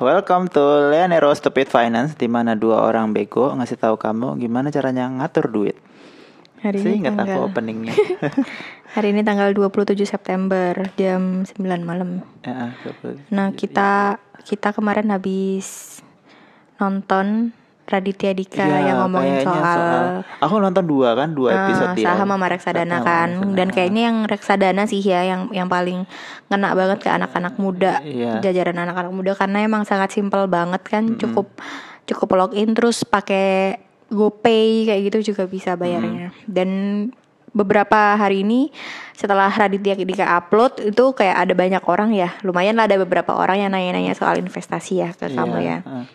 Welcome 0.00 0.48
to 0.56 0.88
Leonero 0.88 1.28
Stupid 1.36 1.68
Finance 1.68 2.16
di 2.16 2.24
mana 2.24 2.56
dua 2.56 2.88
orang 2.88 3.12
bego 3.12 3.52
ngasih 3.52 3.76
tahu 3.76 4.00
kamu 4.00 4.40
gimana 4.40 4.72
caranya 4.72 5.04
ngatur 5.04 5.52
duit. 5.52 5.76
Hari 6.64 6.80
Saya 6.80 6.96
ini 6.96 7.04
ingat 7.04 7.12
aku 7.12 7.20
tanggal 7.20 7.44
openingnya. 7.44 7.94
Hari 8.96 9.12
ini 9.12 9.20
tanggal 9.20 9.52
27 9.52 10.00
September 10.08 10.72
jam 10.96 11.44
9 11.44 11.52
malam. 11.84 12.24
Ya. 12.40 12.72
Nah, 13.28 13.52
kita 13.52 14.16
kita 14.40 14.72
kemarin 14.72 15.12
habis 15.12 16.00
nonton 16.80 17.52
Raditya 17.90 18.30
Dika 18.30 18.62
Iya, 18.62 18.78
yang 18.86 18.96
ngomongin 19.04 19.42
kayaknya 19.42 19.62
soal, 19.74 20.04
aku 20.38 20.54
nonton 20.62 20.84
dua 20.86 21.18
kan 21.18 21.34
dua 21.34 21.50
eh, 21.50 21.58
episode 21.66 21.92
dia. 21.98 22.06
saham 22.06 22.30
sama 22.30 22.46
reksadana 22.46 22.98
kan. 23.02 23.28
reksadana. 23.34 23.56
Dan 23.58 23.68
kayaknya 23.74 24.02
yang 24.06 24.18
reksadana 24.30 24.82
sih 24.86 25.02
ya 25.02 25.26
yang 25.26 25.50
yang 25.50 25.66
paling 25.66 26.06
ngena 26.46 26.70
banget 26.78 26.98
ke 27.02 27.10
anak-anak 27.10 27.58
muda. 27.58 27.98
Iya. 28.06 28.38
Jajaran 28.38 28.78
anak-anak 28.78 29.10
muda 29.10 29.32
karena 29.34 29.66
emang 29.66 29.82
sangat 29.82 30.14
simpel 30.14 30.46
banget 30.46 30.86
kan, 30.86 31.18
cukup 31.18 31.50
cukup 32.06 32.28
login 32.38 32.78
terus 32.78 33.02
pakai 33.02 33.82
GoPay 34.10 34.86
kayak 34.86 35.00
gitu 35.10 35.34
juga 35.34 35.50
bisa 35.50 35.74
bayarnya. 35.74 36.30
Dan 36.46 36.70
beberapa 37.50 38.14
hari 38.14 38.46
ini 38.46 38.70
setelah 39.18 39.50
Raditya 39.50 39.98
Dika 39.98 40.26
upload 40.38 40.94
itu 40.94 41.04
kayak 41.12 41.36
ada 41.46 41.52
banyak 41.52 41.82
orang 41.82 42.14
ya 42.14 42.30
lumayan 42.46 42.78
lah 42.78 42.86
ada 42.86 42.96
beberapa 43.02 43.34
orang 43.34 43.66
yang 43.66 43.70
nanya-nanya 43.74 44.14
soal 44.14 44.38
investasi 44.38 45.02
ya 45.02 45.10
ke 45.12 45.26
Iya, 45.28 45.36
kamu 45.36 45.58
ya 45.58 45.78
eh. 45.82 46.06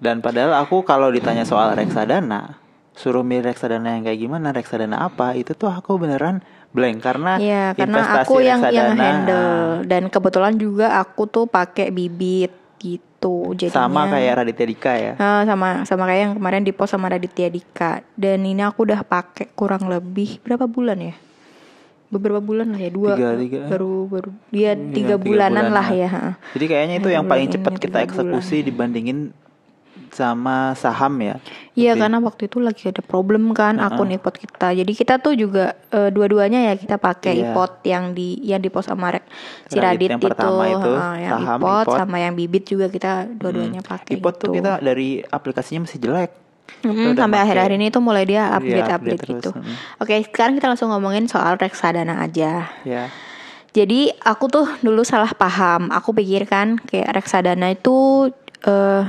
Dan 0.00 0.20
padahal 0.20 0.52
aku 0.60 0.84
kalau 0.84 1.08
ditanya 1.08 1.48
soal 1.48 1.72
reksadana, 1.72 2.60
suruh 2.96 3.24
milih 3.24 3.52
reksadana 3.52 3.96
yang 3.96 4.04
kayak 4.08 4.20
gimana, 4.20 4.52
reksadana 4.52 5.04
apa, 5.08 5.36
itu 5.36 5.52
tuh 5.52 5.68
aku 5.68 6.00
beneran 6.00 6.40
blank. 6.72 7.00
Karena 7.04 7.40
Iya 7.40 7.72
karena 7.76 8.04
investasi 8.04 8.28
aku 8.28 8.34
yang 8.40 8.60
yang 8.68 8.92
reksadana, 8.92 9.04
handle. 9.04 9.60
Dan 9.88 10.02
kebetulan 10.12 10.54
juga 10.56 11.00
aku 11.00 11.28
tuh 11.28 11.44
pakai 11.48 11.92
bibit 11.92 12.52
gitu 12.76 13.56
jadinya 13.56 13.88
sama 13.88 14.12
kayak 14.12 14.32
Raditya 14.44 14.66
Dika 14.68 14.92
ya. 14.96 15.12
Eh, 15.16 15.42
sama 15.48 15.68
sama 15.88 16.04
kayak 16.04 16.20
yang 16.20 16.34
kemarin 16.36 16.62
di 16.64 16.72
post 16.76 16.92
sama 16.92 17.08
Raditya 17.08 17.48
Dika. 17.48 18.04
Dan 18.12 18.44
ini 18.44 18.60
aku 18.60 18.84
udah 18.84 19.00
pakai 19.00 19.48
kurang 19.56 19.88
lebih 19.88 20.40
berapa 20.44 20.68
bulan 20.68 21.00
ya? 21.00 21.16
Beberapa 22.06 22.38
bulan 22.38 22.70
lah 22.70 22.80
ya 22.80 22.90
dua. 22.92 23.12
Tiga, 23.18 23.30
tiga. 23.34 23.60
baru 23.66 24.06
baru 24.06 24.30
dia 24.54 24.78
Iya, 24.78 24.94
tiga, 24.94 25.14
bulanan 25.18 25.74
lah 25.74 25.88
ya. 25.90 26.38
Jadi 26.54 26.64
kayaknya 26.70 26.96
itu 27.02 27.08
yang 27.10 27.26
paling 27.26 27.50
Bulan 27.50 27.56
cepat 27.58 27.72
kita 27.82 27.98
tiga 27.98 28.06
eksekusi 28.06 28.62
dibandingin 28.62 29.34
sama 30.10 30.72
saham 30.72 31.14
ya. 31.18 31.36
Iya 31.72 31.92
karena 31.94 32.18
waktu 32.18 32.46
itu 32.46 32.58
lagi 32.58 32.86
ada 32.86 33.00
problem 33.00 33.50
kan 33.50 33.76
akun 33.76 34.10
iPod 34.10 34.36
kita. 34.36 34.72
Jadi 34.72 34.92
kita 34.92 35.16
tuh 35.16 35.32
juga 35.32 35.72
eh, 35.88 36.08
dua-duanya 36.08 36.66
ya 36.66 36.74
kita 36.74 36.96
pakai 36.96 37.36
Iya. 37.36 37.50
iPod 37.50 37.70
yang 37.82 38.04
di 38.12 38.38
yang 38.42 38.58
di 38.58 38.68
post 38.68 38.88
sama 38.88 39.10
Rek 39.10 39.24
si 39.66 39.76
Radit 39.76 39.84
Radit 39.86 40.08
yang 40.08 40.20
itu, 40.20 40.26
pertama 40.26 40.62
itu, 40.64 40.92
heeh, 40.92 41.14
yang 41.20 41.32
saham, 41.32 41.58
iPod, 41.58 41.84
iPod. 41.84 41.96
sama 41.96 42.16
yang 42.18 42.34
Bibit 42.34 42.64
juga 42.64 42.86
kita 42.86 43.12
dua-duanya 43.28 43.80
pakai. 43.80 44.12
iPod 44.14 44.34
tuh 44.36 44.48
gitu. 44.50 44.56
kita 44.60 44.72
dari 44.78 45.08
aplikasinya 45.22 45.84
masih 45.84 45.98
jelek. 45.98 46.30
Udah 46.82 47.14
sampai 47.16 47.38
pakai. 47.38 47.44
akhir-akhir 47.46 47.72
ini 47.74 47.86
tuh 47.88 48.02
mulai 48.02 48.24
dia 48.24 48.42
Iya, 48.42 48.46
update 48.52 48.66
update, 48.66 48.90
update 48.92 49.20
terus, 49.20 49.30
gitu. 49.38 49.50
mm. 49.54 49.74
Oke, 49.98 50.14
sekarang 50.24 50.54
kita 50.54 50.66
langsung 50.66 50.90
ngomongin 50.90 51.24
soal 51.26 51.54
reksadana 51.54 52.20
aja. 52.20 52.68
Ya. 52.82 53.06
Jadi 53.70 54.08
aku 54.18 54.48
tuh 54.48 54.66
dulu 54.80 55.04
salah 55.04 55.30
paham. 55.30 55.92
Aku 55.92 56.10
pikir 56.10 56.48
kan 56.48 56.80
kayak 56.80 57.12
reksadana 57.12 57.70
itu 57.70 58.28
eh 58.64 59.04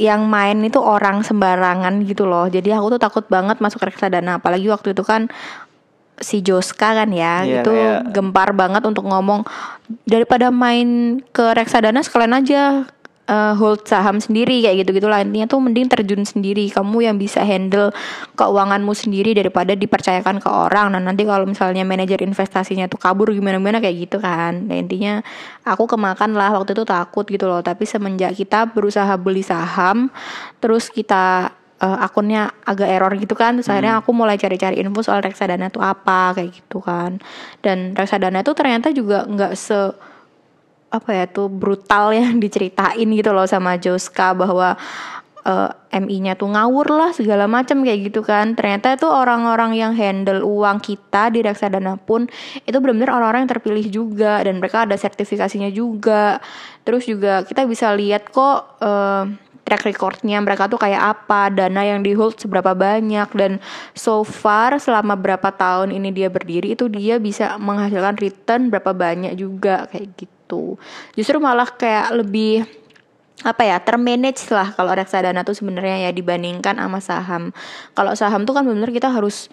yang 0.00 0.24
main 0.24 0.56
itu 0.64 0.80
orang 0.80 1.20
sembarangan 1.20 2.00
gitu 2.08 2.24
loh. 2.24 2.48
Jadi 2.48 2.72
aku 2.72 2.96
tuh 2.96 3.00
takut 3.00 3.28
banget 3.28 3.60
masuk 3.60 3.84
reksadana. 3.84 4.40
Apalagi 4.40 4.72
waktu 4.72 4.96
itu 4.96 5.04
kan 5.04 5.28
si 6.20 6.40
Joska 6.40 6.92
kan 7.04 7.08
ya 7.12 7.44
Iya, 7.44 7.60
itu 7.64 7.72
kayak- 7.72 8.12
gempar 8.12 8.52
banget 8.56 8.84
untuk 8.84 9.08
ngomong 9.08 9.44
daripada 10.04 10.48
main 10.52 11.20
ke 11.32 11.56
reksadana 11.56 12.04
sekalian 12.04 12.36
aja 12.36 12.84
eh, 13.30 13.54
hold 13.54 13.86
saham 13.86 14.18
sendiri 14.18 14.58
kayak 14.66 14.82
gitu 14.82 14.98
gitulah 14.98 15.22
intinya 15.22 15.46
tuh 15.46 15.62
mending 15.62 15.86
terjun 15.86 16.26
sendiri. 16.26 16.66
Kamu 16.74 16.98
yang 17.06 17.16
bisa 17.16 17.46
handle 17.46 17.94
keuanganmu 18.34 18.90
sendiri 18.90 19.32
daripada 19.38 19.78
dipercayakan 19.78 20.42
ke 20.42 20.50
orang. 20.50 20.90
Nah 20.92 21.00
nanti 21.00 21.22
kalau 21.22 21.46
misalnya 21.46 21.86
manajer 21.86 22.20
investasinya 22.26 22.90
tuh 22.90 22.98
kabur 22.98 23.30
gimana 23.30 23.62
gimana 23.62 23.78
kayak 23.78 23.96
gitu 24.10 24.18
kan. 24.18 24.66
Nah 24.66 24.76
intinya 24.76 25.22
aku 25.62 25.86
kemakan 25.86 26.34
lah. 26.34 26.50
Waktu 26.58 26.74
itu 26.74 26.82
takut 26.82 27.24
gitu 27.30 27.46
loh. 27.46 27.62
Tapi 27.62 27.86
semenjak 27.86 28.34
kita 28.34 28.66
berusaha 28.66 29.14
beli 29.14 29.46
saham 29.46 30.10
terus 30.58 30.90
kita 30.90 31.54
eh, 31.78 31.98
akunnya 32.02 32.50
agak 32.66 32.88
error 32.90 33.12
gitu 33.14 33.38
kan. 33.38 33.62
Terus 33.62 33.70
akhirnya 33.70 34.02
aku 34.02 34.10
mulai 34.10 34.34
cari-cari 34.36 34.82
info 34.82 35.06
soal 35.06 35.22
reksadana 35.22 35.70
tuh 35.70 35.86
apa 35.86 36.34
kayak 36.34 36.50
gitu 36.50 36.82
kan. 36.82 37.22
Dan 37.62 37.94
reksadana 37.94 38.42
itu 38.42 38.52
ternyata 38.58 38.90
juga 38.90 39.22
nggak 39.30 39.54
se 39.54 40.09
apa 40.90 41.10
ya 41.14 41.24
tuh 41.30 41.46
brutal 41.46 42.10
yang 42.18 42.42
diceritain 42.42 43.08
gitu 43.08 43.30
loh 43.30 43.46
sama 43.46 43.78
Joska 43.78 44.34
bahwa 44.34 44.74
eh, 45.46 45.70
MI-nya 46.02 46.38
tuh 46.38 46.50
ngawur 46.50 46.86
lah 46.94 47.10
segala 47.14 47.46
macam 47.46 47.82
kayak 47.82 48.10
gitu 48.10 48.20
kan. 48.26 48.54
Ternyata 48.58 48.98
itu 48.98 49.06
orang-orang 49.08 49.78
yang 49.78 49.92
handle 49.94 50.42
uang 50.44 50.82
kita 50.82 51.30
di 51.32 51.40
reksadana 51.46 51.96
pun 51.96 52.26
itu 52.66 52.76
benar-benar 52.78 53.16
orang-orang 53.16 53.46
yang 53.46 53.52
terpilih 53.56 53.86
juga 53.88 54.42
dan 54.42 54.58
mereka 54.58 54.84
ada 54.84 54.98
sertifikasinya 54.98 55.70
juga. 55.72 56.42
Terus 56.84 57.06
juga 57.06 57.46
kita 57.46 57.64
bisa 57.64 57.94
lihat 57.94 58.28
kok 58.30 58.78
eh, 58.82 59.24
track 59.70 59.86
recordnya 59.86 60.42
mereka 60.42 60.66
tuh 60.66 60.82
kayak 60.82 60.98
apa 60.98 61.46
dana 61.54 61.86
yang 61.86 62.02
di 62.02 62.10
hold 62.18 62.42
seberapa 62.42 62.74
banyak 62.74 63.30
dan 63.38 63.62
so 63.94 64.26
far 64.26 64.74
selama 64.82 65.14
berapa 65.14 65.46
tahun 65.54 65.94
ini 65.94 66.10
dia 66.10 66.26
berdiri 66.26 66.74
itu 66.74 66.90
dia 66.90 67.22
bisa 67.22 67.54
menghasilkan 67.54 68.18
return 68.18 68.66
berapa 68.66 68.90
banyak 68.90 69.38
juga 69.38 69.86
kayak 69.94 70.10
gitu 70.18 70.39
justru 71.14 71.38
malah 71.38 71.70
kayak 71.70 72.10
lebih 72.18 72.66
apa 73.40 73.64
ya 73.64 73.80
termanage 73.80 74.52
lah 74.52 74.76
kalau 74.76 74.92
reksadana 74.92 75.40
tuh 75.48 75.56
sebenarnya 75.56 76.08
ya 76.08 76.10
dibandingkan 76.12 76.76
sama 76.76 77.00
saham. 77.00 77.42
Kalau 77.96 78.12
saham 78.12 78.44
tuh 78.44 78.52
kan 78.52 78.68
benar 78.68 78.92
kita 78.92 79.08
harus 79.08 79.48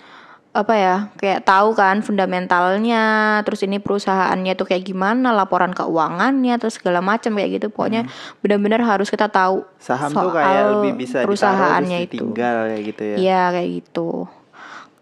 apa 0.57 0.73
ya 0.73 0.95
kayak 1.21 1.45
tahu 1.45 1.77
kan 1.77 2.01
fundamentalnya 2.01 3.05
terus 3.45 3.61
ini 3.61 3.77
perusahaannya 3.77 4.57
tuh 4.57 4.65
kayak 4.65 4.89
gimana 4.89 5.29
laporan 5.29 5.69
keuangannya 5.69 6.57
terus 6.57 6.81
segala 6.81 6.99
macam 6.99 7.37
kayak 7.39 7.61
gitu. 7.61 7.67
Pokoknya 7.71 8.09
benar-benar 8.43 8.83
harus 8.83 9.07
kita 9.07 9.31
tahu 9.31 9.63
Saham 9.79 10.11
tuh 10.11 10.33
soal 10.33 10.35
kayak 10.35 10.63
lebih 10.75 10.93
bisa 11.07 11.23
perusahaannya 11.23 11.97
itu. 12.03 12.19
ditinggal 12.19 12.57
kayak 12.73 12.83
gitu 12.91 13.03
ya. 13.03 13.15
Iya 13.15 13.41
kayak 13.55 13.69
gitu 13.71 14.09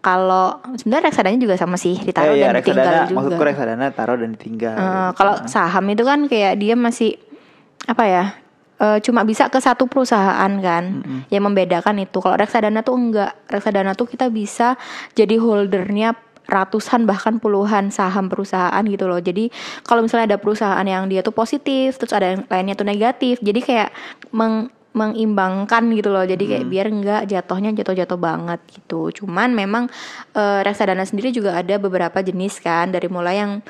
kalau 0.06 0.62
sebenarnya 0.78 1.10
reksadana 1.10 1.34
juga 1.34 1.58
sama 1.58 1.74
sih 1.74 1.98
ditaruh 1.98 2.30
Eh, 2.30 2.38
iya, 2.38 2.54
dan 2.54 2.62
ditinggal 2.62 2.78
reksadana, 2.78 3.02
juga 3.10 3.16
maksudku 3.18 3.42
reksadana 3.42 3.86
taruh 3.90 4.16
dan 4.22 4.30
ditinggal. 4.38 4.76
Gitu. 4.78 5.10
kalau 5.18 5.34
saham 5.50 5.84
itu 5.90 6.02
kan 6.06 6.20
kayak 6.30 6.54
dia 6.62 6.74
masih 6.78 7.18
apa 7.90 8.04
ya? 8.06 8.24
eh, 8.76 8.98
cuma 9.02 9.24
bisa 9.24 9.48
ke 9.48 9.58
satu 9.58 9.88
perusahaan 9.90 10.52
kan. 10.62 10.84
Yang 11.32 11.42
membedakan 11.42 11.96
itu. 11.96 12.20
Kalau 12.20 12.36
reksadana 12.36 12.84
tuh 12.84 12.94
enggak. 12.94 13.32
Reksadana 13.48 13.96
tuh 13.96 14.04
kita 14.04 14.28
bisa 14.28 14.76
jadi 15.16 15.40
holdernya 15.40 16.12
ratusan 16.46 17.10
bahkan 17.10 17.42
puluhan 17.42 17.90
saham 17.90 18.30
perusahaan 18.30 18.84
gitu 18.86 19.10
loh. 19.10 19.18
Jadi 19.18 19.50
kalau 19.82 20.06
misalnya 20.06 20.36
ada 20.36 20.38
perusahaan 20.38 20.86
yang 20.86 21.10
dia 21.10 21.24
tuh 21.24 21.34
positif, 21.34 21.98
terus 21.98 22.14
ada 22.14 22.36
yang 22.36 22.46
lainnya 22.46 22.78
tuh 22.78 22.86
negatif. 22.86 23.42
Jadi 23.42 23.60
kayak 23.64 23.90
meng 24.30 24.70
mengimbangkan 24.96 25.92
gitu 25.92 26.08
loh. 26.08 26.24
Jadi 26.24 26.44
kayak 26.48 26.66
biar 26.66 26.86
enggak 26.88 27.22
jatuhnya 27.28 27.76
jatuh-jatuh 27.76 28.16
banget 28.16 28.60
gitu. 28.72 29.12
Cuman 29.12 29.52
memang 29.52 29.92
eh, 30.32 30.60
reksadana 30.64 31.04
sendiri 31.04 31.30
juga 31.30 31.60
ada 31.60 31.76
beberapa 31.76 32.24
jenis 32.24 32.64
kan 32.64 32.88
dari 32.88 33.06
mulai 33.12 33.44
yang 33.44 33.60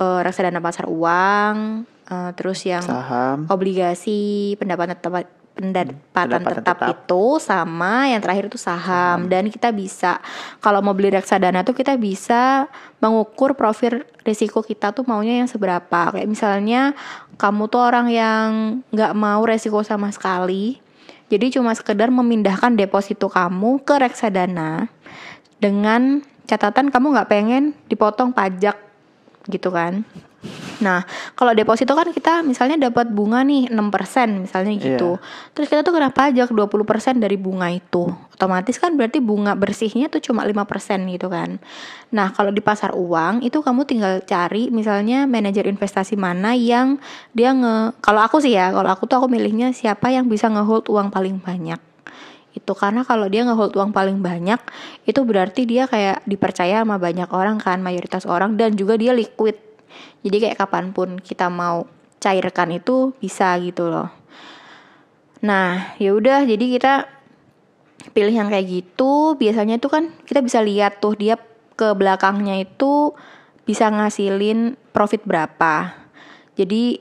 eh, 0.00 0.20
reksadana 0.24 0.64
pasar 0.64 0.88
uang, 0.88 1.84
eh, 2.08 2.30
terus 2.34 2.64
yang 2.64 2.82
saham 2.82 3.44
obligasi, 3.52 4.56
pendapatan 4.56 4.96
tetap 4.96 5.39
pendapatan 5.60 6.40
pendapatan 6.40 6.56
tetap, 6.64 6.76
tetap. 6.80 6.88
itu 6.96 7.24
sama 7.36 8.08
yang 8.08 8.24
terakhir 8.24 8.48
itu 8.48 8.56
saham. 8.56 9.28
Dan 9.28 9.52
kita 9.52 9.68
bisa 9.70 10.24
kalau 10.64 10.80
mau 10.80 10.96
beli 10.96 11.12
reksadana 11.12 11.60
tuh 11.60 11.76
kita 11.76 12.00
bisa 12.00 12.64
mengukur 13.04 13.52
profil 13.52 14.08
risiko 14.24 14.64
kita 14.64 14.96
tuh 14.96 15.04
maunya 15.04 15.44
yang 15.44 15.48
seberapa. 15.52 16.16
Kayak 16.16 16.28
misalnya 16.32 16.96
kamu 17.36 17.68
tuh 17.68 17.80
orang 17.84 18.08
yang 18.08 18.48
nggak 18.88 19.12
mau 19.16 19.44
resiko 19.44 19.84
sama 19.84 20.08
sekali 20.12 20.80
jadi 21.30 21.46
cuma 21.54 21.72
sekedar 21.78 22.10
memindahkan 22.10 22.74
deposito 22.74 23.30
kamu 23.30 23.80
ke 23.86 23.94
reksadana 24.02 24.90
dengan 25.62 26.26
catatan 26.50 26.90
kamu 26.90 27.14
nggak 27.14 27.30
pengen 27.30 27.64
dipotong 27.86 28.34
pajak 28.34 28.74
gitu 29.46 29.70
kan 29.70 30.02
Nah, 30.80 31.04
kalau 31.36 31.52
deposito 31.52 31.92
kan 31.92 32.08
kita 32.08 32.40
misalnya 32.40 32.88
dapat 32.88 33.12
bunga 33.12 33.44
nih 33.44 33.68
6% 33.68 34.48
misalnya 34.48 34.72
gitu. 34.80 35.20
Terus 35.52 35.68
kita 35.68 35.84
tuh 35.84 35.92
kena 35.92 36.08
pajak 36.08 36.48
20% 36.48 37.20
dari 37.20 37.36
bunga 37.36 37.68
itu. 37.68 38.08
Otomatis 38.32 38.80
kan 38.80 38.96
berarti 38.96 39.20
bunga 39.20 39.52
bersihnya 39.52 40.08
tuh 40.08 40.24
cuma 40.24 40.48
5% 40.48 41.04
gitu 41.12 41.28
kan. 41.28 41.60
Nah, 42.08 42.32
kalau 42.32 42.48
di 42.48 42.64
pasar 42.64 42.96
uang 42.96 43.44
itu 43.44 43.60
kamu 43.60 43.84
tinggal 43.84 44.24
cari 44.24 44.72
misalnya 44.72 45.28
manajer 45.28 45.68
investasi 45.68 46.16
mana 46.16 46.56
yang 46.56 46.96
dia 47.36 47.52
nge 47.52 48.00
kalau 48.00 48.24
aku 48.24 48.40
sih 48.40 48.56
ya, 48.56 48.72
kalau 48.72 48.88
aku 48.88 49.04
tuh 49.04 49.20
aku 49.20 49.28
milihnya 49.28 49.76
siapa 49.76 50.08
yang 50.08 50.24
bisa 50.32 50.48
ngehold 50.48 50.88
uang 50.88 51.12
paling 51.12 51.36
banyak 51.36 51.78
itu 52.50 52.72
karena 52.74 53.06
kalau 53.06 53.30
dia 53.30 53.46
ngehold 53.46 53.78
uang 53.78 53.94
paling 53.94 54.18
banyak 54.18 54.58
itu 55.06 55.22
berarti 55.22 55.70
dia 55.70 55.86
kayak 55.86 56.26
dipercaya 56.26 56.82
sama 56.82 56.98
banyak 56.98 57.30
orang 57.30 57.62
kan 57.62 57.78
mayoritas 57.78 58.26
orang 58.26 58.58
dan 58.58 58.74
juga 58.74 58.98
dia 58.98 59.14
liquid 59.14 59.69
jadi 60.20 60.36
kayak 60.48 60.58
kapan 60.60 60.92
pun 60.92 61.16
kita 61.20 61.48
mau 61.48 61.88
cairkan 62.20 62.76
itu 62.76 63.16
bisa 63.16 63.56
gitu 63.58 63.88
loh. 63.88 64.12
Nah, 65.40 65.96
ya 65.96 66.12
udah 66.12 66.44
jadi 66.44 66.64
kita 66.76 66.94
pilih 68.12 68.32
yang 68.32 68.52
kayak 68.52 68.68
gitu. 68.68 69.36
Biasanya 69.40 69.80
itu 69.80 69.88
kan 69.88 70.12
kita 70.28 70.44
bisa 70.44 70.60
lihat 70.60 71.00
tuh 71.00 71.16
dia 71.16 71.40
ke 71.80 71.96
belakangnya 71.96 72.60
itu 72.60 73.16
bisa 73.64 73.88
ngasilin 73.88 74.76
profit 74.92 75.24
berapa. 75.24 75.96
Jadi 76.60 77.00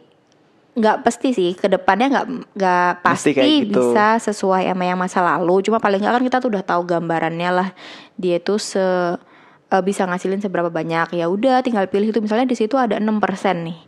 nggak 0.79 1.03
pasti 1.03 1.35
sih 1.35 1.51
ke 1.59 1.67
depannya 1.67 2.07
nggak 2.07 2.27
nggak 2.55 2.91
pasti 3.03 3.35
gitu. 3.35 3.75
bisa 3.75 4.15
sesuai 4.23 4.71
sama 4.71 4.87
yang 4.87 4.95
masa 4.95 5.19
lalu. 5.19 5.59
Cuma 5.67 5.83
paling 5.83 5.99
nggak 5.99 6.15
kan 6.15 6.23
kita 6.23 6.37
tuh 6.39 6.55
udah 6.55 6.63
tahu 6.63 6.87
gambarannya 6.87 7.51
lah 7.51 7.69
dia 8.15 8.39
tuh 8.39 8.55
se 8.55 9.19
eh, 9.69 9.83
bisa 9.85 10.05
ngasilin 10.09 10.41
seberapa 10.41 10.69
banyak. 10.73 11.17
Ya 11.17 11.25
udah 11.29 11.61
tinggal 11.65 11.85
pilih 11.89 12.09
itu 12.11 12.19
misalnya 12.19 12.49
di 12.49 12.57
situ 12.57 12.75
ada 12.75 12.97
6% 12.97 13.65
nih. 13.65 13.79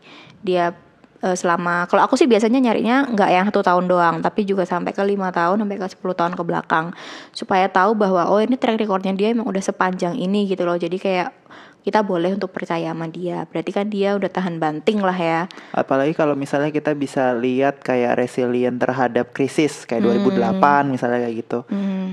Dia 0.45 0.74
eh, 1.22 1.36
selama 1.38 1.86
kalau 1.89 2.06
aku 2.06 2.18
sih 2.18 2.25
biasanya 2.25 2.62
nyarinya 2.62 3.10
nggak 3.13 3.30
yang 3.30 3.45
satu 3.50 3.62
tahun 3.62 3.86
doang 3.86 4.16
tapi 4.25 4.42
juga 4.45 4.66
sampai 4.66 4.89
ke 4.94 5.01
lima 5.06 5.30
tahun 5.30 5.62
sampai 5.62 5.78
ke 5.78 5.88
10 6.01 6.18
tahun 6.18 6.33
ke 6.33 6.44
belakang 6.45 6.86
supaya 7.30 7.69
tahu 7.69 7.94
bahwa 7.94 8.25
oh 8.30 8.42
ini 8.42 8.57
track 8.57 8.81
recordnya 8.81 9.13
dia 9.13 9.30
emang 9.33 9.45
udah 9.45 9.62
sepanjang 9.62 10.18
ini 10.18 10.50
gitu 10.50 10.66
loh 10.66 10.78
jadi 10.81 10.98
kayak 10.98 11.30
kita 11.81 12.06
boleh 12.06 12.38
untuk 12.38 12.54
percaya 12.54 12.94
sama 12.94 13.10
dia 13.10 13.50
berarti 13.50 13.72
kan 13.74 13.89
dia 13.89 14.13
udah 14.13 14.30
tahan 14.30 14.57
banting 14.57 15.01
lah 15.01 15.18
ya 15.18 15.39
Apalagi 15.72 16.13
kalau 16.13 16.38
misalnya 16.38 16.69
kita 16.69 16.94
bisa 16.94 17.33
lihat 17.33 17.81
kayak 17.81 18.18
resilient 18.18 18.78
terhadap 18.78 19.33
krisis 19.33 19.83
kayak 19.83 20.06
Hmm. 20.06 20.30
2008 20.60 20.88
misalnya 20.88 21.25
kayak 21.25 21.36
gitu. 21.42 21.60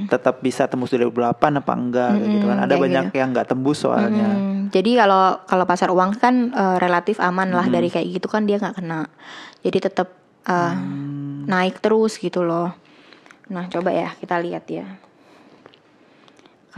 Tetap 0.07 0.41
bisa 0.41 0.65
tembus 0.65 0.89
2008 0.89 1.61
apa 1.61 1.73
enggak 1.75 2.11
kayak 2.17 2.31
gitu 2.31 2.47
kan. 2.47 2.59
Ada 2.59 2.69
kayak 2.69 2.81
banyak 2.81 3.05
yang 3.13 3.29
nggak 3.31 3.49
tembus 3.49 3.79
soalnya. 3.83 4.29
Hmm, 4.31 4.73
jadi 4.73 5.05
kalau 5.05 5.23
kalau 5.45 5.65
pasar 5.65 5.89
uang 5.91 6.17
kan 6.17 6.35
eh, 6.49 6.77
relatif 6.79 7.21
aman 7.21 7.51
lah 7.51 7.67
dari 7.67 7.93
kayak 7.93 8.09
gitu 8.09 8.29
kan 8.31 8.49
dia 8.49 8.57
nggak 8.57 8.79
kena. 8.79 9.05
Jadi 9.61 9.79
tetap 9.85 10.09
eh, 10.47 10.75
naik 11.45 11.83
terus 11.83 12.17
gitu 12.17 12.41
loh. 12.41 12.73
Nah 13.53 13.69
coba 13.69 13.91
ya 13.93 14.09
kita 14.17 14.39
lihat 14.39 14.65
ya. 14.69 14.87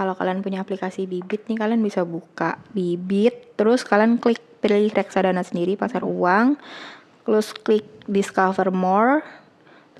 Kalau 0.00 0.16
kalian 0.16 0.40
punya 0.40 0.64
aplikasi 0.64 1.04
Bibit 1.04 1.44
nih 1.44 1.60
kalian 1.60 1.84
bisa 1.84 2.08
buka 2.08 2.56
Bibit, 2.72 3.52
terus 3.60 3.84
kalian 3.84 4.16
klik 4.16 4.40
pilih 4.64 4.88
reksadana 4.96 5.44
sendiri 5.44 5.76
pasar 5.76 6.08
uang, 6.08 6.56
terus 7.28 7.52
klik 7.52 7.84
discover 8.08 8.72
more, 8.72 9.20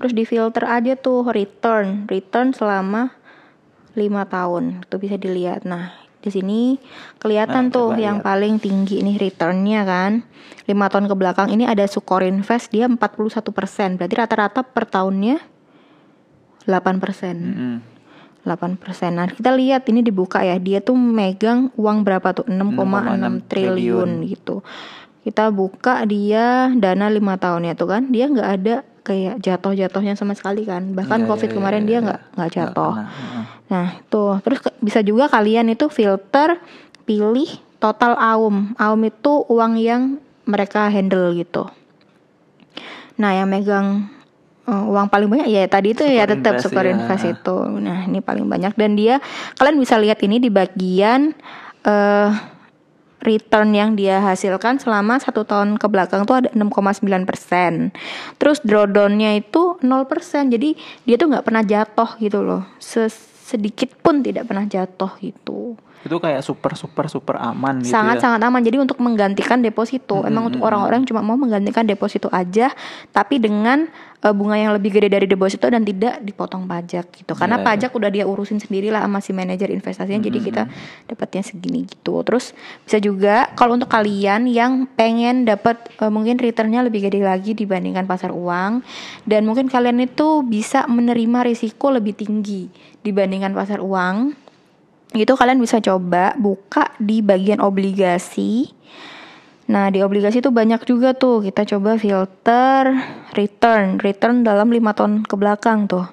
terus 0.01 0.17
di 0.17 0.25
filter 0.25 0.65
aja 0.65 0.97
tuh 0.97 1.29
return, 1.29 2.09
return 2.09 2.49
selama 2.49 3.13
lima 3.93 4.25
tahun 4.25 4.89
itu 4.89 4.97
bisa 4.97 5.21
dilihat. 5.21 5.69
Nah 5.69 5.93
di 6.17 6.33
sini 6.33 6.81
kelihatan 7.21 7.69
Nah, 7.69 7.73
tuh 7.73 7.93
yang 7.93 8.21
lihat. 8.21 8.25
paling 8.25 8.57
tinggi 8.57 9.05
nih 9.05 9.21
returnnya 9.21 9.85
kan. 9.85 10.25
lima 10.65 10.89
tahun 10.89 11.09
ke 11.09 11.15
belakang 11.17 11.53
ini 11.53 11.69
ada 11.69 11.85
Sukor 11.85 12.25
Invest 12.25 12.73
dia 12.73 12.89
41%. 12.89 12.97
Berarti 14.01 14.15
rata-rata 14.17 14.65
per 14.65 14.89
tahunnya 14.89 15.37
8%. 16.65 16.65
Mm-mm. 17.37 17.90
8%. 18.41 18.77
Nah, 19.13 19.27
kita 19.29 19.53
lihat 19.53 19.85
ini 19.85 20.01
dibuka 20.01 20.41
ya. 20.41 20.57
Dia 20.57 20.81
tuh 20.81 20.97
megang 20.97 21.69
uang 21.77 22.01
berapa 22.01 22.33
tuh? 22.33 22.45
6,6 22.49 22.73
6,6 22.73 23.45
triliun 23.45 24.09
gitu. 24.25 24.65
Kita 25.21 25.53
buka 25.53 26.01
dia 26.03 26.73
dana 26.73 27.05
lima 27.05 27.37
tahun 27.37 27.69
ya 27.69 27.73
tuh 27.77 27.93
kan. 27.93 28.09
Dia 28.09 28.25
nggak 28.25 28.49
ada 28.49 28.75
kayak 29.01 29.41
jatuh-jatuhnya 29.41 30.17
sama 30.17 30.33
sekali 30.33 30.65
kan. 30.65 30.93
Bahkan 30.93 31.25
Iya, 31.25 31.27
Covid 31.29 31.49
iya, 31.49 31.55
kemarin 31.55 31.81
iya, 31.83 31.87
dia 31.87 31.93
iya. 31.93 32.05
nggak 32.05 32.19
nggak 32.33 32.51
jatuh. 32.51 32.93
Nah, 33.69 33.87
tuh. 34.09 34.33
Terus 34.41 34.59
ke- 34.59 34.77
bisa 34.81 34.99
juga 35.01 35.29
kalian 35.29 35.69
itu 35.69 35.85
filter 35.93 36.57
pilih 37.05 37.49
total 37.77 38.17
AUM. 38.17 38.73
AUM 38.77 39.01
itu 39.05 39.45
uang 39.45 39.77
yang 39.77 40.01
mereka 40.45 40.89
handle 40.89 41.37
gitu. 41.37 41.69
Nah, 43.21 43.37
yang 43.37 43.49
megang 43.49 44.09
eh, 44.67 44.83
uang 44.91 45.07
paling 45.09 45.29
banyak 45.29 45.47
ya 45.49 45.65
tadi 45.65 45.93
itu 45.95 46.03
ya 46.05 46.27
tetap 46.29 46.61
super 46.61 46.85
ya. 46.85 46.93
invest 46.97 47.25
itu. 47.25 47.57
Nah, 47.79 48.05
ini 48.05 48.19
paling 48.19 48.45
banyak 48.45 48.73
dan 48.77 48.93
dia 48.93 49.17
kalian 49.57 49.77
bisa 49.79 49.97
lihat 49.97 50.21
ini 50.21 50.37
di 50.37 50.49
bagian 50.51 51.33
eh 51.81 52.31
return 53.21 53.69
yang 53.71 53.93
dia 53.93 54.17
hasilkan 54.17 54.81
selama 54.81 55.21
satu 55.21 55.45
tahun 55.45 55.77
ke 55.77 55.85
belakang 55.85 56.25
tuh 56.25 56.41
ada 56.41 56.49
6,9 56.57 57.29
persen. 57.29 57.93
Terus 58.41 58.59
drawdownnya 58.65 59.37
itu 59.37 59.77
0 59.79 60.09
persen. 60.09 60.49
Jadi 60.49 60.73
dia 61.05 61.15
tuh 61.21 61.29
nggak 61.29 61.45
pernah 61.45 61.61
jatuh 61.61 62.17
gitu 62.17 62.41
loh. 62.41 62.65
Se- 62.81 63.29
sedikit 63.45 63.93
pun 64.01 64.25
tidak 64.25 64.49
pernah 64.49 64.65
jatuh 64.65 65.13
gitu. 65.21 65.77
Itu 66.01 66.17
kayak 66.17 66.41
super 66.41 66.73
super 66.73 67.05
super 67.05 67.37
aman 67.37 67.81
gitu 67.85 67.93
sangat 67.93 68.17
ya. 68.17 68.21
sangat 68.25 68.41
aman. 68.41 68.61
Jadi 68.61 68.77
untuk 68.81 68.97
menggantikan 68.97 69.61
deposito, 69.61 70.25
emang 70.25 70.49
untuk 70.49 70.61
orang-orang 70.65 71.05
cuma 71.05 71.21
mau 71.21 71.37
menggantikan 71.37 71.85
deposito 71.85 72.27
aja, 72.33 72.73
tapi 73.13 73.37
dengan 73.37 73.85
eh, 74.21 74.33
bunga 74.33 74.57
yang 74.57 74.73
lebih 74.73 74.97
gede 74.97 75.13
dari 75.13 75.27
deposito 75.29 75.69
dan 75.69 75.85
tidak 75.85 76.21
dipotong 76.25 76.65
pajak 76.65 77.13
gitu. 77.13 77.37
Karena 77.37 77.61
Iya, 77.61 77.65
pajak 77.67 77.91
udah 77.93 78.09
dia 78.09 78.25
urusin 78.25 78.57
sendiri 78.57 78.89
lah 78.89 79.05
sama 79.05 79.21
si 79.21 79.31
manajer 79.31 79.69
investasinya. 79.69 80.21
Jadi 80.21 80.37
kita 80.41 80.63
dapatnya 81.05 81.41
segini 81.45 81.85
gitu. 81.85 82.25
Terus 82.25 82.57
bisa 82.81 82.97
juga 82.97 83.49
kalau 83.53 83.77
untuk 83.77 83.89
kalian 83.93 84.49
yang 84.49 84.89
pengen 84.97 85.45
dapat 85.45 85.77
eh, 86.01 86.11
mungkin 86.11 86.41
returnnya 86.41 86.81
lebih 86.81 87.05
gede 87.05 87.21
lagi 87.21 87.53
dibandingkan 87.53 88.09
pasar 88.09 88.33
uang 88.33 88.81
dan 89.29 89.41
mungkin 89.45 89.69
kalian 89.69 90.01
itu 90.01 90.41
bisa 90.41 90.89
menerima 90.89 91.45
risiko 91.45 91.93
lebih 91.93 92.17
tinggi 92.17 92.67
dibandingkan 93.01 93.53
pasar 93.53 93.81
uang 93.81 94.40
itu 95.11 95.33
kalian 95.35 95.59
bisa 95.59 95.83
coba 95.83 96.31
buka 96.39 96.95
di 96.95 97.19
bagian 97.19 97.59
obligasi. 97.59 98.71
Nah, 99.71 99.87
di 99.87 100.03
obligasi 100.03 100.43
itu 100.43 100.51
banyak 100.51 100.83
juga 100.83 101.15
tuh. 101.15 101.43
Kita 101.47 101.63
coba 101.63 101.95
filter 101.95 102.91
return, 103.35 103.99
return 104.03 104.43
dalam 104.43 104.67
lima 104.71 104.91
tahun 104.91 105.23
ke 105.23 105.35
belakang 105.39 105.87
tuh. 105.87 106.07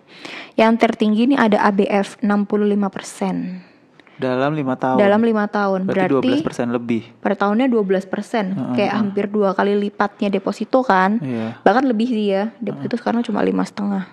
Yang 0.55 0.87
tertinggi 0.87 1.31
ini 1.31 1.37
ada 1.39 1.63
ABF 1.67 2.23
65%. 2.23 4.19
Dalam 4.19 4.59
lima 4.59 4.75
tahun. 4.75 4.99
Dalam 4.99 5.23
lima 5.23 5.47
tahun. 5.47 5.87
berarti, 5.87 6.11
Berarti, 6.11 6.43
12% 6.43 6.75
lebih. 6.75 7.03
per 7.23 7.39
tahunnya 7.39 7.71
12%. 7.71 8.75
Kayak 8.75 8.93
hampir 8.99 9.31
dua 9.31 9.55
kali 9.55 9.79
lipatnya 9.79 10.27
deposito 10.27 10.83
kan. 10.83 11.23
Iya. 11.23 11.63
Bahkan 11.63 11.87
lebih 11.87 12.11
sih 12.11 12.35
ya. 12.35 12.51
Deposito 12.59 12.99
sekarang 12.99 13.23
cuma 13.23 13.47
lima 13.47 13.63
setengah. 13.63 14.11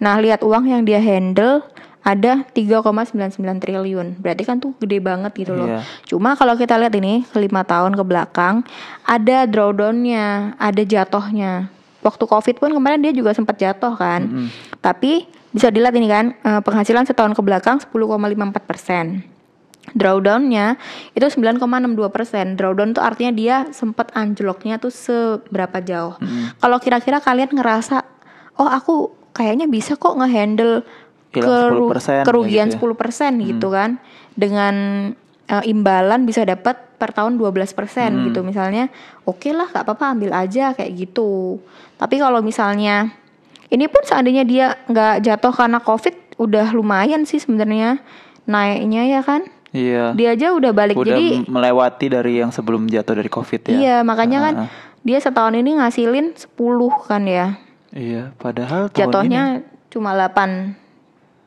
Nah, 0.00 0.20
lihat 0.20 0.44
uang 0.44 0.68
yang 0.68 0.84
dia 0.84 1.00
handle 1.00 1.64
ada 2.00 2.48
3,99 2.56 3.36
triliun. 3.60 4.16
Berarti 4.20 4.42
kan 4.48 4.56
tuh 4.56 4.72
gede 4.80 4.98
banget 5.04 5.32
gitu 5.36 5.52
loh. 5.52 5.68
Iya. 5.68 5.80
Cuma 6.08 6.32
kalau 6.34 6.56
kita 6.56 6.80
lihat 6.80 6.96
ini 6.96 7.28
lima 7.36 7.62
tahun 7.64 7.92
ke 7.96 8.04
belakang 8.04 8.64
ada 9.04 9.44
drawdownnya, 9.44 10.56
ada 10.56 10.82
jatuhnya. 10.82 11.68
Waktu 12.00 12.24
covid 12.24 12.56
pun 12.56 12.72
kemarin 12.72 13.04
dia 13.04 13.12
juga 13.12 13.36
sempat 13.36 13.60
jatuh 13.60 13.92
kan. 13.96 14.48
Tapi 14.80 15.28
bisa 15.52 15.68
dilihat 15.68 15.92
ini 15.98 16.08
kan 16.08 16.32
eh, 16.40 16.60
penghasilan 16.64 17.04
setahun 17.04 17.36
ke 17.36 17.42
belakang 17.44 17.76
10,54 17.82 18.64
persen. 18.64 19.06
Drawdownnya 19.90 20.78
itu 21.18 21.26
9,62 21.26 22.14
persen. 22.14 22.54
Drawdown 22.54 22.94
tuh 22.94 23.02
artinya 23.02 23.32
dia 23.34 23.56
sempat 23.74 24.14
anjloknya 24.14 24.78
tuh 24.78 24.92
seberapa 24.92 25.82
jauh. 25.82 26.14
Kalau 26.62 26.78
kira-kira 26.78 27.18
kalian 27.18 27.50
ngerasa, 27.58 28.04
oh 28.60 28.70
aku 28.70 29.10
kayaknya 29.34 29.66
bisa 29.66 29.96
kok 29.96 30.14
ngehandle 30.20 30.84
keru- 31.32 31.90
10% 31.90 32.22
kerugian 32.22 32.66
gitu 32.68 32.76
10% 32.76 33.38
gitu 33.40 33.68
kan. 33.68 33.98
Dengan 34.32 34.74
eh, 35.46 35.64
imbalan 35.66 36.22
bisa 36.22 36.42
dapat 36.42 36.78
per 36.94 37.10
tahun 37.10 37.34
12% 37.34 37.74
gitu. 38.26 38.40
Misalnya 38.40 38.86
oke 39.22 39.50
lah 39.50 39.66
gak 39.66 39.82
apa-apa 39.82 40.12
ambil 40.12 40.30
aja 40.32 40.70
kayak 40.70 40.92
gitu. 40.96 41.58
Tapi 41.96 42.16
kalau 42.16 42.38
misalnya 42.40 43.10
ini 43.66 43.86
pun 43.86 44.02
seandainya 44.02 44.42
dia 44.42 44.66
nggak 44.84 45.22
jatuh 45.22 45.50
karena 45.50 45.78
covid 45.78 46.12
udah 46.36 46.70
lumayan 46.70 47.22
sih 47.22 47.36
sebenarnya 47.36 47.98
naiknya 48.44 49.06
ya 49.08 49.22
kan. 49.22 49.42
Iya. 49.70 50.18
dia 50.18 50.34
aja 50.34 50.50
udah 50.50 50.74
balik 50.74 50.98
Udah 50.98 51.14
jadi 51.14 51.46
melewati 51.46 52.10
dari 52.10 52.42
yang 52.42 52.50
sebelum 52.50 52.90
jatuh 52.90 53.14
dari 53.14 53.30
Covid 53.30 53.62
ya. 53.64 53.72
iya 53.72 53.96
makanya 54.02 54.38
kan 54.40 54.54
Ah. 54.56 54.68
dia 55.00 55.22
setahun 55.22 55.54
ini 55.54 55.78
ngasilin 55.78 56.34
10 56.34 56.58
kan 57.00 57.22
ya. 57.22 57.54
Iya, 57.90 58.34
padahal 58.34 58.90
tahun 58.90 58.98
jatuhnya 58.98 59.42
ini 59.52 59.62
cuma 59.86 60.10
8 60.10 60.74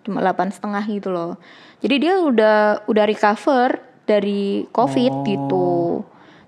cuma 0.04 0.20
8 0.20 0.52
setengah 0.52 0.84
gitu 0.86 1.10
loh 1.10 1.40
jadi 1.80 1.96
dia 1.98 2.14
udah 2.20 2.58
udah 2.86 3.06
recover 3.08 3.80
dari 4.04 4.68
covid 4.70 5.12
Oh. 5.12 5.24
gitu 5.24 5.68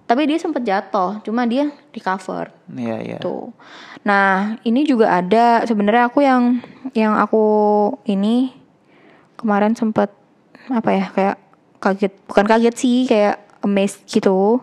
tapi 0.05 0.29
dia 0.29 0.37
sempat 0.37 0.61
jatuh 0.61 1.17
cuma 1.23 1.43
dia 1.43 1.73
recover 1.89 2.53
Iya, 2.69 2.97
iya. 3.01 3.17
tuh 3.17 3.55
nah 4.03 4.59
ini 4.61 4.85
juga 4.85 5.09
ada 5.09 5.65
sebenarnya 5.65 6.07
aku 6.07 6.19
yang 6.21 6.61
yang 6.93 7.17
aku 7.17 7.43
ini 8.05 8.53
kemarin 9.35 9.73
sempat 9.73 10.13
apa 10.67 10.89
ya 10.91 11.05
kayak 11.09 11.35
kaget 11.79 12.13
bukan 12.25 12.45
kaget 12.45 12.75
sih 12.75 12.97
kayak 13.05 13.41
amazed 13.61 14.05
gitu 14.05 14.61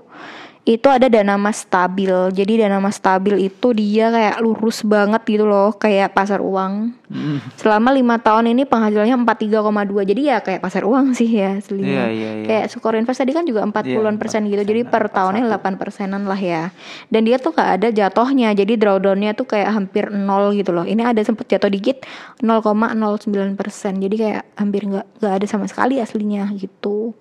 itu 0.62 0.86
ada 0.86 1.10
dana 1.10 1.34
mas 1.34 1.66
stabil. 1.66 2.14
Jadi 2.30 2.62
dana 2.62 2.78
mas 2.78 2.94
stabil 2.94 3.50
itu 3.50 3.74
dia 3.74 4.14
kayak 4.14 4.38
lurus 4.38 4.86
banget 4.86 5.18
gitu 5.26 5.42
loh, 5.42 5.74
kayak 5.74 6.14
pasar 6.14 6.38
uang. 6.38 6.94
Hmm. 7.10 7.42
Selama 7.58 7.90
lima 7.90 8.22
tahun 8.22 8.54
ini 8.54 8.62
penghasilannya 8.64 9.26
43,2 9.26 10.06
Jadi 10.06 10.22
ya 10.30 10.38
kayak 10.38 10.62
pasar 10.62 10.86
uang 10.86 11.18
sih 11.18 11.26
ya 11.26 11.58
aslinya. 11.58 12.06
Iya, 12.06 12.06
iya, 12.14 12.30
iya. 12.38 12.46
Kayak 12.46 12.66
Sukor 12.70 12.94
Invest 12.94 13.26
tadi 13.26 13.34
kan 13.34 13.42
juga 13.42 13.66
40-an 13.66 14.16
persen 14.22 14.46
gitu. 14.46 14.62
Jadi 14.62 14.86
per 14.86 15.10
tahunnya 15.10 15.50
8 15.50 15.82
persenan 15.82 16.30
lah 16.30 16.38
ya. 16.38 16.70
Dan 17.10 17.26
dia 17.26 17.42
tuh 17.42 17.50
gak 17.58 17.82
ada 17.82 17.88
jatuhnya. 17.90 18.54
Jadi 18.54 18.78
drawdownnya 18.78 19.34
tuh 19.34 19.50
kayak 19.50 19.74
hampir 19.74 20.14
nol 20.14 20.54
gitu 20.54 20.70
loh. 20.70 20.86
Ini 20.86 21.10
ada 21.10 21.20
sempet 21.26 21.50
jatuh 21.50 21.74
dikit 21.74 22.06
0,09 22.38 23.58
persen. 23.58 23.98
Jadi 23.98 24.14
kayak 24.14 24.42
hampir 24.54 24.86
nggak 24.86 25.06
nggak 25.18 25.34
ada 25.42 25.46
sama 25.50 25.66
sekali 25.66 25.98
aslinya 25.98 26.46
gitu. 26.54 27.18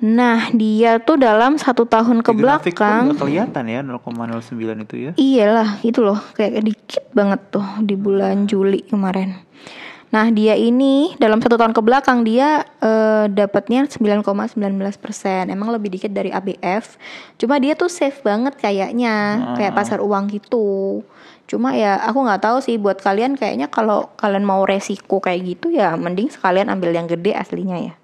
Nah 0.00 0.48
dia 0.56 0.96
tuh 0.96 1.20
dalam 1.20 1.60
satu 1.60 1.84
tahun 1.84 2.24
ke 2.24 2.32
belakang 2.32 3.12
kelihatan 3.20 3.64
ya 3.68 3.84
0,09 3.84 4.84
itu 4.88 4.94
ya. 4.96 5.12
Iyalah 5.20 5.84
itu 5.84 6.00
loh 6.00 6.16
kayak 6.32 6.64
dikit 6.64 7.04
banget 7.12 7.40
tuh 7.52 7.64
di 7.84 8.00
bulan 8.00 8.48
Juli 8.48 8.80
kemarin. 8.80 9.36
Nah 10.10 10.26
dia 10.32 10.56
ini 10.56 11.14
dalam 11.20 11.38
satu 11.38 11.60
tahun 11.60 11.76
ke 11.76 11.84
belakang 11.84 12.24
dia 12.24 12.64
eh, 12.80 13.28
dapatnya 13.28 13.86
9,19 13.92 14.56
persen. 14.96 15.52
Emang 15.52 15.68
lebih 15.68 15.92
dikit 15.92 16.10
dari 16.10 16.32
ABF. 16.32 16.96
Cuma 17.36 17.60
dia 17.60 17.76
tuh 17.76 17.92
safe 17.92 18.24
banget 18.24 18.56
kayaknya 18.56 19.36
kayak 19.60 19.76
pasar 19.76 20.00
uang 20.00 20.32
gitu. 20.32 21.04
Cuma 21.44 21.76
ya 21.76 22.00
aku 22.00 22.24
nggak 22.24 22.40
tahu 22.40 22.58
sih 22.64 22.80
buat 22.80 23.04
kalian 23.04 23.36
kayaknya 23.36 23.68
kalau 23.68 24.08
kalian 24.16 24.48
mau 24.48 24.64
resiko 24.64 25.20
kayak 25.20 25.44
gitu 25.44 25.76
ya 25.76 25.92
mending 25.92 26.32
sekalian 26.32 26.72
ambil 26.72 26.88
yang 26.88 27.04
gede 27.04 27.36
aslinya 27.36 27.78
ya. 27.92 27.94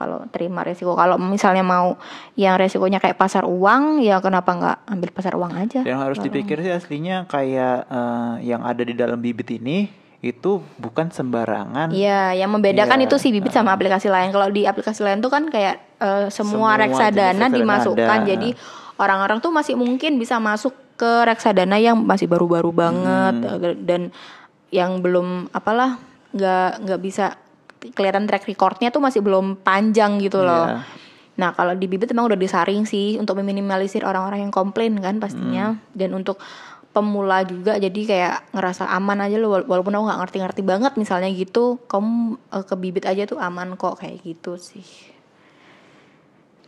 Kalau 0.00 0.24
terima 0.32 0.64
resiko 0.64 0.96
kalau 0.96 1.20
misalnya 1.20 1.60
mau 1.60 2.00
yang 2.32 2.56
resikonya 2.56 2.96
kayak 2.96 3.20
pasar 3.20 3.44
uang 3.44 4.00
ya 4.00 4.16
kenapa 4.24 4.48
nggak 4.50 4.76
ambil 4.88 5.10
pasar 5.12 5.36
uang 5.36 5.52
aja? 5.52 5.84
Yang 5.84 6.00
harus 6.00 6.18
dipikir 6.18 6.56
sih 6.64 6.72
aslinya 6.72 7.28
kayak 7.28 7.84
eh, 7.84 8.34
yang 8.48 8.64
ada 8.64 8.80
di 8.80 8.96
dalam 8.96 9.20
bibit 9.20 9.52
ini 9.52 9.92
itu 10.20 10.64
bukan 10.76 11.08
sembarangan. 11.08 11.92
Iya, 11.92 12.32
yang 12.32 12.48
membedakan 12.48 13.00
Iya, 13.00 13.08
itu 13.08 13.16
si 13.16 13.28
bibit 13.28 13.52
sama 13.52 13.72
aplikasi 13.72 14.08
lain. 14.08 14.28
Kalau 14.28 14.48
di 14.48 14.64
aplikasi 14.64 15.00
lain 15.00 15.20
tuh 15.20 15.28
kan 15.28 15.48
kayak 15.48 15.80
eh, 15.96 16.28
semua, 16.28 16.76
Semua 16.76 16.80
reksadana 16.80 17.52
dimasukkan. 17.52 18.24
ada. 18.24 18.28
Jadi 18.28 18.56
orang-orang 18.96 19.40
tuh 19.40 19.48
masih 19.48 19.76
mungkin 19.76 20.16
bisa 20.16 20.36
masuk 20.36 20.72
ke 20.96 21.24
reksadana 21.24 21.76
yang 21.76 21.96
masih 21.96 22.24
baru-baru 22.24 22.68
banget 22.68 23.34
Hmm. 23.36 23.64
eh, 23.64 23.76
dan 23.80 24.00
yang 24.68 25.00
belum 25.00 25.48
apalah 25.50 25.96
nggak 26.30 26.84
nggak 26.84 27.00
bisa 27.00 27.39
kelihatan 27.80 28.28
track 28.28 28.44
recordnya 28.44 28.92
tuh 28.92 29.00
masih 29.00 29.24
belum 29.24 29.60
panjang 29.60 30.20
gitu 30.20 30.44
loh. 30.44 30.68
Iya. 30.68 30.84
Nah 31.40 31.50
kalau 31.56 31.72
di 31.72 31.88
bibit 31.88 32.12
emang 32.12 32.28
udah 32.28 32.36
disaring 32.36 32.84
sih 32.84 33.16
untuk 33.16 33.40
meminimalisir 33.40 34.04
orang-orang 34.04 34.44
yang 34.44 34.52
komplain 34.52 35.00
kan 35.00 35.16
pastinya 35.16 35.72
Hmm. 35.72 35.80
dan 35.96 36.12
untuk 36.12 36.36
pemula 36.90 37.46
juga 37.46 37.78
jadi 37.78 38.00
kayak 38.02 38.36
ngerasa 38.50 38.90
aman 38.90 39.22
aja 39.22 39.38
loh 39.38 39.54
wala- 39.54 39.64
walaupun 39.64 39.94
aku 39.94 40.04
nggak 40.10 40.20
ngerti-ngerti 40.20 40.62
banget 40.66 40.92
misalnya 40.98 41.30
gitu 41.30 41.78
kamu 41.86 42.34
eh, 42.50 42.64
ke 42.66 42.74
bibit 42.76 43.04
aja 43.06 43.24
tuh 43.24 43.38
aman 43.38 43.78
kok 43.78 44.02
kayak 44.02 44.20
gitu 44.20 44.58
sih. 44.58 44.84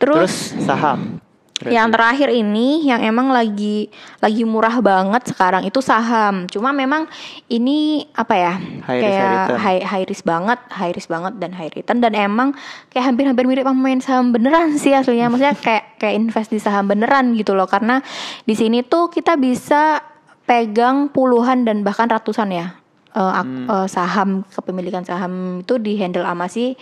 Terus 0.01 0.51
Terus, 0.55 0.65
saham. 0.65 1.21
Yang 1.63 1.87
terakhir 1.89 2.27
ini 2.27 2.83
yang 2.83 2.99
emang 2.99 3.29
lagi 3.29 3.87
lagi 4.19 4.43
murah 4.43 4.77
banget 4.77 5.31
sekarang 5.31 5.63
itu 5.63 5.79
saham. 5.79 6.43
Cuma 6.45 6.71
memang 6.71 7.05
ini 7.47 8.03
apa 8.11 8.33
ya? 8.33 8.53
High 8.57 8.65
risk, 8.65 8.83
high 8.83 8.99
kayak 8.99 9.29
return. 9.29 9.57
high, 9.57 9.81
high 9.81 10.05
risk 10.05 10.23
banget, 10.23 10.59
high 10.69 10.91
risk 10.91 11.07
banget 11.07 11.33
dan 11.37 11.51
high 11.51 11.69
return 11.69 11.97
dan 11.97 12.11
emang 12.13 12.51
kayak 12.89 13.05
hampir-hampir 13.05 13.45
mirip 13.45 13.63
sama 13.63 13.79
main 13.79 13.99
saham 13.99 14.31
beneran 14.31 14.75
sih 14.81 14.91
aslinya. 14.91 15.29
Maksudnya 15.29 15.55
kayak 15.55 15.83
kayak 15.97 16.15
invest 16.17 16.49
di 16.49 16.57
saham 16.57 16.85
beneran 16.85 17.31
gitu 17.33 17.53
loh 17.53 17.65
karena 17.65 18.01
di 18.41 18.53
sini 18.53 18.81
tuh 18.81 19.07
kita 19.07 19.35
bisa 19.35 20.03
pegang 20.43 21.07
puluhan 21.07 21.63
dan 21.63 21.81
bahkan 21.81 22.05
ratusan 22.05 22.51
ya 22.51 22.75
eh, 23.09 23.31
ak- 23.33 23.47
eh, 23.69 23.87
saham 23.87 24.43
kepemilikan 24.49 25.01
saham 25.01 25.33
itu 25.59 25.77
di 25.77 25.95
handle 25.95 26.25
sama 26.25 26.45
si 26.45 26.75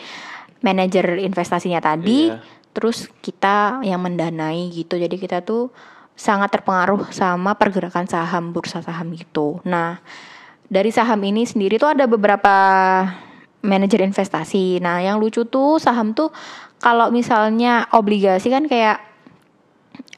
manajer 0.59 1.17
investasinya 1.19 1.77
tadi 1.79 2.29
Iya. 2.29 2.39
Terus 2.71 3.07
kita 3.23 3.83
yang 3.83 4.01
mendanai 4.03 4.71
gitu. 4.71 4.95
Jadi 4.95 5.15
kita 5.19 5.43
tuh 5.43 5.71
sangat 6.15 6.53
terpengaruh 6.53 7.09
sama 7.09 7.55
pergerakan 7.55 8.05
saham 8.05 8.51
bursa 8.51 8.83
saham 8.83 9.11
gitu. 9.15 9.59
Nah 9.67 9.99
dari 10.71 10.91
saham 10.93 11.19
ini 11.23 11.43
sendiri 11.43 11.75
tuh 11.75 11.91
ada 11.91 12.07
beberapa 12.07 12.55
manajer 13.61 14.03
investasi. 14.07 14.79
Nah 14.79 15.03
yang 15.03 15.19
lucu 15.19 15.43
tuh 15.47 15.77
saham 15.77 16.15
tuh 16.15 16.31
kalau 16.81 17.13
misalnya 17.13 17.85
obligasi 17.93 18.49
kan 18.49 18.65
kayak 18.65 18.99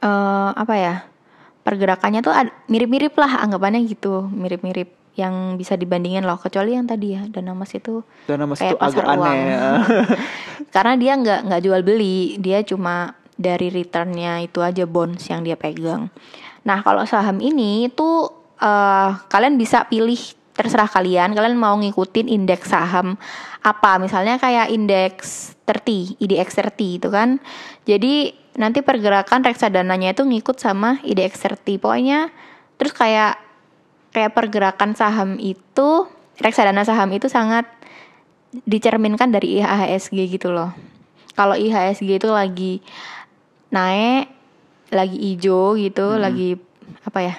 eh 0.04 0.50
apa 0.54 0.74
ya 0.76 0.94
pergerakannya 1.64 2.20
tuh 2.20 2.32
mirip-mirip 2.68 3.16
lah 3.16 3.44
anggapannya 3.44 3.84
gitu. 3.88 4.28
Mirip-mirip 4.28 5.03
yang 5.14 5.54
bisa 5.54 5.78
dibandingin 5.78 6.26
loh 6.26 6.38
kecuali 6.38 6.74
yang 6.74 6.90
tadi 6.90 7.14
ya 7.14 7.22
dana 7.30 7.54
mas 7.54 7.70
itu 7.70 8.02
Dana 8.26 8.50
mas 8.50 8.58
kayak 8.58 8.74
itu 8.74 8.82
agak 8.82 9.04
pasar 9.04 9.04
uang. 9.14 9.22
aneh. 9.30 9.46
karena 10.74 10.94
dia 10.98 11.12
nggak 11.14 11.40
nggak 11.46 11.62
jual 11.62 11.80
beli 11.86 12.18
dia 12.42 12.58
cuma 12.66 13.14
dari 13.38 13.70
returnnya 13.70 14.42
itu 14.42 14.58
aja 14.58 14.86
bonds 14.86 15.22
yang 15.30 15.46
dia 15.46 15.54
pegang 15.54 16.10
nah 16.66 16.82
kalau 16.82 17.06
saham 17.06 17.38
ini 17.38 17.86
tuh 17.94 18.26
eh, 18.58 19.10
kalian 19.30 19.54
bisa 19.54 19.86
pilih 19.86 20.18
terserah 20.54 20.86
kalian 20.86 21.34
kalian 21.34 21.58
mau 21.58 21.74
ngikutin 21.78 22.30
indeks 22.30 22.70
saham 22.70 23.18
apa 23.62 23.98
misalnya 23.98 24.38
kayak 24.38 24.70
indeks 24.70 25.54
30 25.66 26.22
IDX 26.22 26.48
30 26.62 26.98
itu 27.02 27.08
kan 27.10 27.42
jadi 27.86 28.34
nanti 28.54 28.86
pergerakan 28.86 29.42
reksadananya 29.42 30.14
itu 30.14 30.22
ngikut 30.22 30.62
sama 30.62 31.02
IDX 31.02 31.50
30 31.50 31.82
pokoknya 31.82 32.30
terus 32.78 32.94
kayak 32.94 33.43
kayak 34.14 34.32
pergerakan 34.32 34.94
saham 34.94 35.36
itu 35.42 36.06
reksadana 36.38 36.86
saham 36.86 37.10
itu 37.10 37.26
sangat 37.26 37.66
dicerminkan 38.62 39.34
dari 39.34 39.58
IHSG 39.58 40.38
gitu 40.38 40.54
loh. 40.54 40.70
Kalau 41.34 41.58
IHSG 41.58 42.22
itu 42.22 42.30
lagi 42.30 42.78
naik, 43.74 44.30
lagi 44.94 45.18
hijau 45.18 45.74
gitu, 45.74 46.14
lagi 46.14 46.54
apa 47.02 47.18
ya? 47.26 47.34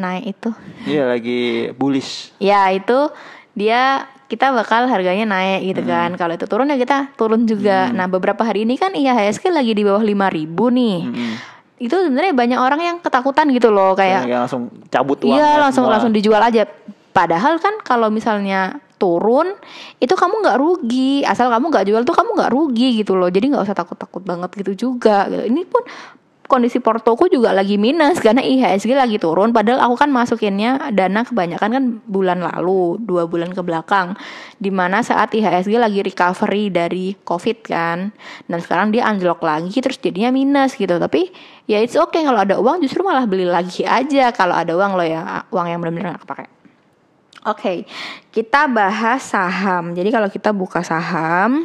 Naik 0.00 0.24
itu. 0.32 0.50
Iya 0.88 1.04
lagi 1.12 1.68
bullish. 1.76 2.32
Ya, 2.40 2.72
itu 2.72 3.12
dia 3.52 4.08
kita 4.32 4.50
bakal 4.56 4.88
harganya 4.88 5.28
naik 5.28 5.76
gitu 5.76 5.84
kan. 5.84 6.16
Kalau 6.16 6.32
itu 6.32 6.48
turun 6.48 6.72
ya 6.72 6.80
kita 6.80 7.12
turun 7.20 7.44
juga. 7.44 7.92
Nah, 7.92 8.08
beberapa 8.08 8.40
hari 8.40 8.64
ini 8.64 8.80
kan 8.80 8.96
IHSG 8.96 9.52
lagi 9.52 9.76
di 9.76 9.84
bawah 9.84 10.00
5000 10.00 10.08
nih. 10.72 10.98
Mm-mm. 11.04 11.32
Itu 11.76 11.96
sebenarnya 12.00 12.32
banyak 12.32 12.58
orang 12.60 12.80
yang 12.80 12.96
ketakutan 13.04 13.52
gitu 13.52 13.68
loh 13.68 13.92
kayak 13.92 14.24
Kayak 14.24 14.48
langsung 14.48 14.72
cabut 14.88 15.20
uangnya 15.20 15.36
Iya 15.36 15.50
langsung 15.60 15.84
semua. 15.84 15.94
langsung 15.96 16.12
dijual 16.12 16.40
aja. 16.40 16.64
Padahal 17.12 17.56
kan 17.60 17.80
kalau 17.84 18.08
misalnya 18.08 18.80
turun 18.96 19.52
itu 20.00 20.16
kamu 20.16 20.40
nggak 20.40 20.56
rugi 20.56 21.20
asal 21.28 21.52
kamu 21.52 21.68
nggak 21.68 21.84
jual 21.84 22.02
tuh 22.04 22.16
kamu 22.16 22.30
nggak 22.32 22.52
rugi 22.52 23.04
gitu 23.04 23.12
loh 23.12 23.28
jadi 23.28 23.52
nggak 23.52 23.68
usah 23.68 23.76
takut 23.76 23.96
takut 23.96 24.24
banget 24.24 24.48
gitu 24.56 24.72
juga 24.88 25.28
gitu. 25.28 25.52
ini 25.52 25.68
pun 25.68 25.84
kondisi 26.46 26.78
portoku 26.78 27.26
juga 27.26 27.50
lagi 27.50 27.76
minus 27.76 28.22
karena 28.22 28.40
IHSG 28.40 28.94
lagi 28.94 29.18
turun 29.18 29.50
padahal 29.50 29.82
aku 29.90 30.06
kan 30.06 30.10
masukinnya 30.10 30.90
dana 30.94 31.26
kebanyakan 31.26 31.68
kan 31.70 31.84
bulan 32.06 32.38
lalu 32.40 32.98
dua 33.02 33.26
bulan 33.26 33.50
ke 33.50 33.60
belakang 33.60 34.14
di 34.56 34.72
mana 34.72 35.04
saat 35.04 35.36
IHSG 35.36 35.76
lagi 35.76 36.00
recovery 36.00 36.72
dari 36.72 37.12
covid 37.26 37.66
kan. 37.66 38.14
Dan 38.48 38.58
sekarang 38.62 38.94
dia 38.94 39.04
anjlok 39.04 39.44
lagi 39.44 39.76
terus 39.84 40.00
jadinya 40.00 40.32
minus 40.32 40.78
gitu. 40.78 40.96
Tapi 40.96 41.28
ya 41.68 41.82
it's 41.82 41.98
okay 41.98 42.24
kalau 42.24 42.40
ada 42.40 42.56
uang 42.56 42.80
justru 42.80 43.04
malah 43.04 43.28
beli 43.28 43.44
lagi 43.44 43.84
aja 43.84 44.32
kalau 44.32 44.56
ada 44.56 44.72
uang 44.72 44.96
loh 44.96 45.06
ya 45.06 45.44
uang 45.52 45.66
yang 45.68 45.78
benar-benar 45.82 46.16
nggak 46.16 46.24
kepake. 46.24 46.46
Oke, 47.46 47.86
kita 48.34 48.66
bahas 48.66 49.22
saham. 49.22 49.94
Jadi 49.94 50.10
kalau 50.10 50.26
kita 50.26 50.50
buka 50.50 50.82
saham, 50.82 51.62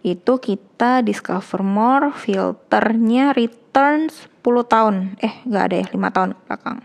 itu 0.00 0.32
kita 0.40 1.04
discover 1.04 1.60
more, 1.60 2.16
filternya 2.16 3.36
returns 3.72 4.28
10 4.44 4.68
tahun. 4.68 4.94
Eh, 5.24 5.32
nggak 5.48 5.64
ada 5.64 5.76
ya, 5.80 5.86
5 5.88 6.12
tahun 6.12 6.28
ke 6.36 6.40
belakang. 6.44 6.78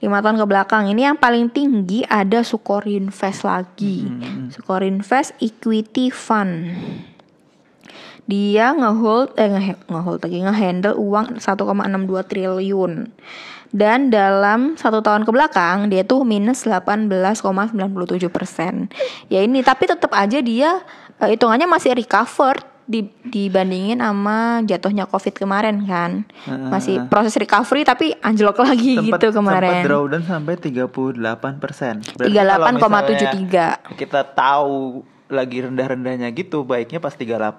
5 0.00 0.24
tahun 0.24 0.36
ke 0.40 0.46
belakang. 0.48 0.82
Ini 0.88 1.02
yang 1.12 1.18
paling 1.20 1.52
tinggi 1.52 2.00
ada 2.08 2.40
Sukori 2.40 2.96
Invest 2.96 3.44
lagi. 3.44 4.08
Sukori 4.48 4.88
Invest 4.88 5.36
Equity 5.36 6.08
Fund. 6.08 6.72
Dia 8.24 8.72
ngehold 8.72 9.36
eh 9.36 9.52
nge- 9.52 9.84
ngehold 9.84 10.24
lagi 10.24 10.38
ngehandle 10.40 10.96
uang 10.96 11.44
1,62 11.44 12.24
triliun. 12.24 13.12
Dan 13.68 14.08
dalam 14.08 14.80
satu 14.80 15.04
tahun 15.04 15.28
ke 15.28 15.30
belakang 15.32 15.92
dia 15.92 16.08
tuh 16.08 16.24
minus 16.24 16.64
18,97 16.64 18.32
persen. 18.32 18.88
Ya 19.28 19.44
ini 19.44 19.60
tapi 19.60 19.84
tetap 19.84 20.16
aja 20.16 20.40
dia 20.40 20.80
eh, 21.20 21.28
hitungannya 21.36 21.68
masih 21.68 21.92
recovered 21.92 22.64
dibandingin 22.88 24.00
sama 24.00 24.38
jatuhnya 24.64 25.04
covid 25.04 25.36
kemarin 25.36 25.84
kan. 25.84 26.24
Masih 26.46 27.04
proses 27.04 27.36
recovery 27.36 27.84
tapi 27.84 28.16
anjlok 28.18 28.58
lagi 28.66 28.96
Sempat- 28.96 29.20
gitu 29.20 29.36
kemarin. 29.36 29.70
Sempat 29.70 29.86
drawdown 29.86 30.24
sampai 30.24 30.54
38 30.56 31.14
persen. 31.58 32.00
38,73. 32.02 33.94
Kita 33.94 34.20
tahu 34.24 35.04
lagi 35.28 35.60
rendah-rendahnya 35.60 36.32
gitu 36.32 36.64
baiknya 36.64 36.98
pas 36.98 37.12
38% 37.12 37.52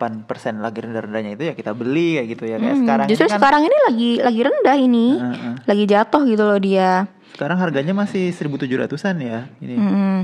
lagi 0.57 0.79
rendah-rendahnya 0.81 1.37
itu 1.37 1.43
ya 1.45 1.53
kita 1.53 1.69
beli 1.71 2.17
kayak 2.17 2.27
gitu 2.27 2.43
ya 2.43 2.57
kayak 2.57 2.73
Hmm, 2.73 2.81
sekarang 2.81 3.05
justru 3.05 3.21
ini 3.21 3.29
kan 3.29 3.37
sekarang 3.37 3.61
ini 3.61 3.77
lagi 3.85 4.11
lagi 4.19 4.41
rendah 4.41 4.77
ini. 4.79 5.07
Heeh. 5.15 5.53
Lagi 5.63 5.83
jatuh 5.85 6.21
gitu 6.25 6.43
loh 6.43 6.57
dia. 6.57 6.91
sekarang 7.29 7.55
harganya 7.55 7.93
masih 7.93 8.33
1700-an 8.33 9.15
ya 9.21 9.47
ini 9.61 9.77
Mm-mm. 9.77 10.17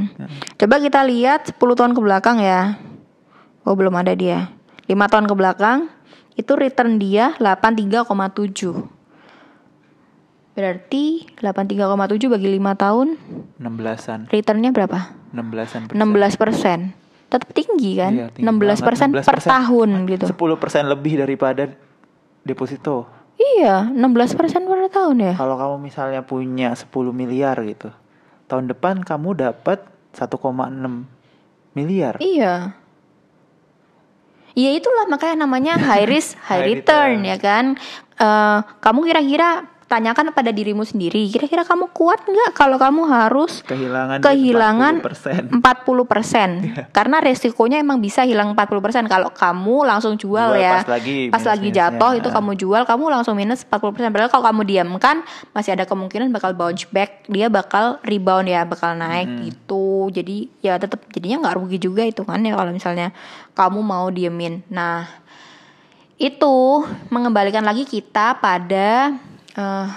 Coba 0.57 0.75
kita 0.81 0.99
lihat 1.01 1.47
10 1.47 1.55
tahun 1.55 1.93
ke 1.93 2.01
belakang 2.01 2.41
ya. 2.41 2.75
Oh, 3.61 3.71
belum 3.71 3.93
ada 3.93 4.11
dia. 4.11 4.49
5 4.85 5.11
tahun 5.11 5.25
ke 5.25 5.35
belakang 5.35 5.79
itu 6.35 6.51
return 6.53 6.99
dia 6.99 7.33
83,7. 7.39 8.05
Berarti 10.55 11.27
83,7 11.43 12.31
bagi 12.31 12.47
5 12.59 12.83
tahun 12.83 13.07
16-an 13.59 14.19
returnnya 14.31 14.71
berapa? 14.71 14.99
16-an 15.35 15.91
16 15.91 16.39
persen. 16.39 16.79
Tetap 17.27 17.51
tinggi 17.51 17.99
kan? 17.99 18.11
Iya, 18.15 18.27
tinggi 18.31 18.47
16 18.47 18.87
persen 18.87 19.09
per 19.11 19.25
16%. 19.25 19.51
tahun 19.51 19.89
gitu. 20.07 20.25
10% 20.31 20.93
lebih 20.93 21.19
daripada 21.19 21.67
deposito 22.45 23.09
Iya, 23.35 23.91
16 23.91 24.31
persen 24.39 24.63
per 24.63 24.87
tahun 24.87 25.17
ya. 25.19 25.33
kalau 25.35 25.59
kamu 25.59 25.75
misalnya 25.91 26.23
punya 26.23 26.71
10 26.71 26.87
miliar 27.11 27.59
gitu 27.67 27.91
tahun 28.47 28.71
depan 28.71 29.03
kamu 29.03 29.35
dapat 29.35 29.83
1,6 30.15 31.03
miliar 31.75 32.15
Iya. 32.23 32.79
Iya 34.55 34.79
itulah 34.79 35.05
makanya 35.11 35.43
namanya 35.43 35.75
high 35.75 36.07
risk, 36.07 36.39
high, 36.39 36.63
High 36.63 36.67
return, 36.79 37.19
return. 37.19 37.29
ya 37.29 37.37
kan. 37.37 37.65
Eh, 38.15 38.57
kamu 38.79 38.99
kira-kira 39.03 39.67
tanyakan 39.85 40.33
pada 40.33 40.49
dirimu 40.49 40.81
sendiri, 40.81 41.29
kira-kira 41.29 41.61
kamu 41.61 41.93
kuat 41.93 42.25
nggak 42.25 42.57
kalau 42.57 42.81
kamu 42.81 43.05
harus 43.05 43.61
kehilangan 43.61 44.17
kehilangan 44.17 44.93
40%. 45.05 45.61
40% 45.61 46.89
karena 46.97 47.17
resikonya 47.21 47.77
emang 47.77 48.01
bisa 48.01 48.25
hilang 48.25 48.57
40% 48.57 49.05
kalau 49.05 49.29
kamu 49.29 49.85
langsung 49.85 50.17
jual, 50.17 50.57
Jual 50.57 50.57
ya 50.57 50.81
pas 50.81 50.97
lagi 50.97 51.29
pas 51.29 51.45
lagi 51.45 51.69
jatuh 51.69 52.17
itu 52.17 52.29
kamu 52.33 52.51
jual 52.57 52.81
kamu 52.81 53.03
langsung 53.13 53.37
minus 53.37 53.61
40% 53.61 54.09
padahal 54.09 54.31
kalau 54.33 54.43
kamu 54.49 54.61
diamkan 54.65 55.21
masih 55.53 55.77
ada 55.77 55.85
kemungkinan 55.85 56.33
bakal 56.33 56.57
bounce 56.57 56.89
back 56.89 57.29
dia 57.29 57.45
bakal 57.45 58.01
rebound 58.01 58.49
ya 58.49 58.65
bakal 58.65 58.97
naik 58.97 59.25
Hmm. 59.25 59.41
gitu. 59.49 60.09
Jadi 60.13 60.47
ya 60.61 60.77
tetap 60.77 61.01
jadinya 61.11 61.45
nggak 61.45 61.55
rugi 61.57 61.77
juga 61.81 62.05
itu 62.05 62.21
kan 62.23 62.39
ya 62.45 62.55
kalau 62.55 62.71
misalnya 62.71 63.09
kamu 63.53 63.79
mau 63.81 64.07
diemin. 64.09 64.61
Nah 64.69 65.05
itu 66.15 66.85
mengembalikan 67.11 67.65
lagi 67.65 67.83
kita 67.83 68.39
pada 68.39 69.11
eh, 69.55 69.87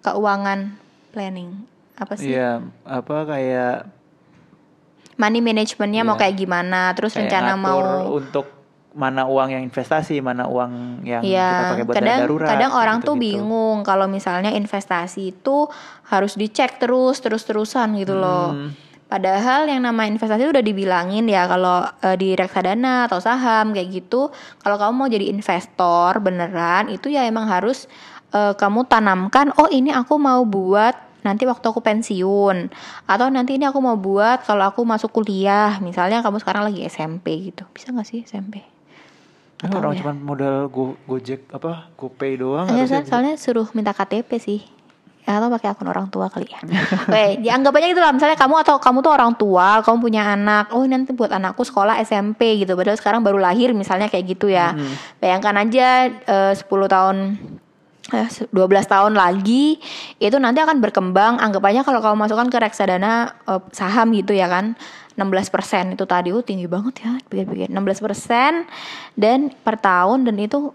keuangan 0.00 0.74
planning 1.10 1.64
apa 1.96 2.12
sih 2.14 2.30
Iya, 2.30 2.60
apa 2.84 3.24
kayak 3.24 3.88
money 5.16 5.40
managementnya 5.40 6.02
mau 6.02 6.14
Iya. 6.14 6.22
kayak 6.22 6.36
gimana 6.36 6.80
terus 6.92 7.16
kayak 7.16 7.24
rencana 7.26 7.52
mau 7.56 7.80
untuk 8.12 8.52
mana 8.96 9.28
uang 9.28 9.52
yang 9.52 9.60
investasi, 9.62 10.24
mana 10.24 10.48
uang 10.48 11.04
yang 11.04 11.20
kita 11.20 11.28
Iya, 11.28 11.52
pakai 11.68 11.84
buat 11.84 11.94
kadang 11.94 12.20
darurat. 12.24 12.48
kadang 12.48 12.72
orang 12.72 12.98
tuh 12.98 13.12
gitu-gitu. 13.12 13.44
bingung 13.44 13.84
kalau 13.84 14.08
misalnya 14.08 14.48
investasi 14.50 15.36
itu 15.36 15.68
harus 16.06 16.32
dicek 16.32 16.80
terus 16.80 17.20
terus 17.20 17.44
terusan 17.44 17.92
gitu 17.94 18.16
loh. 18.16 18.56
Hmm. 18.56 18.72
Padahal 19.06 19.68
yang 19.68 19.84
nama 19.84 20.02
investasi 20.02 20.48
udah 20.48 20.58
dibilangin 20.60 21.28
ya 21.28 21.44
kalau 21.44 21.84
eh, 22.02 22.16
di 22.16 22.32
reksadana 22.34 23.04
atau 23.04 23.20
saham 23.20 23.70
kayak 23.70 23.88
gitu, 23.94 24.32
kalau 24.58 24.76
kamu 24.76 24.92
mau 24.96 25.06
jadi 25.06 25.28
investor 25.28 26.16
beneran 26.18 26.88
itu 26.88 27.06
ya 27.06 27.22
emang 27.22 27.46
harus 27.46 27.86
eh, 28.36 28.52
kamu 28.54 28.84
tanamkan 28.84 29.56
oh 29.56 29.68
ini 29.68 29.88
aku 29.90 30.14
mau 30.14 30.44
buat 30.44 30.92
nanti 31.22 31.42
waktu 31.42 31.64
aku 31.64 31.80
pensiun 31.80 32.70
atau 33.04 33.26
nanti 33.26 33.56
ini 33.56 33.64
aku 33.64 33.80
mau 33.80 33.96
buat 33.96 34.44
kalau 34.44 34.62
aku 34.64 34.84
masuk 34.84 35.10
kuliah 35.10 35.80
misalnya 35.80 36.20
kamu 36.20 36.38
sekarang 36.38 36.62
lagi 36.62 36.84
SMP 36.84 37.50
gitu 37.50 37.64
bisa 37.68 37.90
nggak 37.90 38.04
sih 38.04 38.20
SMP 38.22 38.62
Kan 39.56 39.72
Atau 39.72 39.80
orang 39.80 39.96
ya? 39.96 40.04
cuma 40.04 40.12
modal 40.12 40.68
go 40.68 41.00
Gojek 41.02 41.48
apa 41.48 41.88
GoPay 41.96 42.36
doang 42.36 42.68
Iya, 42.68 42.84
harusnya 42.84 43.00
so- 43.00 43.08
soalnya 43.08 43.34
suruh 43.34 43.64
minta 43.72 43.90
KTP 43.90 44.36
sih. 44.36 44.60
Ya, 45.24 45.40
atau 45.40 45.48
pakai 45.48 45.72
akun 45.72 45.88
orang 45.88 46.06
tua 46.06 46.28
kali 46.28 46.44
ya. 46.44 46.60
Oke, 47.08 47.40
dianggap 47.40 47.72
aja 47.72 47.86
gitu 47.88 47.98
lah. 47.98 48.12
Misalnya 48.12 48.36
kamu 48.36 48.62
atau 48.62 48.76
kamu 48.76 48.98
tuh 49.00 49.10
orang 49.10 49.32
tua, 49.34 49.80
kamu 49.80 49.98
punya 49.98 50.22
anak. 50.28 50.70
Oh, 50.70 50.84
ini 50.84 50.94
nanti 50.94 51.10
buat 51.10 51.32
anakku 51.32 51.64
sekolah 51.64 51.98
SMP 51.98 52.60
gitu. 52.60 52.76
Padahal 52.76 52.94
sekarang 52.94 53.24
baru 53.24 53.40
lahir 53.40 53.72
misalnya 53.72 54.06
kayak 54.06 54.22
gitu 54.28 54.46
ya. 54.46 54.76
Bayangkan 55.18 55.56
aja 55.56 55.86
eh, 56.14 56.52
10 56.52 56.62
tahun 56.86 57.16
12 58.10 58.52
tahun 58.86 59.18
lagi 59.18 59.82
itu 60.22 60.36
nanti 60.38 60.62
akan 60.62 60.78
berkembang. 60.78 61.42
Anggap 61.42 61.62
aja 61.66 61.80
kalau 61.82 61.98
kamu 61.98 62.16
masukkan 62.26 62.46
ke 62.46 62.58
reksadana 62.62 63.34
eh, 63.50 63.62
saham 63.74 64.14
gitu 64.14 64.30
ya 64.32 64.46
kan 64.46 64.78
16% 65.18 65.98
itu 65.98 66.04
tadi. 66.06 66.30
Oh 66.30 66.44
tinggi 66.44 66.70
banget 66.70 67.02
ya 67.02 67.18
pikir-pikir 67.26 67.72
16% 67.72 69.18
dan 69.18 69.50
per 69.50 69.76
tahun 69.82 70.22
dan 70.28 70.36
itu 70.38 70.70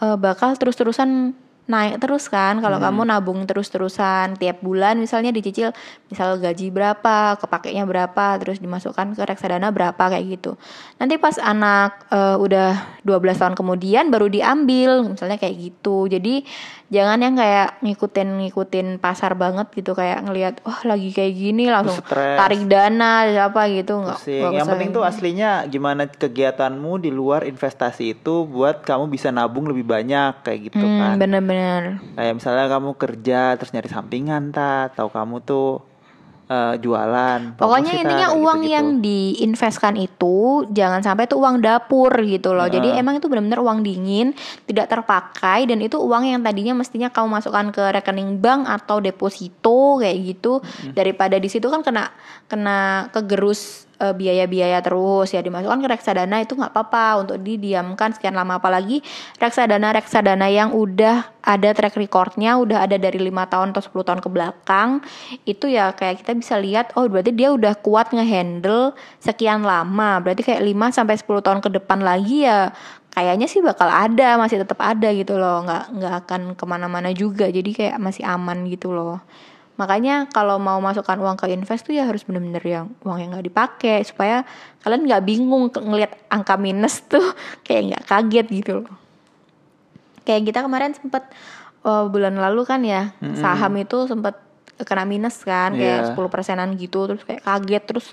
eh, 0.00 0.16
bakal 0.16 0.56
terus-terusan 0.56 1.36
naik 1.70 2.02
terus 2.02 2.26
kan. 2.26 2.58
Kalau 2.58 2.82
kamu 2.82 3.06
nabung 3.06 3.46
terus-terusan 3.46 4.34
tiap 4.36 4.58
bulan 4.60 4.98
misalnya 4.98 5.30
dicicil 5.30 5.70
misal 6.10 6.36
gaji 6.42 6.74
berapa 6.74 7.38
kepakainya 7.38 7.86
berapa 7.86 8.42
terus 8.42 8.58
dimasukkan 8.58 9.14
ke 9.14 9.22
reksadana 9.22 9.70
berapa 9.70 10.02
kayak 10.02 10.26
gitu. 10.34 10.58
Nanti 10.98 11.16
pas 11.22 11.38
anak 11.38 12.10
eh, 12.10 12.36
udah 12.36 13.00
12 13.06 13.40
tahun 13.40 13.54
kemudian 13.54 14.10
baru 14.10 14.26
diambil 14.26 15.06
misalnya 15.06 15.38
kayak 15.38 15.56
gitu. 15.56 16.10
Jadi 16.10 16.42
jangan 16.90 17.22
yang 17.22 17.34
kayak 17.34 17.78
ngikutin 17.80 18.28
ngikutin 18.42 18.86
pasar 18.98 19.32
banget 19.32 19.70
gitu 19.70 19.94
kayak 19.94 20.26
ngelihat 20.26 20.54
wah 20.60 20.82
lagi 20.82 21.14
kayak 21.14 21.32
gini 21.32 21.70
langsung 21.70 22.02
Stres. 22.02 22.34
tarik 22.34 22.66
dana 22.66 23.24
apa 23.46 23.70
gitu 23.70 24.02
nggak 24.02 24.18
Yang 24.26 24.66
penting 24.66 24.90
tuh 24.90 25.06
aslinya 25.06 25.64
gimana 25.64 26.10
kegiatanmu 26.10 26.98
di 26.98 27.08
luar 27.08 27.46
investasi 27.46 28.18
itu 28.18 28.42
buat 28.44 28.82
kamu 28.82 29.06
bisa 29.06 29.30
nabung 29.30 29.70
lebih 29.70 29.86
banyak 29.86 30.42
kayak 30.42 30.60
gitu 30.66 30.82
Hmm, 30.82 30.98
kan. 30.98 31.14
bener-bener 31.16 32.02
Kayak 32.12 32.34
misalnya 32.34 32.66
kamu 32.66 32.90
kerja 32.94 33.40
terus 33.54 33.70
nyari 33.70 33.86
sampingan 33.86 34.50
ta, 34.50 34.90
atau 34.90 35.06
kamu 35.06 35.40
tuh 35.40 35.89
eh, 36.50 36.74
jualan. 36.82 37.54
Pokoknya 37.54 37.94
promosi, 37.94 38.02
ta, 38.02 38.02
intinya 38.02 38.28
uang 38.34 38.58
gitu-gitu. 38.60 38.74
yang 38.74 38.86
diinvestkan 38.98 39.94
itu 39.94 40.66
jangan 40.74 41.00
sampai 41.00 41.30
itu 41.30 41.38
uang 41.38 41.62
dapur 41.62 42.10
gitu 42.26 42.50
loh. 42.50 42.66
Jadi 42.66 42.98
emang 42.98 43.22
itu 43.22 43.30
benar-benar 43.30 43.62
uang 43.62 43.86
dingin, 43.86 44.34
tidak 44.66 44.90
terpakai 44.90 45.70
dan 45.70 45.78
itu 45.78 45.96
uang 45.96 46.26
yang 46.26 46.42
tadinya 46.42 46.74
mestinya 46.74 47.08
kamu 47.08 47.38
masukkan 47.38 47.70
ke 47.70 47.82
rekening 47.94 48.42
bank 48.42 48.66
atau 48.66 48.98
deposito 48.98 50.02
kayak 50.02 50.18
gitu. 50.26 50.58
Daripada 50.92 51.38
di 51.38 51.46
situ 51.46 51.70
kan 51.70 51.86
kena 51.86 52.10
kena 52.50 53.08
kegerus 53.14 53.89
eh, 54.00 54.14
biaya-biaya 54.16 54.80
terus 54.80 55.30
ya 55.36 55.44
dimasukkan 55.44 55.78
ke 55.84 55.88
reksadana 55.92 56.40
itu 56.40 56.56
nggak 56.56 56.72
apa-apa 56.72 57.22
untuk 57.22 57.36
didiamkan 57.44 58.16
sekian 58.16 58.32
lama. 58.32 58.56
Apalagi 58.56 59.04
reksadana 59.36 59.92
reksadana 59.92 60.48
yang 60.48 60.72
udah 60.72 61.28
ada 61.44 61.70
track 61.76 61.96
recordnya 62.00 62.56
udah 62.56 62.84
ada 62.84 62.96
dari 62.96 63.20
lima 63.20 63.48
tahun 63.48 63.72
atau 63.72 63.80
10 63.80 64.08
tahun 64.08 64.20
ke 64.20 64.28
belakang 64.28 65.00
itu 65.48 65.72
ya 65.72 65.92
kayak 65.96 66.20
kita 66.20 66.36
bisa 66.36 66.60
lihat 66.60 66.92
oh 67.00 67.08
berarti 67.08 67.32
dia 67.32 67.48
udah 67.52 67.76
kuat 67.80 68.12
ngehandle 68.16 68.96
sekian 69.20 69.62
lama. 69.62 70.18
Berarti 70.24 70.42
kayak 70.44 70.62
5 70.64 70.96
sampai 70.96 71.14
10 71.20 71.46
tahun 71.46 71.60
ke 71.60 71.68
depan 71.80 72.00
lagi 72.00 72.48
ya 72.48 72.72
kayaknya 73.12 73.46
sih 73.50 73.60
bakal 73.60 73.90
ada 73.90 74.38
masih 74.40 74.62
tetap 74.64 74.80
ada 74.80 75.08
gitu 75.12 75.36
loh. 75.36 75.62
Nggak 75.68 75.84
nggak 75.96 76.14
akan 76.24 76.40
ke 76.56 76.64
mana-mana 76.64 77.10
juga. 77.12 77.46
Jadi 77.52 77.70
kayak 77.76 77.96
masih 78.00 78.24
aman 78.24 78.64
gitu 78.68 78.92
loh 78.96 79.20
Makanya 79.80 80.28
kalau 80.28 80.60
mau 80.60 80.76
masukkan 80.76 81.16
uang 81.16 81.40
ke 81.40 81.48
invest 81.48 81.88
tuh 81.88 81.96
ya 81.96 82.04
harus 82.04 82.20
bener-bener 82.20 82.60
yang 82.60 82.86
uang 83.00 83.16
yang 83.16 83.30
nggak 83.32 83.48
dipakai 83.48 84.04
supaya 84.04 84.44
kalian 84.84 85.08
nggak 85.08 85.24
bingung 85.24 85.72
ngelihat 85.72 86.20
angka 86.28 86.60
minus 86.60 87.00
tuh 87.12 87.24
kayak 87.64 87.96
nggak 87.96 88.04
kaget 88.04 88.46
gitu 88.52 88.72
loh. 88.84 88.92
Kayak 90.28 90.52
kita 90.52 90.60
kemarin 90.60 90.92
sempet 90.92 91.24
eh, 91.80 92.04
bulan 92.06 92.36
lalu 92.36 92.62
kan 92.68 92.84
ya 92.84 93.16
saham 93.40 93.72
itu 93.80 94.04
sempet 94.04 94.36
kena 94.80 95.04
minus 95.04 95.44
kan 95.44 95.72
kayak 95.72 96.12
Iya. 96.12 96.16
10 96.16 96.32
persenan 96.32 96.72
gitu 96.76 97.04
terus 97.04 97.20
kayak 97.24 97.40
kaget 97.40 97.82
terus 97.84 98.06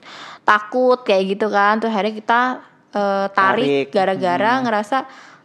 takut 0.44 1.00
kayak 1.00 1.36
gitu 1.36 1.48
kan 1.48 1.80
terus 1.80 1.92
akhirnya 1.92 2.16
kita 2.16 2.42
eh, 2.92 3.28
tarik 3.32 3.68
Tarik. 3.68 3.88
gara-gara 3.92 4.52
ngerasa 4.64 4.98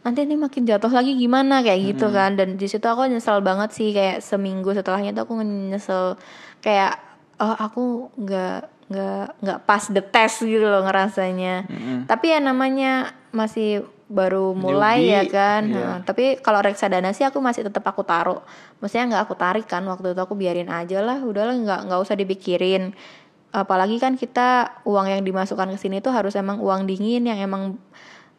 nanti 0.02 0.26
ini 0.26 0.34
makin 0.34 0.66
jatuh 0.66 0.90
lagi 0.90 1.14
gimana 1.14 1.62
kayak 1.62 1.94
gitu 1.94 2.10
kan. 2.10 2.34
Dan 2.34 2.58
di 2.58 2.66
situ 2.66 2.82
aku 2.82 3.06
nyesel 3.06 3.38
banget 3.40 3.70
sih 3.74 3.94
kayak 3.94 4.18
seminggu 4.22 4.74
setelahnya 4.74 5.14
tuh 5.14 5.26
aku 5.26 5.34
nyesel. 5.42 6.18
Kayak 6.62 6.98
oh 7.38 7.54
aku 7.54 8.10
nggak 8.18 8.60
nggak 8.92 9.26
nggak 9.40 9.58
pas 9.64 9.84
the 9.88 10.02
test 10.02 10.42
gitu 10.42 10.66
loh 10.66 10.82
ngerasanya. 10.84 11.66
Tapi 12.10 12.26
ya 12.34 12.38
namanya 12.42 13.14
masih 13.32 13.86
baru 14.12 14.52
mulai 14.52 15.08
Newbie, 15.08 15.16
ya 15.16 15.22
kan. 15.32 15.62
iya. 15.64 15.80
Nah, 15.80 15.96
tapi 16.04 16.36
kalau 16.44 16.60
reksadana 16.60 17.16
sih 17.16 17.24
aku 17.24 17.40
masih 17.40 17.64
tetap 17.64 17.80
aku 17.88 18.04
taruh. 18.04 18.44
Maksudnya 18.84 19.16
nggak 19.16 19.22
aku 19.24 19.34
tarik 19.40 19.64
kan 19.64 19.80
waktu 19.88 20.12
itu 20.12 20.20
aku 20.20 20.36
biarin 20.36 20.68
aja 20.68 21.00
lah. 21.00 21.18
Udahlah 21.24 21.56
nggak 21.56 21.80
nggak 21.88 22.00
usah 22.04 22.18
dipikirin. 22.18 22.92
Apalagi 23.52 23.96
kan 23.96 24.16
kita 24.16 24.80
uang 24.84 25.08
yang 25.08 25.24
dimasukkan 25.24 25.72
ke 25.72 25.78
sini 25.80 26.04
tuh 26.04 26.12
harus 26.12 26.36
emang 26.36 26.60
uang 26.60 26.84
dingin 26.84 27.24
yang 27.24 27.40
emang 27.40 27.80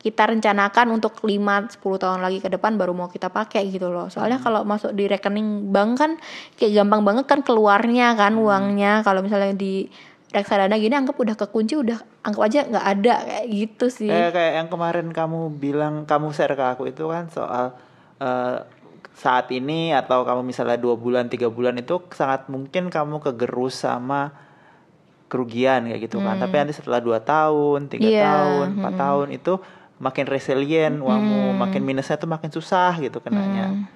kita 0.03 0.35
rencanakan 0.35 0.99
untuk 0.99 1.23
5 1.23 1.79
10 1.79 1.79
tahun 1.79 2.19
lagi 2.19 2.43
ke 2.43 2.51
depan 2.51 2.75
baru 2.75 2.91
mau 2.91 3.07
kita 3.07 3.31
pakai 3.31 3.71
gitu 3.71 3.87
loh. 3.87 4.11
Soalnya 4.11 4.43
kalau 4.43 4.67
masuk 4.67 4.91
di 4.91 5.07
rekening 5.07 5.71
bank 5.71 5.91
kan 5.95 6.11
kayak 6.59 6.83
gampang 6.83 7.07
banget 7.07 7.25
kan 7.31 7.39
keluarnya 7.39 8.11
kan 8.19 8.35
uangnya. 8.35 8.99
Kalau 9.07 9.23
misalnya 9.23 9.55
di 9.55 9.87
reksadana 10.33 10.75
gini 10.75 10.91
anggap 10.97 11.15
udah 11.15 11.39
kekunci 11.39 11.77
udah 11.79 12.03
anggap 12.25 12.41
aja 12.41 12.59
nggak 12.65 12.85
ada 12.89 13.13
kayak 13.21 13.45
gitu 13.53 13.85
sih 13.93 14.09
Kayak 14.09 14.33
kayak 14.33 14.53
yang 14.59 14.67
kemarin 14.73 15.07
kamu 15.13 15.39
bilang 15.61 15.93
kamu 16.09 16.33
share 16.33 16.57
ke 16.57 16.65
aku 16.73 16.89
itu 16.89 17.05
kan 17.05 17.29
soal 17.29 17.77
eh, 18.17 18.65
saat 19.13 19.47
ini 19.53 19.93
atau 19.93 20.25
kamu 20.25 20.41
misalnya 20.41 20.81
dua 20.81 20.97
bulan 20.97 21.29
tiga 21.29 21.53
bulan 21.53 21.77
itu 21.77 22.01
sangat 22.17 22.49
mungkin 22.49 22.89
kamu 22.89 23.21
kegerus 23.21 23.85
sama 23.85 24.33
kerugian 25.29 25.89
kayak 25.89 26.01
gitu 26.05 26.21
kan. 26.21 26.37
Tapi 26.37 26.53
nanti 26.61 26.73
setelah 26.77 27.01
dua 27.01 27.17
tahun, 27.17 27.89
tiga 27.89 28.05
Iya, 28.05 28.21
tahun, 28.21 28.67
empat 28.77 28.93
tahun 28.97 29.27
itu 29.33 29.53
makin 30.03 30.27
resilient 30.27 30.99
uangmu, 30.99 31.55
makin 31.55 31.79
minusnya 31.87 32.19
tuh 32.19 32.27
makin 32.27 32.51
susah 32.51 32.99
gitu 32.99 33.23
kenanya. 33.23 33.87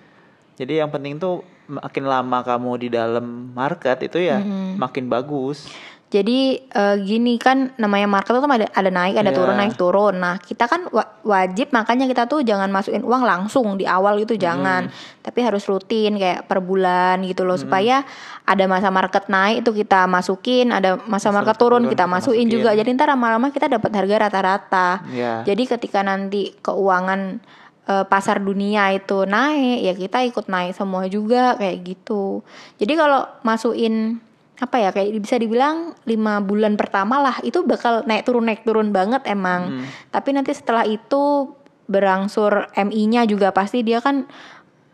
Jadi 0.56 0.80
yang 0.80 0.88
penting 0.88 1.20
tuh 1.20 1.44
makin 1.68 2.08
lama 2.08 2.40
kamu 2.48 2.72
di 2.80 2.88
dalam 2.88 3.52
market 3.52 4.08
itu 4.08 4.24
ya 4.24 4.40
makin 4.80 5.12
bagus. 5.12 5.68
Jadi 6.08 6.56
eh, 6.64 6.96
gini 7.04 7.36
kan 7.36 7.76
namanya 7.76 8.08
market 8.08 8.32
itu 8.32 8.48
ada 8.48 8.68
ada 8.72 8.88
naik, 8.88 9.20
ada 9.20 9.28
Iya. 9.28 9.36
turun, 9.36 9.56
naik 9.60 9.76
turun. 9.76 10.16
Nah, 10.16 10.40
kita 10.40 10.64
kan 10.64 10.88
wa- 10.88 11.20
wajib 11.28 11.76
makanya 11.76 12.08
kita 12.08 12.24
tuh 12.26 12.48
jangan 12.48 12.72
masukin 12.72 13.04
uang 13.04 13.28
langsung 13.28 13.76
di 13.76 13.84
awal 13.84 14.16
gitu 14.24 14.40
jangan. 14.40 14.88
Tapi 15.20 15.40
harus 15.44 15.68
rutin 15.68 16.16
kayak 16.16 16.48
per 16.48 16.64
bulan 16.64 17.20
gitu 17.28 17.44
loh 17.44 17.60
supaya 17.60 18.08
ada 18.48 18.64
masa 18.66 18.88
market 18.88 19.28
naik 19.28 19.68
itu 19.68 19.76
kita 19.76 20.08
masukin, 20.08 20.72
ada 20.72 20.96
masa 21.04 21.28
market 21.30 21.60
turun 21.60 21.84
turun 21.84 21.92
kita 21.92 22.08
masukin 22.08 22.48
masukin. 22.48 22.56
juga. 22.56 22.70
Jadi 22.72 22.90
ntar 22.96 23.12
lama-lama 23.12 23.52
kita 23.52 23.68
dapat 23.68 23.92
harga 23.92 24.16
rata-rata. 24.24 24.90
Ya. 25.12 25.44
Jadi 25.44 25.68
ketika 25.68 26.00
nanti 26.02 26.56
keuangan 26.64 27.44
eh, 27.84 28.06
pasar 28.08 28.40
dunia 28.40 28.96
itu 28.96 29.24
naik, 29.24 29.80
ya 29.82 29.92
kita 29.92 30.24
ikut 30.24 30.48
naik 30.48 30.72
semua 30.72 31.04
juga 31.08 31.60
kayak 31.60 31.84
gitu. 31.84 32.48
Jadi 32.80 32.94
kalau 32.96 33.28
masukin 33.44 34.24
apa 34.58 34.82
ya 34.82 34.90
kayak 34.90 35.14
bisa 35.22 35.38
dibilang 35.38 35.94
lima 36.10 36.42
bulan 36.42 36.74
pertama 36.82 37.22
lah 37.22 37.38
itu 37.46 37.62
bakal 37.62 38.02
naik 38.10 38.26
turun 38.26 38.50
naik 38.50 38.66
turun 38.66 38.90
banget 38.90 39.22
emang. 39.30 39.86
Tapi 40.10 40.34
nanti 40.34 40.50
setelah 40.58 40.82
itu 40.82 41.54
berangsur 41.86 42.68
MI-nya 42.74 43.24
juga 43.30 43.54
pasti 43.54 43.86
dia 43.86 44.02
kan 44.02 44.26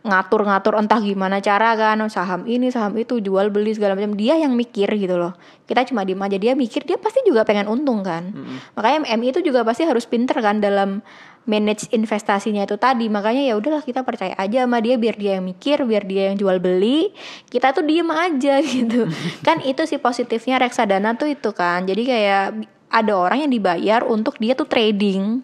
ngatur-ngatur 0.04 0.76
entah 0.76 0.99
gimana 0.99 1.39
cara 1.39 1.80
kan 1.80 1.95
saham 2.12 2.43
ini 2.43 2.67
saham 2.76 2.91
itu 2.99 3.23
jual 3.23 3.47
beli 3.56 3.71
segala 3.71 3.95
macam. 3.95 4.19
Dia 4.19 4.36
yang 4.36 4.52
mikir 4.52 4.91
gitu 4.99 5.15
loh. 5.15 5.32
Kita 5.63 5.88
cuma 5.88 6.04
diem 6.04 6.19
aja 6.19 6.36
dia 6.36 6.54
mikir 6.60 6.84
dia 6.84 6.99
pasti 6.99 7.23
juga 7.23 7.47
pengen 7.47 7.71
untung 7.71 8.04
kan. 8.04 8.36
Makanya 8.76 9.15
MI 9.15 9.32
itu 9.32 9.39
juga 9.39 9.63
pasti 9.63 9.88
harus 9.88 10.04
pinter 10.04 10.36
kan 10.43 10.60
dalam 10.60 10.99
manage 11.44 11.92
investasinya 11.92 12.64
itu 12.64 12.80
tadi 12.80 13.12
makanya 13.12 13.44
ya 13.44 13.60
udahlah 13.60 13.84
kita 13.84 14.08
percaya 14.08 14.32
aja 14.40 14.64
sama 14.64 14.80
dia 14.80 14.96
biar 14.96 15.16
dia 15.20 15.32
yang 15.40 15.46
mikir 15.46 15.84
biar 15.84 16.08
dia 16.08 16.32
yang 16.32 16.38
jual 16.40 16.56
beli 16.64 17.12
kita 17.52 17.76
tuh 17.76 17.84
diem 17.84 18.08
aja 18.08 18.64
gitu 18.80 19.12
kan 19.44 19.60
itu 19.64 19.84
sih 19.84 20.00
positifnya 20.00 20.60
reksadana 20.64 21.20
tuh 21.20 21.36
itu 21.36 21.52
kan 21.52 21.84
jadi 21.84 22.04
kayak 22.04 22.44
ada 22.94 23.14
orang 23.18 23.48
yang 23.48 23.52
dibayar 23.52 24.02
untuk 24.08 24.40
dia 24.40 24.56
tuh 24.56 24.70
trading 24.70 25.44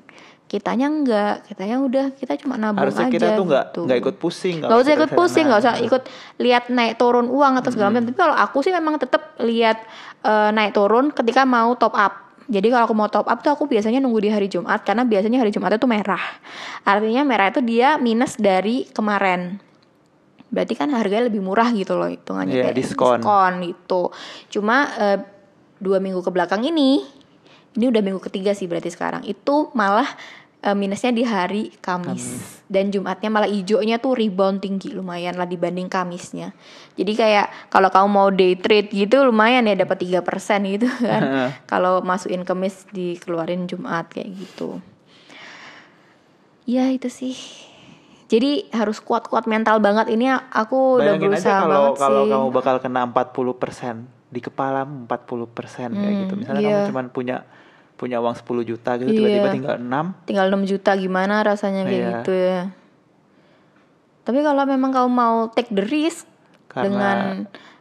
kitanya 0.50 0.90
enggak 0.90 1.46
kitanya 1.46 1.78
udah 1.78 2.06
kita 2.18 2.34
cuma 2.42 2.58
nabung 2.58 2.82
Harusnya 2.82 3.06
aja 3.06 3.14
kita 3.14 3.28
tuh 3.38 3.46
nggak 3.46 3.66
gitu. 3.70 3.82
nggak 3.86 4.00
ikut 4.02 4.16
pusing. 4.18 4.56
Nggak 4.66 4.82
usah 4.82 4.94
ikut 4.98 5.12
pusing, 5.14 5.46
nggak 5.46 5.62
usah 5.62 5.76
ikut 5.78 6.04
lihat 6.42 6.64
naik 6.74 6.98
turun 6.98 7.30
uang 7.30 7.62
atau 7.62 7.70
segala 7.70 7.94
macam. 7.94 8.10
Tapi 8.10 8.18
kalau 8.18 8.34
aku 8.34 8.66
sih 8.66 8.74
memang 8.74 8.98
tetap 8.98 9.38
lihat 9.46 9.78
eh, 10.26 10.50
naik 10.50 10.74
turun 10.74 11.14
ketika 11.14 11.46
mau 11.46 11.78
top 11.78 11.94
up. 11.94 12.29
Jadi 12.50 12.68
kalau 12.74 12.90
aku 12.90 12.96
mau 12.98 13.06
top 13.06 13.30
up 13.30 13.46
tuh 13.46 13.54
aku 13.54 13.70
biasanya 13.70 14.02
nunggu 14.02 14.26
di 14.26 14.30
hari 14.34 14.50
Jumat 14.50 14.82
karena 14.82 15.06
biasanya 15.06 15.38
hari 15.38 15.54
Jumat 15.54 15.78
itu 15.78 15.86
merah. 15.86 16.22
Artinya 16.82 17.22
merah 17.22 17.54
itu 17.54 17.62
dia 17.62 18.02
minus 18.02 18.42
dari 18.42 18.90
kemarin. 18.90 19.62
Berarti 20.50 20.74
kan 20.74 20.90
harganya 20.98 21.30
lebih 21.30 21.46
murah 21.46 21.70
gitu 21.70 21.94
loh 21.94 22.10
hitungannya 22.10 22.58
Iya, 22.58 22.64
kayak 22.70 22.78
diskon. 22.82 23.22
diskon 23.22 23.54
gitu. 23.70 24.10
Cuma 24.50 24.90
eh, 24.98 25.18
dua 25.78 26.02
minggu 26.02 26.26
ke 26.26 26.34
belakang 26.34 26.66
ini, 26.66 27.06
ini 27.78 27.86
udah 27.86 28.02
minggu 28.02 28.18
ketiga 28.26 28.58
sih 28.58 28.66
berarti 28.66 28.90
sekarang 28.90 29.22
itu 29.30 29.70
malah 29.78 30.10
eh, 30.66 30.74
minusnya 30.74 31.14
di 31.14 31.22
hari 31.22 31.70
Kamis. 31.78 32.59
Dan 32.70 32.94
Jumatnya 32.94 33.34
malah 33.34 33.50
hijaunya 33.50 33.98
tuh 33.98 34.14
rebound 34.14 34.62
tinggi 34.62 34.94
lumayan 34.94 35.34
lah 35.36 35.50
dibanding 35.50 35.90
Kamisnya. 35.90 36.54
Jadi 36.94 37.18
kayak 37.18 37.74
kalau 37.74 37.90
kamu 37.90 38.08
mau 38.08 38.30
day 38.30 38.54
trade 38.54 38.94
gitu 38.94 39.26
lumayan 39.26 39.66
ya 39.66 39.74
dapat 39.74 40.06
3% 40.06 40.22
gitu 40.78 40.86
kan. 41.10 41.52
kalau 41.66 42.06
masukin 42.06 42.46
Kamis 42.46 42.86
dikeluarin 42.94 43.66
Jumat 43.66 44.14
kayak 44.14 44.38
gitu. 44.38 44.78
Ya 46.70 46.94
itu 46.94 47.10
sih. 47.10 47.34
Jadi 48.30 48.70
harus 48.70 49.02
kuat-kuat 49.02 49.50
mental 49.50 49.82
banget 49.82 50.14
ini 50.14 50.30
aku 50.30 51.02
udah 51.02 51.18
Bayangin 51.18 51.34
berusaha 51.34 51.50
aja 51.50 51.66
kalau 51.66 51.74
banget 51.82 51.98
kalau 51.98 52.22
sih. 52.22 52.30
kamu 52.30 52.48
bakal 52.54 52.76
kena 52.78 53.02
40% 53.10 54.30
di 54.30 54.40
kepalamu 54.46 55.10
40% 55.10 55.98
kayak 55.98 56.14
gitu. 56.22 56.34
Misalnya 56.38 56.62
iya. 56.62 56.70
kamu 56.70 56.90
cuman 56.94 57.06
punya 57.10 57.38
punya 58.00 58.24
uang 58.24 58.32
10 58.34 58.64
juta 58.64 58.96
gitu 58.96 59.12
Iya. 59.12 59.20
tiba-tiba 59.20 59.48
tinggal 59.52 59.76
6 59.76 60.06
tinggal 60.24 60.48
6 60.48 60.64
juta 60.64 60.92
gimana 60.96 61.44
rasanya 61.44 61.84
kayak 61.84 62.00
Iya. 62.00 62.10
gitu 62.16 62.32
ya. 62.32 62.62
Tapi 64.24 64.40
kalau 64.40 64.64
memang 64.64 64.92
kamu 64.94 65.10
mau 65.10 65.36
take 65.50 65.68
the 65.70 65.84
risk 65.84 66.24
Karena, 66.70 66.86
dengan 66.86 67.18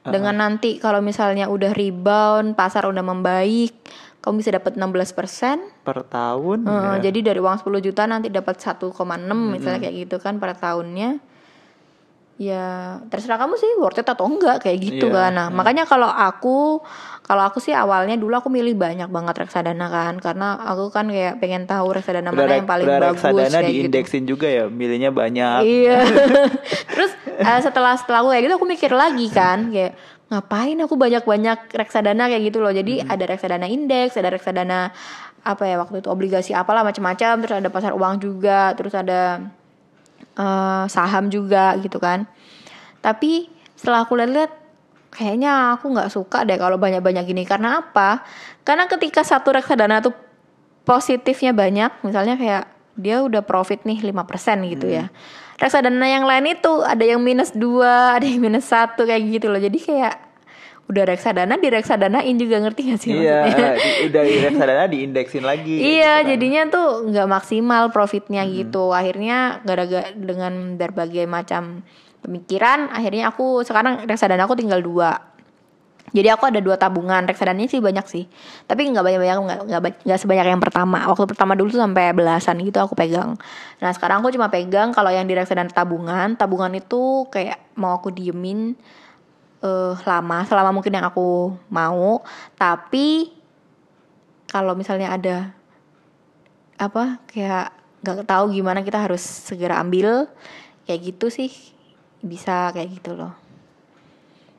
dengan 0.03 0.35
nanti 0.35 0.81
kalau 0.81 0.99
misalnya 0.99 1.47
udah 1.47 1.77
rebound, 1.77 2.57
pasar 2.57 2.89
udah 2.89 3.05
membaik, 3.05 3.77
kamu 4.19 4.41
bisa 4.41 4.51
dapat 4.51 4.75
16%. 4.75 5.61
per 5.85 6.01
tahun 6.03 6.65
Heeh, 6.65 6.95
ya. 6.97 7.13
Jadi 7.13 7.19
dari 7.23 7.39
uang 7.39 7.61
10 7.61 7.79
juta 7.79 8.09
nanti 8.09 8.33
dapat 8.33 8.57
1,6 8.57 8.89
misalnya 9.53 9.79
kayak 9.79 9.97
gitu 10.09 10.17
kan 10.19 10.41
per 10.41 10.57
tahunnya. 10.57 11.21
Ya 12.39 12.67
terserah 13.11 13.35
kamu 13.35 13.59
sih 13.59 13.67
worth 13.77 13.99
it 13.99 14.07
atau 14.07 14.25
enggak 14.25 14.63
kayak 14.63 14.79
gitu 14.79 15.11
Iya, 15.11 15.27
kan. 15.27 15.31
Nah, 15.35 15.47
makanya 15.51 15.83
kalau 15.85 16.07
aku 16.07 16.79
kalau 17.21 17.43
aku 17.43 17.59
sih 17.59 17.75
awalnya 17.75 18.15
dulu 18.15 18.31
aku 18.33 18.47
milih 18.47 18.73
banyak 18.73 19.11
banget 19.11 19.43
reksadana 19.43 19.91
kan 19.91 20.17
karena 20.17 20.55
aku 20.57 20.89
kan 20.89 21.11
kayak 21.11 21.43
pengen 21.43 21.67
tahu 21.67 21.93
reksadana 21.93 22.31
Udah 22.31 22.39
mana 22.39 22.47
rek- 22.49 22.59
yang 22.63 22.69
paling 22.71 22.87
udah 22.87 22.99
bagus 23.03 23.11
reksadana 23.19 23.59
kayak 23.59 23.67
gitu. 23.67 23.83
diindeksin 23.83 24.23
juga 24.25 24.47
ya, 24.47 24.65
milihnya 24.71 25.11
banyak. 25.11 25.61
Iya. 25.61 25.99
Terus 26.95 27.11
eh, 27.37 27.61
setelah 27.61 27.99
setelah 27.99 28.23
aku 28.23 28.31
kayak 28.31 28.43
gitu 28.47 28.55
aku 28.55 28.67
mikir 28.67 28.93
lagi 28.95 29.27
kan 29.29 29.69
kayak 29.69 29.99
ngapain 30.29 30.79
aku 30.79 30.95
banyak-banyak 30.95 31.59
reksadana 31.71 32.31
kayak 32.31 32.43
gitu 32.47 32.63
loh. 32.63 32.71
Jadi 32.71 33.03
ada 33.03 33.25
reksadana 33.25 33.67
indeks, 33.67 34.15
ada 34.15 34.31
reksadana 34.31 34.95
apa 35.43 35.65
ya 35.65 35.75
waktu 35.75 35.99
itu 35.99 36.09
obligasi 36.09 36.55
apalah 36.55 36.87
macam-macam, 36.87 37.35
terus 37.41 37.57
ada 37.57 37.67
pasar 37.67 37.93
uang 37.93 38.23
juga, 38.23 38.79
terus 38.79 38.95
ada 38.95 39.43
eh, 40.39 40.85
saham 40.87 41.29
juga 41.29 41.75
gitu 41.83 41.99
kan. 41.99 42.25
Tapi 43.03 43.51
setelah 43.75 44.07
aku 44.07 44.15
lihat-lihat 44.19 44.53
kayaknya 45.11 45.75
aku 45.75 45.91
nggak 45.91 46.11
suka 46.13 46.47
deh 46.47 46.55
kalau 46.61 46.79
banyak-banyak 46.79 47.25
gini 47.27 47.43
karena 47.43 47.83
apa? 47.83 48.23
Karena 48.63 48.87
ketika 48.87 49.27
satu 49.27 49.51
reksadana 49.51 49.99
tuh 49.99 50.15
positifnya 50.87 51.53
banyak, 51.53 51.91
misalnya 52.07 52.39
kayak 52.39 52.65
dia 52.99 53.23
udah 53.23 53.47
profit 53.47 53.87
nih 53.87 54.03
5% 54.03 54.67
gitu 54.75 54.87
ya. 54.91 55.11
Reksadana 55.59 56.07
yang 56.07 56.27
lain 56.27 56.55
itu 56.55 56.83
ada 56.83 57.03
yang 57.03 57.23
minus 57.23 57.55
2, 57.55 58.19
ada 58.19 58.27
yang 58.27 58.43
minus 58.43 58.71
1 58.71 58.95
kayak 58.99 59.23
gitu 59.27 59.47
loh. 59.51 59.59
Jadi 59.59 59.79
kayak 59.79 60.28
udah 60.89 61.05
reksadana 61.05 61.55
di 61.55 61.69
reksadanain 61.69 62.33
juga 62.35 62.57
ngerti 62.59 62.81
gak 62.89 62.99
sih 62.99 63.13
Iya, 63.13 63.39
maksudnya? 63.45 63.73
di, 63.77 63.91
udah 64.09 64.23
di 64.25 64.37
reksadana 64.41 64.85
diindeksin 64.89 65.45
lagi. 65.45 65.75
Iya, 65.77 65.85
gitu 65.85 66.01
kan. 66.01 66.29
jadinya 66.33 66.63
tuh 66.67 66.87
nggak 67.07 67.29
maksimal 67.29 67.83
profitnya 67.89 68.43
gitu. 68.49 68.91
Akhirnya 68.91 69.61
gara-gara 69.63 70.09
dengan 70.11 70.53
berbagai 70.75 71.29
macam 71.29 71.85
pemikiran, 72.19 72.89
akhirnya 72.89 73.29
aku 73.29 73.61
sekarang 73.63 74.09
reksadana 74.09 74.43
aku 74.43 74.57
tinggal 74.57 74.81
dua. 74.81 75.21
Jadi 76.09 76.25
aku 76.33 76.49
ada 76.49 76.57
dua 76.57 76.81
tabungan, 76.81 77.21
reksadananya 77.29 77.69
sih 77.69 77.85
banyak 77.85 78.07
sih. 78.09 78.25
Tapi 78.65 78.89
nggak 78.89 79.05
banyak-banyak, 79.05 79.37
nggak 79.45 79.59
nggak 79.69 79.81
ba- 79.85 80.01
nggak 80.09 80.19
sebanyak 80.19 80.47
yang 80.49 80.63
pertama. 80.65 81.05
Waktu 81.05 81.29
pertama 81.29 81.53
dulu 81.53 81.69
tuh 81.69 81.85
sampai 81.85 82.17
belasan 82.17 82.57
gitu 82.65 82.81
aku 82.81 82.97
pegang. 82.97 83.37
Nah 83.77 83.91
sekarang 83.93 84.25
aku 84.25 84.33
cuma 84.33 84.49
pegang 84.49 84.89
kalau 84.91 85.13
yang 85.13 85.29
di 85.29 85.37
reksadana 85.37 85.69
tabungan, 85.69 86.33
tabungan 86.33 86.73
itu 86.73 87.29
kayak 87.29 87.61
mau 87.77 87.93
aku 87.93 88.09
diemin 88.09 88.73
eh 89.59 89.95
lama, 90.07 90.39
selama 90.47 90.71
mungkin 90.71 90.95
yang 90.95 91.07
aku 91.11 91.55
mau. 91.71 92.23
Tapi 92.55 93.35
kalau 94.49 94.73
misalnya 94.79 95.13
ada 95.13 95.37
apa 96.79 97.19
kayak 97.27 97.75
nggak 98.07 98.31
tahu 98.31 98.55
gimana 98.55 98.87
kita 98.87 99.03
harus 99.03 99.21
segera 99.21 99.83
ambil 99.83 100.31
kayak 100.87 101.11
gitu 101.11 101.27
sih 101.29 101.51
bisa 102.23 102.71
kayak 102.71 103.03
gitu 103.03 103.19
loh. 103.19 103.35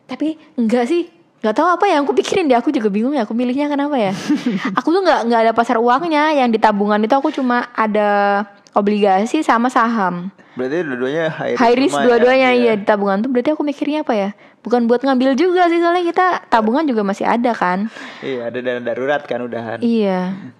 Tapi 0.05 0.35
enggak 0.59 0.85
sih 0.91 1.07
nggak 1.39 1.55
tahu 1.55 1.67
apa 1.71 1.85
yang 1.87 2.03
aku 2.03 2.11
pikirin 2.19 2.51
deh. 2.51 2.59
Aku 2.59 2.69
juga 2.69 2.91
bingung 2.91 3.15
ya 3.15 3.23
aku 3.23 3.31
milihnya 3.31 3.71
kenapa 3.71 3.95
ya? 3.95 4.11
Aku 4.79 4.91
tuh 4.91 4.99
nggak 4.99 5.31
nggak 5.31 5.41
ada 5.47 5.53
pasar 5.55 5.79
uangnya. 5.79 6.35
Yang 6.35 6.49
di 6.55 6.59
tabungan 6.59 6.99
itu 6.99 7.15
aku 7.15 7.31
cuma 7.31 7.71
ada 7.71 8.43
obligasi 8.75 9.39
sama 9.39 9.71
saham. 9.71 10.27
Berarti 10.59 10.83
dua-duanya 10.83 11.25
high 11.31 11.55
risk, 11.55 11.61
high 11.63 11.77
risk 11.79 11.95
lumayan, 11.95 12.07
dua-duanya 12.11 12.49
iya. 12.51 12.73
Di 12.75 12.83
tabungan 12.83 13.23
tuh 13.23 13.29
berarti 13.31 13.49
aku 13.55 13.63
mikirnya 13.63 14.03
apa 14.03 14.13
ya 14.13 14.29
bukan 14.63 14.85
buat 14.91 15.01
ngambil 15.03 15.39
juga 15.39 15.71
sih 15.71 15.79
soalnya 15.79 16.03
kita 16.03 16.25
tabungan 16.51 16.83
juga 16.85 17.01
masih 17.05 17.25
ada 17.25 17.51
kan. 17.55 17.87
Iya, 18.19 18.51
ada 18.51 18.59
dana 18.59 18.81
darurat 18.83 19.23
kan 19.23 19.39
udahan. 19.43 19.79
Iya. 19.79 20.55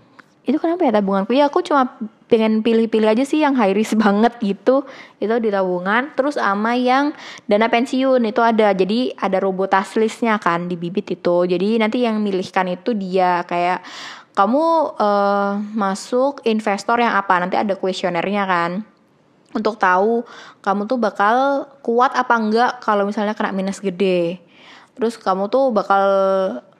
itu 0.49 0.57
kenapa 0.57 0.81
ya 0.81 0.97
tabunganku? 0.97 1.29
Ya 1.37 1.45
aku 1.45 1.61
cuma 1.61 1.93
pengen 2.25 2.65
pilih-pilih 2.65 3.05
aja 3.05 3.21
sih 3.21 3.45
yang 3.45 3.53
high 3.53 3.69
risk 3.69 3.93
banget 4.01 4.33
gitu. 4.41 4.81
Itu 5.21 5.37
di 5.37 5.53
tabungan 5.53 6.09
terus 6.17 6.41
sama 6.41 6.73
yang 6.73 7.13
dana 7.45 7.69
pensiun 7.69 8.25
itu 8.25 8.41
ada. 8.41 8.73
Jadi 8.73 9.13
ada 9.13 9.37
robotas 9.37 9.93
listnya 9.93 10.41
kan 10.41 10.65
di 10.65 10.73
bibit 10.73 11.05
itu. 11.13 11.45
Jadi 11.45 11.77
nanti 11.77 12.01
yang 12.01 12.17
milihkan 12.17 12.65
itu 12.65 12.97
dia. 12.97 13.45
Kayak 13.45 13.85
kamu 14.33 14.97
uh, 14.97 15.61
masuk 15.77 16.41
investor 16.49 16.97
yang 16.97 17.13
apa? 17.13 17.45
Nanti 17.45 17.53
ada 17.53 17.77
kuesionernya 17.77 18.49
kan 18.49 18.71
untuk 19.53 19.81
tahu 19.81 20.21
kamu 20.61 20.85
tuh 20.85 20.97
bakal 21.01 21.65
kuat 21.81 22.13
apa 22.13 22.33
enggak 22.37 22.71
kalau 22.85 23.05
misalnya 23.05 23.33
kena 23.33 23.53
minus 23.53 23.81
gede. 23.81 24.37
Terus 24.93 25.17
kamu 25.17 25.49
tuh 25.49 25.71
bakal 25.73 26.05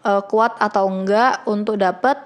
uh, 0.06 0.22
kuat 0.28 0.60
atau 0.62 0.86
enggak 0.86 1.48
untuk 1.50 1.80
dapat 1.82 2.20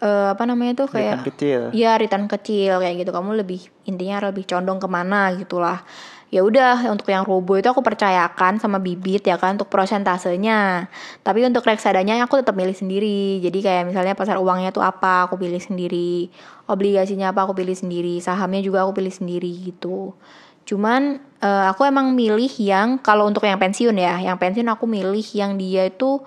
uh, 0.00 0.32
apa 0.32 0.42
namanya 0.48 0.84
tuh 0.84 0.88
kayak 0.88 1.20
return 1.20 1.28
kecil. 1.34 1.60
ya 1.76 1.92
return 2.00 2.26
kecil 2.30 2.80
kayak 2.80 3.04
gitu. 3.04 3.10
Kamu 3.12 3.36
lebih 3.36 3.60
intinya 3.84 4.32
lebih 4.32 4.48
condong 4.48 4.80
ke 4.80 4.88
mana 4.88 5.34
gitulah 5.36 5.84
ya 6.30 6.46
udah 6.46 6.86
untuk 6.94 7.10
yang 7.10 7.26
robo 7.26 7.58
itu 7.58 7.66
aku 7.66 7.82
percayakan 7.82 8.62
sama 8.62 8.78
bibit 8.78 9.26
ya 9.26 9.34
kan 9.34 9.58
untuk 9.58 9.66
prosentasenya. 9.66 10.86
Tapi 11.26 11.42
untuk 11.42 11.66
reksadanya 11.66 12.22
aku 12.22 12.38
tetap 12.38 12.54
milih 12.54 12.74
sendiri. 12.74 13.42
Jadi 13.42 13.58
kayak 13.58 13.90
misalnya 13.90 14.14
pasar 14.14 14.38
uangnya 14.38 14.70
tuh 14.70 14.86
apa 14.86 15.26
aku 15.26 15.36
pilih 15.42 15.58
sendiri. 15.58 16.30
Obligasinya 16.70 17.34
apa 17.34 17.50
aku 17.50 17.58
pilih 17.58 17.74
sendiri. 17.74 18.22
Sahamnya 18.22 18.62
juga 18.62 18.86
aku 18.86 19.02
pilih 19.02 19.10
sendiri 19.10 19.50
gitu. 19.50 20.14
Cuman 20.70 21.18
uh, 21.42 21.74
aku 21.74 21.82
emang 21.82 22.14
milih 22.14 22.50
yang 22.62 23.02
kalau 23.02 23.26
untuk 23.26 23.42
yang 23.42 23.58
pensiun 23.58 23.98
ya 23.98 24.22
yang 24.22 24.38
pensiun 24.38 24.70
aku 24.70 24.86
milih 24.86 25.26
yang 25.34 25.58
dia 25.58 25.90
itu 25.90 26.22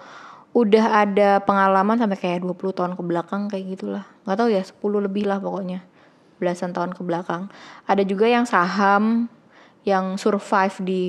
udah 0.53 1.07
ada 1.07 1.41
pengalaman 1.41 1.97
sampai 1.97 2.19
kayak 2.19 2.45
20 2.45 2.77
tahun 2.77 2.93
ke 2.99 3.03
belakang 3.07 3.47
kayak 3.47 3.79
gitulah. 3.79 4.05
Nggak 4.27 4.35
tahu 4.35 4.49
ya 4.51 4.61
10 4.67 5.07
lebih 5.07 5.31
lah 5.31 5.39
pokoknya 5.39 5.79
belasan 6.43 6.75
tahun 6.75 6.91
ke 6.91 7.01
belakang. 7.07 7.47
Ada 7.87 8.03
juga 8.03 8.27
yang 8.27 8.43
saham 8.43 9.31
yang 9.84 10.15
survive 10.15 10.76
di 10.84 11.02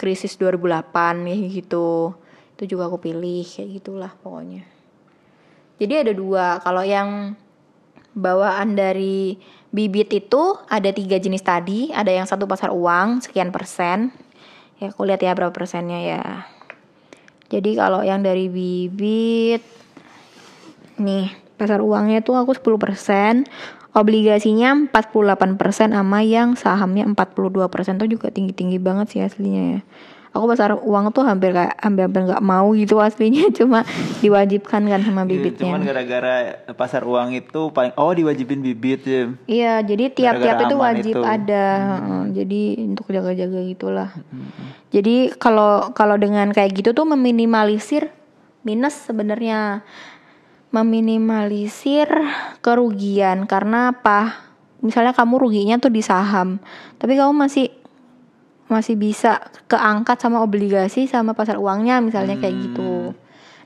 krisis 0.00 0.38
2008 0.40 1.26
kayak 1.26 1.50
gitu. 1.52 2.14
Itu 2.56 2.76
juga 2.76 2.88
aku 2.88 2.98
pilih 3.02 3.44
kayak 3.44 3.68
gitulah 3.82 4.12
pokoknya. 4.22 4.64
Jadi 5.80 5.94
ada 5.96 6.12
dua 6.12 6.60
kalau 6.60 6.84
yang 6.84 7.36
bawaan 8.12 8.74
dari 8.74 9.38
bibit 9.70 10.10
itu 10.12 10.58
ada 10.66 10.90
tiga 10.90 11.16
jenis 11.16 11.46
tadi 11.46 11.94
ada 11.94 12.10
yang 12.10 12.26
satu 12.26 12.44
pasar 12.44 12.74
uang 12.74 13.24
sekian 13.24 13.54
persen. 13.54 14.12
Ya 14.80 14.92
aku 14.92 15.04
lihat 15.04 15.20
ya 15.20 15.36
berapa 15.36 15.52
persennya 15.52 16.00
ya. 16.00 16.24
Jadi 17.50 17.74
kalau 17.74 18.06
yang 18.06 18.22
dari 18.22 18.46
bibit 18.46 19.64
nih 21.00 21.32
pasar 21.58 21.84
uangnya 21.84 22.24
tuh 22.24 22.40
aku 22.40 22.56
10%, 22.56 23.44
obligasinya 23.90 24.86
48% 24.90 25.90
sama 25.90 26.18
yang 26.22 26.54
sahamnya 26.54 27.06
42% 27.10 28.00
tuh 28.00 28.08
juga 28.08 28.30
tinggi-tinggi 28.30 28.78
banget 28.78 29.06
sih 29.10 29.20
aslinya 29.22 29.78
ya. 29.78 29.80
Aku 30.30 30.46
pasar 30.46 30.78
uang 30.78 31.10
tuh 31.10 31.26
hampir 31.26 31.50
kayak 31.50 31.74
hampir 31.82 32.06
hampir 32.06 32.22
nggak 32.22 32.38
mau 32.38 32.70
gitu 32.78 33.02
aslinya 33.02 33.50
cuma 33.58 33.82
diwajibkan 34.22 34.86
kan 34.86 35.02
sama 35.02 35.26
Iya, 35.26 35.30
bibitnya. 35.34 35.74
Cuman 35.74 35.82
gara-gara 35.82 36.34
pasar 36.78 37.02
uang 37.02 37.34
itu 37.34 37.74
paling 37.74 37.90
oh 37.98 38.14
diwajibin 38.14 38.62
bibit 38.62 39.02
ya. 39.02 39.34
Iya, 39.50 39.74
jadi 39.82 40.04
tiap-tiap 40.14 40.70
itu 40.70 40.76
wajib 40.78 41.14
itu. 41.18 41.26
ada. 41.26 41.66
Heeh, 41.98 42.22
Jadi 42.30 42.62
untuk 42.94 43.10
jaga-jaga 43.10 43.58
gitulah. 43.74 44.10
Jadi 44.94 45.34
kalau 45.34 45.90
kalau 45.98 46.14
dengan 46.14 46.54
kayak 46.54 46.78
gitu 46.78 46.94
tuh 46.94 47.10
meminimalisir 47.10 48.14
minus 48.62 48.94
sebenarnya 49.10 49.82
meminimalisir 50.70 52.06
kerugian 52.62 53.46
karena 53.46 53.90
apa? 53.94 54.50
Misalnya 54.80 55.12
kamu 55.12 55.36
ruginya 55.36 55.76
tuh 55.76 55.92
di 55.92 56.00
saham, 56.00 56.56
tapi 56.96 57.18
kamu 57.18 57.36
masih 57.36 57.68
masih 58.70 58.94
bisa 58.94 59.42
keangkat 59.66 60.22
sama 60.22 60.40
obligasi 60.40 61.10
sama 61.10 61.34
pasar 61.34 61.58
uangnya 61.58 61.98
misalnya 62.00 62.38
kayak 62.38 62.54
gitu. 62.70 63.12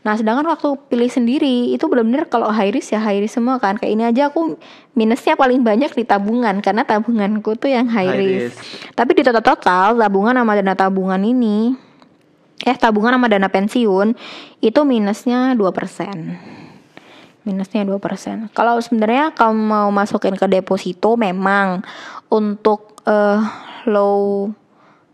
Nah, 0.04 0.20
sedangkan 0.20 0.44
waktu 0.44 0.68
pilih 0.92 1.08
sendiri 1.08 1.72
itu 1.72 1.84
benar-benar 1.88 2.28
kalau 2.28 2.52
high 2.52 2.68
risk 2.72 2.92
ya 2.92 3.00
high 3.00 3.20
risk 3.24 3.40
semua 3.40 3.56
kan. 3.56 3.76
Kayak 3.80 3.92
ini 3.92 4.04
aja 4.04 4.22
aku 4.28 4.56
minusnya 4.92 5.32
paling 5.36 5.64
banyak 5.64 5.92
di 5.96 6.04
tabungan 6.04 6.60
karena 6.60 6.84
tabunganku 6.84 7.56
tuh 7.56 7.72
yang 7.72 7.88
high, 7.88 8.12
High 8.12 8.20
risk. 8.20 8.60
risk. 8.60 8.92
Tapi 8.92 9.10
di 9.16 9.22
total-total 9.24 9.96
tabungan 9.96 10.36
sama 10.36 10.52
dana 10.56 10.74
tabungan 10.76 11.20
ini 11.24 11.72
eh 12.64 12.76
tabungan 12.76 13.16
sama 13.16 13.28
dana 13.28 13.48
pensiun 13.48 14.16
itu 14.60 14.80
minusnya 14.84 15.52
2%. 15.56 16.63
Minusnya 17.44 17.84
2%. 17.84 18.50
Kalau 18.56 18.80
sebenarnya 18.80 19.36
kamu 19.36 19.60
mau 19.60 19.88
masukin 19.92 20.34
ke 20.36 20.48
deposito 20.48 21.16
memang 21.20 21.84
untuk 22.32 22.96
eh 23.04 23.40
low 23.84 24.48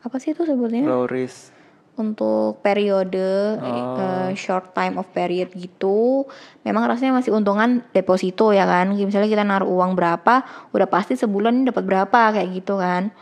apa 0.01 0.17
sih 0.23 0.33
itu 0.33 0.47
sebutnya? 0.47 0.87
Low 0.87 1.11
risk. 1.11 1.59
untuk 2.01 2.65
periode 2.65 3.61
eh, 3.61 4.33
short 4.33 4.73
time 4.73 4.97
of 4.97 5.05
period 5.13 5.53
gitu 5.53 6.25
memang 6.65 6.89
rasanya 6.89 7.21
masih 7.21 7.37
untungan 7.37 7.85
deposito 7.93 8.57
ya 8.57 8.65
kan 8.65 8.97
misalnya 8.97 9.29
kita 9.29 9.45
naruh 9.45 9.69
uang 9.69 10.01
berapa 10.01 10.41
udah 10.73 10.89
pasti 10.89 11.21
sebulan 11.21 11.61
ini 11.61 11.69
dapat 11.69 11.85
berapa 11.85 12.33
kayak 12.33 12.49
gitu 12.57 12.81
kan 12.81 13.13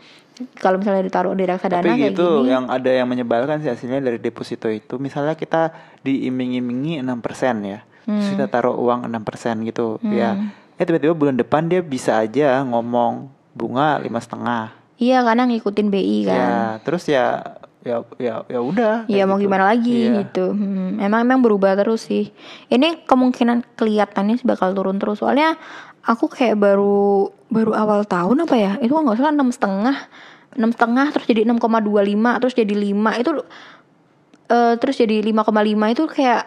kalau 0.59 0.79
misalnya 0.79 1.03
ditaruh 1.03 1.35
di 1.35 1.43
reksadana 1.43 1.83
Tapi 1.83 1.99
kayak 1.99 2.15
gitu 2.15 2.47
gini 2.47 2.55
yang 2.55 2.65
ada 2.71 2.87
yang 2.87 3.07
menyebalkan 3.11 3.59
sih 3.59 3.67
hasilnya 3.67 3.99
dari 3.99 4.19
deposito 4.23 4.71
itu. 4.71 4.95
Misalnya 4.95 5.35
kita 5.35 5.75
diiming-imingi 6.07 7.03
6% 7.03 7.11
ya. 7.67 7.83
Terus 8.09 8.25
Hmm. 8.25 8.33
kita 8.33 8.45
taruh 8.47 8.73
uang 8.73 9.05
6% 9.05 9.21
gitu 9.63 9.85
ya. 10.03 10.33
Eh 10.75 10.83
tiba-tiba 10.83 11.13
bulan 11.13 11.35
depan 11.35 11.65
dia 11.65 11.79
bisa 11.79 12.17
aja 12.17 12.63
ngomong 12.63 13.27
bunga 13.51 13.97
lima 13.97 14.17
setengah. 14.17 14.73
iya 14.95 15.21
karena 15.21 15.45
ngikutin 15.45 15.87
BI 15.87 16.17
kan 16.23 16.35
Ya, 16.35 16.51
terus 16.81 17.05
ya 17.05 17.55
ya 17.79 18.03
ya 18.17 18.43
ya 18.45 18.59
udah. 18.59 19.05
Iya 19.05 19.23
kayak 19.23 19.25
mau 19.25 19.37
gitu. 19.37 19.45
gimana 19.45 19.63
lagi 19.65 19.95
Iya. 20.05 20.11
gitu. 20.21 20.45
Hmm, 20.49 20.99
emang 20.99 21.21
emang 21.21 21.39
berubah 21.39 21.71
terus 21.73 22.03
sih. 22.03 22.35
Ini 22.67 23.05
kemungkinan 23.05 23.75
kelihatannya 23.75 24.43
bakal 24.43 24.73
turun 24.73 24.97
terus. 24.97 25.19
Soalnya 25.19 25.55
aku 26.01 26.27
kayak 26.27 26.55
baru 26.55 27.29
baru 27.47 27.71
awal 27.73 28.03
tahun 28.03 28.43
apa 28.43 28.55
ya? 28.55 28.71
Itu 28.77 28.91
nggak 28.91 29.15
salah 29.15 29.31
enam 29.31 29.49
setengah, 29.49 29.95
enam 30.53 30.69
setengah 30.69 31.05
terus 31.09 31.25
jadi 31.25 31.41
6,25 31.45 31.95
terus 32.37 32.53
jadi 32.53 32.73
5 32.75 33.15
itu 33.15 33.31
eh 34.49 34.73
terus 34.75 34.95
jadi 34.97 35.15
5,5 35.21 35.55
itu 35.87 36.03
kayak 36.05 36.43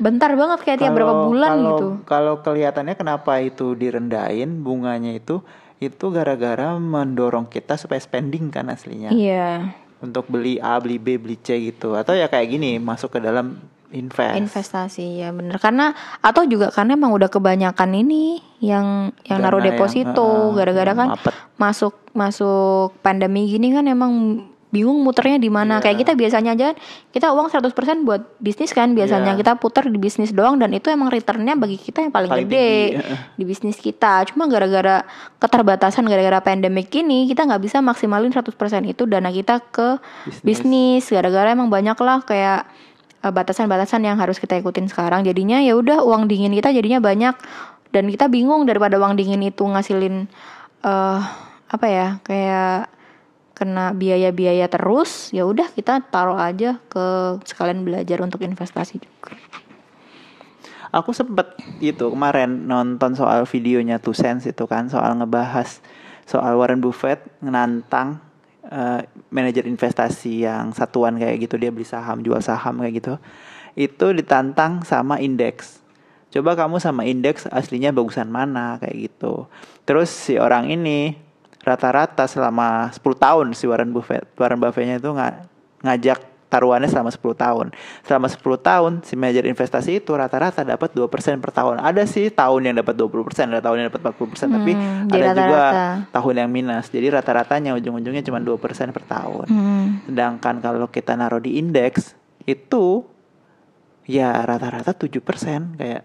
bentar 0.00 0.32
banget 0.32 0.64
kayak 0.64 0.78
tiap 0.80 0.92
berapa 0.96 1.14
bulan 1.28 1.50
kalau- 1.52 1.68
gitu. 1.68 1.86
Kalau 2.08 2.34
kelihatannya 2.40 2.94
kenapa 2.96 3.38
itu 3.44 3.76
direndahin 3.76 4.64
bunganya 4.64 5.12
itu 5.12 5.44
itu 5.80 6.04
gara-gara 6.12 6.76
mendorong 6.76 7.48
kita 7.48 7.76
supaya 7.76 8.00
spending 8.00 8.48
kan 8.48 8.72
aslinya. 8.72 9.12
Iya. 9.12 9.76
Untuk 10.00 10.28
beli 10.32 10.56
A, 10.60 10.80
beli 10.80 10.96
B, 10.96 11.20
beli 11.20 11.36
C 11.36 11.56
gitu. 11.60 11.92
Atau 11.92 12.16
ya 12.16 12.28
kayak 12.32 12.48
gini 12.56 12.80
masuk 12.80 13.16
ke 13.16 13.20
dalam 13.20 13.60
invest. 13.90 14.38
investasi 14.38 15.18
ya 15.18 15.34
bener 15.34 15.58
karena 15.58 15.90
atau 16.22 16.46
juga 16.46 16.70
karena 16.70 16.94
emang 16.94 17.10
udah 17.10 17.26
kebanyakan 17.26 17.90
ini 17.98 18.38
yang 18.62 19.10
yang 19.26 19.42
Dana 19.42 19.50
naruh 19.50 19.60
yang, 19.60 19.74
deposito 19.74 20.54
gara-gara 20.54 20.94
kan 20.94 21.08
mapet. 21.18 21.34
masuk 21.58 21.98
masuk 22.14 22.94
pandemi 23.02 23.50
gini 23.50 23.74
kan 23.74 23.90
emang 23.90 24.46
bingung 24.70 25.02
muternya 25.02 25.36
di 25.36 25.50
mana 25.50 25.76
Iya. 25.76 25.82
kayak 25.82 25.96
kita 25.98 26.12
biasanya 26.14 26.54
aja 26.54 26.68
kita 27.10 27.30
uang 27.30 27.50
100% 27.50 27.74
buat 28.00 28.22
bisnis 28.38 28.70
kan 28.70 28.90
biasanya 28.90 29.34
Iya. 29.34 29.38
kita 29.38 29.52
putar 29.56 29.84
di 29.84 29.98
bisnis 29.98 30.30
doang 30.30 30.56
dan 30.56 30.70
itu 30.70 30.86
emang 30.88 31.10
returnnya 31.10 31.54
bagi 31.54 31.74
kita 31.74 32.00
yang 32.00 32.10
paling, 32.10 32.30
Paling 32.30 32.46
gede 32.46 32.70
tinggi, 32.94 32.98
heeh. 33.02 33.18
di 33.34 33.44
bisnis 33.44 33.76
kita 33.76 34.22
cuma 34.26 34.46
gara-gara 34.46 35.02
keterbatasan 35.36 36.06
gara-gara 36.06 36.38
pandemik 36.38 36.86
ini 36.92 37.26
kita 37.26 37.44
nggak 37.44 37.60
bisa 37.60 37.78
maksimalin 37.80 38.30
100% 38.30 38.54
itu 38.86 39.04
dana 39.04 39.28
kita 39.28 39.58
ke 39.66 39.98
Bisnis. 40.40 41.10
gara-gara 41.10 41.50
emang 41.50 41.66
banyak 41.66 41.98
lah 41.98 42.22
kayak 42.22 42.70
eh, 43.20 43.28
batasan-batasan 43.28 44.00
yang 44.00 44.16
harus 44.16 44.38
kita 44.38 44.54
ikutin 44.54 44.86
sekarang 44.86 45.22
jadinya 45.22 45.58
ya 45.58 45.74
udah 45.74 46.00
uang 46.00 46.24
dingin 46.24 46.54
kita 46.54 46.70
jadinya 46.70 46.98
banyak 46.98 47.34
dan 47.90 48.06
kita 48.06 48.30
bingung 48.30 48.64
daripada 48.64 48.96
uang 48.96 49.18
dingin 49.18 49.42
itu 49.42 49.60
ngasilin 49.60 50.30
eh 50.80 51.20
apa 51.66 51.86
ya 51.86 52.22
kayak 52.22 52.86
kena 53.60 53.92
biaya-biaya 53.92 54.72
terus 54.72 55.28
ya 55.36 55.44
udah 55.44 55.68
kita 55.76 56.00
taruh 56.08 56.40
aja 56.40 56.80
ke 56.88 57.36
sekalian 57.44 57.84
belajar 57.84 58.24
untuk 58.24 58.40
investasi 58.40 59.04
juga 59.04 59.36
Aku 60.90 61.14
sempet 61.14 61.54
itu 61.78 62.10
kemarin 62.10 62.66
nonton 62.66 63.14
soal 63.14 63.46
videonya 63.46 64.02
Two 64.02 64.10
Cents 64.10 64.42
itu 64.50 64.66
kan 64.66 64.90
soal 64.90 65.14
ngebahas 65.22 65.78
soal 66.26 66.58
Warren 66.58 66.82
Buffett 66.82 67.30
nantang 67.38 68.18
eh, 68.66 69.06
manajer 69.30 69.70
investasi 69.70 70.42
yang 70.50 70.74
satuan 70.74 71.14
kayak 71.14 71.46
gitu 71.46 71.62
dia 71.62 71.70
beli 71.70 71.86
saham 71.86 72.26
jual 72.26 72.42
saham 72.42 72.82
kayak 72.82 72.94
gitu 72.98 73.14
itu 73.78 74.06
ditantang 74.10 74.82
sama 74.82 75.22
indeks. 75.22 75.78
Coba 76.30 76.54
kamu 76.54 76.78
sama 76.78 77.06
indeks 77.06 77.46
aslinya 77.50 77.90
bagusan 77.90 78.30
mana 78.30 78.78
kayak 78.78 79.10
gitu. 79.10 79.46
Terus 79.86 80.10
si 80.10 80.38
orang 80.38 80.70
ini 80.70 81.18
rata-rata 81.60 82.24
selama 82.24 82.88
10 82.90 83.00
tahun 83.16 83.46
si 83.52 83.64
Warren 83.64 83.90
Buffett 83.90 84.24
Warren 84.34 84.56
Buffett-nya 84.56 84.96
itu 84.96 85.10
nga- 85.10 85.44
ngajak 85.80 86.18
taruhannya 86.48 86.90
selama 86.90 87.08
10 87.08 87.30
tahun. 87.32 87.66
Selama 88.02 88.26
10 88.26 88.58
tahun 88.58 88.92
si 89.00 89.14
manajer 89.14 89.46
investasi 89.46 90.02
itu 90.02 90.10
rata-rata 90.10 90.66
dapat 90.66 90.90
2% 90.90 91.06
per 91.38 91.54
tahun. 91.54 91.78
Ada 91.78 92.02
sih 92.04 92.26
tahun 92.28 92.60
yang 92.64 92.76
dapat 92.76 92.90
20%, 92.92 93.46
ada 93.46 93.62
tahun 93.62 93.76
yang 93.78 93.88
dapat 93.88 94.02
40%, 94.10 94.50
tapi 94.50 94.72
Hmm, 94.72 95.06
ada 95.06 95.14
jadi 95.14 95.30
juga 95.30 95.62
rata-rata. 95.62 96.10
tahun 96.10 96.34
yang 96.36 96.50
minus. 96.50 96.86
Jadi 96.88 97.06
rata-ratanya 97.08 97.70
ujung-ujungnya 97.72 98.22
cuma 98.22 98.42
2% 98.42 98.58
per 98.90 99.06
tahun. 99.06 99.46
Hmm. 99.46 99.86
Sedangkan 100.04 100.58
kalau 100.58 100.90
kita 100.90 101.14
naruh 101.14 101.38
di 101.38 101.54
indeks 101.54 102.18
itu 102.42 103.06
ya 104.02 104.34
rata-rata 104.42 104.90
7% 104.90 105.78
kayak 105.78 106.02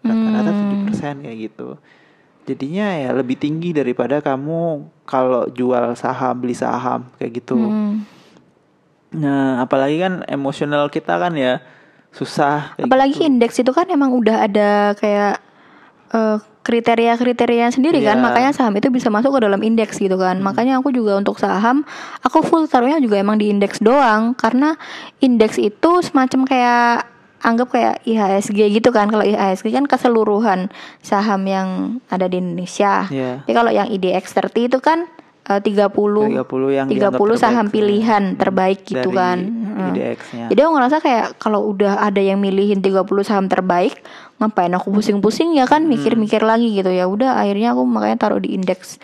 rata-rata 0.00 0.48
Hmm. 0.48 0.88
7% 0.88 1.20
kayak 1.20 1.38
gitu. 1.44 1.76
Jadinya 2.44 2.92
ya 3.00 3.10
lebih 3.16 3.40
tinggi 3.40 3.72
daripada 3.72 4.20
kamu 4.20 4.84
kalau 5.08 5.48
jual 5.48 5.96
saham, 5.96 6.44
beli 6.44 6.52
saham 6.52 7.08
kayak 7.16 7.40
gitu. 7.40 7.56
Hmm. 7.56 8.04
Nah, 9.14 9.62
apalagi 9.64 10.02
kan 10.02 10.26
emosional 10.28 10.90
kita 10.90 11.16
kan 11.16 11.32
ya 11.38 11.62
susah 12.14 12.78
Apalagi 12.78 13.18
gitu. 13.18 13.26
indeks 13.26 13.58
itu 13.58 13.70
kan 13.74 13.86
emang 13.90 14.14
udah 14.14 14.46
ada 14.46 14.94
kayak 14.98 15.38
eh, 16.14 16.38
kriteria-kriteria 16.64 17.76
sendiri 17.76 18.00
kan, 18.00 18.16
Iya. 18.18 18.24
makanya 18.24 18.50
saham 18.56 18.72
itu 18.80 18.88
bisa 18.88 19.12
masuk 19.12 19.36
ke 19.36 19.40
dalam 19.44 19.60
indeks 19.60 20.00
gitu 20.00 20.16
kan. 20.16 20.40
Makanya 20.40 20.80
aku 20.80 20.90
juga 20.96 21.20
untuk 21.20 21.36
saham, 21.36 21.84
aku 22.24 22.40
full 22.40 22.64
taruhnya 22.64 22.96
juga 23.04 23.20
emang 23.20 23.36
di 23.36 23.52
indeks 23.52 23.84
doang, 23.84 24.32
karena 24.32 24.72
indeks 25.20 25.60
itu 25.60 26.00
semacam 26.00 26.40
kayak 26.48 27.13
anggap 27.44 27.68
kayak 27.76 27.94
IHSG 28.08 28.72
gitu 28.80 28.88
kan. 28.90 29.12
Kalau 29.12 29.22
IHSG 29.22 29.68
kan 29.70 29.84
keseluruhan 29.84 30.72
saham 31.04 31.44
yang 31.44 31.68
ada 32.08 32.24
di 32.26 32.40
Indonesia. 32.40 33.04
Iya. 33.12 33.44
Jadi 33.44 33.52
kalau 33.52 33.70
yang 33.70 33.88
IDX 33.92 34.32
30 34.32 34.72
itu 34.72 34.78
kan 34.80 35.04
eh, 35.44 35.60
30 35.60 35.92
30 36.40 36.40
yang 36.72 36.86
30 36.88 36.96
dianggap 36.96 37.20
saham 37.36 37.68
terbaik, 37.68 37.74
pilihan 37.76 38.22
terbaik 38.40 38.78
gitu 38.88 39.12
dari 39.12 39.20
kan. 39.20 39.38
IDX-nya. 39.92 40.46
Jadi 40.48 40.60
aku 40.64 40.72
ngerasa 40.72 40.96
kayak 41.04 41.26
kalau 41.36 41.60
udah 41.68 42.00
ada 42.00 42.22
yang 42.24 42.40
milihin 42.40 42.80
30 42.80 43.04
saham 43.20 43.46
terbaik, 43.52 44.00
ngapain 44.40 44.72
aku 44.72 44.88
pusing-pusing 44.88 45.52
ya 45.60 45.68
kan 45.68 45.84
mikir-mikir 45.84 46.40
lagi 46.40 46.72
gitu 46.72 46.88
ya. 46.88 47.04
Udah 47.04 47.36
akhirnya 47.36 47.76
aku 47.76 47.84
makanya 47.84 48.16
taruh 48.24 48.40
di 48.40 48.56
indeks 48.56 48.96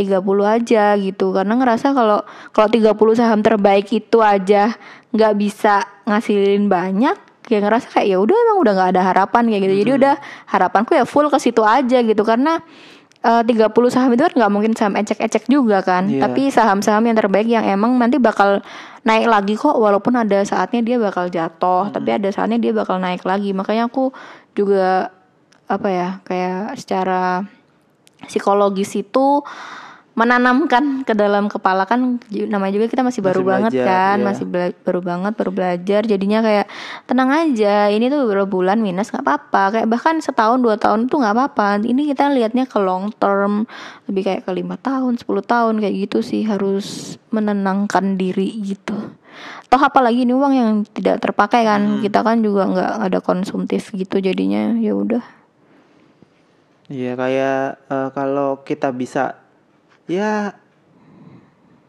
30 0.00 0.24
aja 0.48 0.96
gitu 0.96 1.36
karena 1.36 1.52
ngerasa 1.60 1.92
kalau 1.92 2.24
kalau 2.56 2.68
30 2.72 2.96
saham 3.20 3.44
terbaik 3.44 3.92
itu 3.92 4.24
aja 4.24 4.72
nggak 5.12 5.34
bisa 5.36 5.84
ngasilin 6.08 6.66
banyak 6.72 7.31
ya 7.52 7.60
ngerasa 7.60 7.92
kayak 7.92 8.08
ya 8.08 8.18
udah 8.18 8.36
emang 8.36 8.58
udah 8.64 8.72
nggak 8.72 8.90
ada 8.96 9.02
harapan 9.04 9.42
kayak 9.52 9.62
gitu. 9.68 9.74
Jadi 9.84 9.92
udah 10.00 10.14
harapanku 10.48 10.96
ya 10.96 11.04
full 11.04 11.28
ke 11.28 11.38
situ 11.38 11.60
aja 11.60 11.98
gitu 12.00 12.22
karena 12.24 12.64
eh, 13.20 13.42
30 13.44 13.68
saham 13.92 14.10
itu 14.16 14.22
kan 14.24 14.32
nggak 14.32 14.52
mungkin 14.52 14.72
saham 14.72 14.96
ecek-ecek 14.96 15.46
juga 15.46 15.84
kan. 15.84 16.08
Iya. 16.08 16.24
Tapi 16.24 16.48
saham-saham 16.48 17.04
yang 17.04 17.16
terbaik 17.16 17.46
yang 17.46 17.62
emang 17.68 17.94
nanti 18.00 18.16
bakal 18.16 18.64
naik 19.04 19.26
lagi 19.28 19.54
kok 19.54 19.76
walaupun 19.76 20.16
ada 20.16 20.40
saatnya 20.42 20.80
dia 20.80 20.96
bakal 20.96 21.28
jatuh, 21.28 21.92
tapi 21.92 22.08
ada 22.16 22.28
saatnya 22.32 22.58
dia 22.58 22.72
bakal 22.72 22.96
naik 22.98 23.22
lagi. 23.22 23.52
Makanya 23.52 23.92
aku 23.92 24.14
juga 24.56 25.12
apa 25.68 25.88
ya, 25.88 26.08
kayak 26.26 26.76
secara 26.80 27.46
psikologis 28.26 28.94
itu 28.94 29.42
menanamkan 30.12 31.08
ke 31.08 31.16
dalam 31.16 31.48
kepala 31.48 31.88
kan 31.88 32.20
namanya 32.28 32.76
juga 32.76 32.92
kita 32.92 33.00
masih 33.00 33.24
baru 33.24 33.40
Masih 33.40 33.48
banget 33.48 33.72
belajar, 33.72 33.88
kan 33.88 34.16
iya. 34.20 34.26
masih 34.28 34.44
bela- 34.44 34.78
baru 34.84 35.00
banget 35.00 35.32
baru 35.40 35.50
belajar. 35.56 36.00
Jadinya 36.04 36.38
kayak 36.44 36.66
tenang 37.08 37.30
aja 37.32 37.88
ini 37.88 38.12
tuh 38.12 38.28
beberapa 38.28 38.44
bulan 38.44 38.84
minus 38.84 39.08
nggak 39.08 39.24
apa-apa. 39.24 39.62
Kayak 39.72 39.88
bahkan 39.88 40.20
setahun 40.20 40.60
dua 40.60 40.76
tahun 40.76 41.08
tuh 41.08 41.24
nggak 41.24 41.32
apa-apa. 41.32 41.80
Ini 41.80 42.02
kita 42.12 42.28
lihatnya 42.28 42.68
ke 42.68 42.76
long 42.76 43.08
term 43.16 43.64
lebih 44.04 44.22
kayak 44.28 44.44
ke 44.44 44.52
lima 44.52 44.76
tahun 44.76 45.16
10 45.16 45.24
tahun 45.42 45.74
kayak 45.80 45.94
gitu 46.08 46.18
sih 46.20 46.44
harus 46.44 47.16
menenangkan 47.32 48.20
diri 48.20 48.52
gitu. 48.60 49.16
Toh 49.72 49.80
apalagi 49.80 50.28
ini 50.28 50.36
uang 50.36 50.52
yang 50.52 50.70
tidak 50.92 51.24
terpakai 51.24 51.64
kan 51.64 52.04
kita 52.04 52.20
kan 52.20 52.44
juga 52.44 52.68
nggak 52.68 52.92
ada 53.08 53.18
konsumtif 53.24 53.88
gitu 53.96 54.20
jadinya 54.20 54.76
ya 54.76 54.92
udah. 54.92 55.24
Iya 56.92 57.16
kayak 57.16 57.60
eh, 57.88 58.08
kalau 58.12 58.60
kita 58.60 58.92
bisa 58.92 59.40
ya 60.12 60.60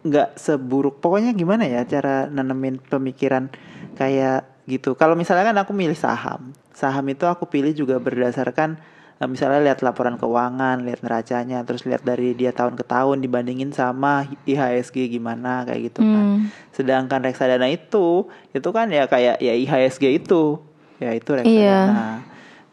nggak 0.03 0.35
seburuk 0.35 0.99
pokoknya 0.99 1.31
gimana 1.31 1.63
ya 1.63 1.87
cara 1.87 2.27
nanemin 2.27 2.79
pemikiran 2.79 3.47
kayak 3.95 4.47
gitu. 4.67 4.95
Kalau 4.95 5.15
misalnya 5.15 5.51
kan 5.51 5.57
aku 5.59 5.71
milih 5.75 5.95
saham, 5.95 6.55
saham 6.71 7.03
itu 7.11 7.27
aku 7.27 7.47
pilih 7.47 7.71
juga 7.75 7.99
berdasarkan 7.99 8.79
eh, 9.19 9.27
misalnya 9.27 9.63
lihat 9.63 9.79
laporan 9.83 10.15
keuangan, 10.15 10.83
lihat 10.83 11.03
neracanya, 11.03 11.63
terus 11.67 11.83
lihat 11.87 12.03
dari 12.03 12.35
dia 12.35 12.51
tahun 12.55 12.75
ke 12.79 12.83
tahun 12.83 13.23
dibandingin 13.23 13.71
sama 13.75 14.27
IHSG 14.47 15.11
gimana 15.11 15.67
kayak 15.67 15.91
gitu 15.91 15.99
kan. 16.03 16.23
Hmm. 16.23 16.39
Sedangkan 16.75 17.19
reksadana 17.23 17.67
itu 17.71 18.27
itu 18.51 18.69
kan 18.71 18.87
ya 18.91 19.07
kayak 19.07 19.39
ya 19.39 19.53
IHSG 19.55 20.23
itu 20.23 20.59
ya 20.99 21.11
itu 21.15 21.29
reksadana. 21.31 21.51
Iya. 21.51 21.79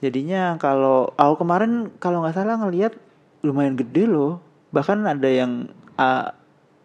Jadinya 0.01 0.43
kalau 0.57 1.13
aku 1.15 1.47
kemarin 1.47 1.93
kalau 2.03 2.25
nggak 2.25 2.35
salah 2.39 2.59
ngelihat 2.59 2.95
lumayan 3.47 3.79
gede 3.79 4.07
loh. 4.11 4.43
Bahkan 4.71 5.07
ada 5.07 5.29
yang 5.29 5.71
ah, 5.99 6.35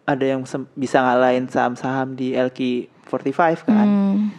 ada 0.06 0.24
yang 0.24 0.46
bisa 0.78 1.02
ngalahin 1.02 1.50
saham-saham 1.50 2.14
di 2.14 2.38
LQ45 2.38 3.66
kan. 3.66 3.88
Hmm. 3.90 4.30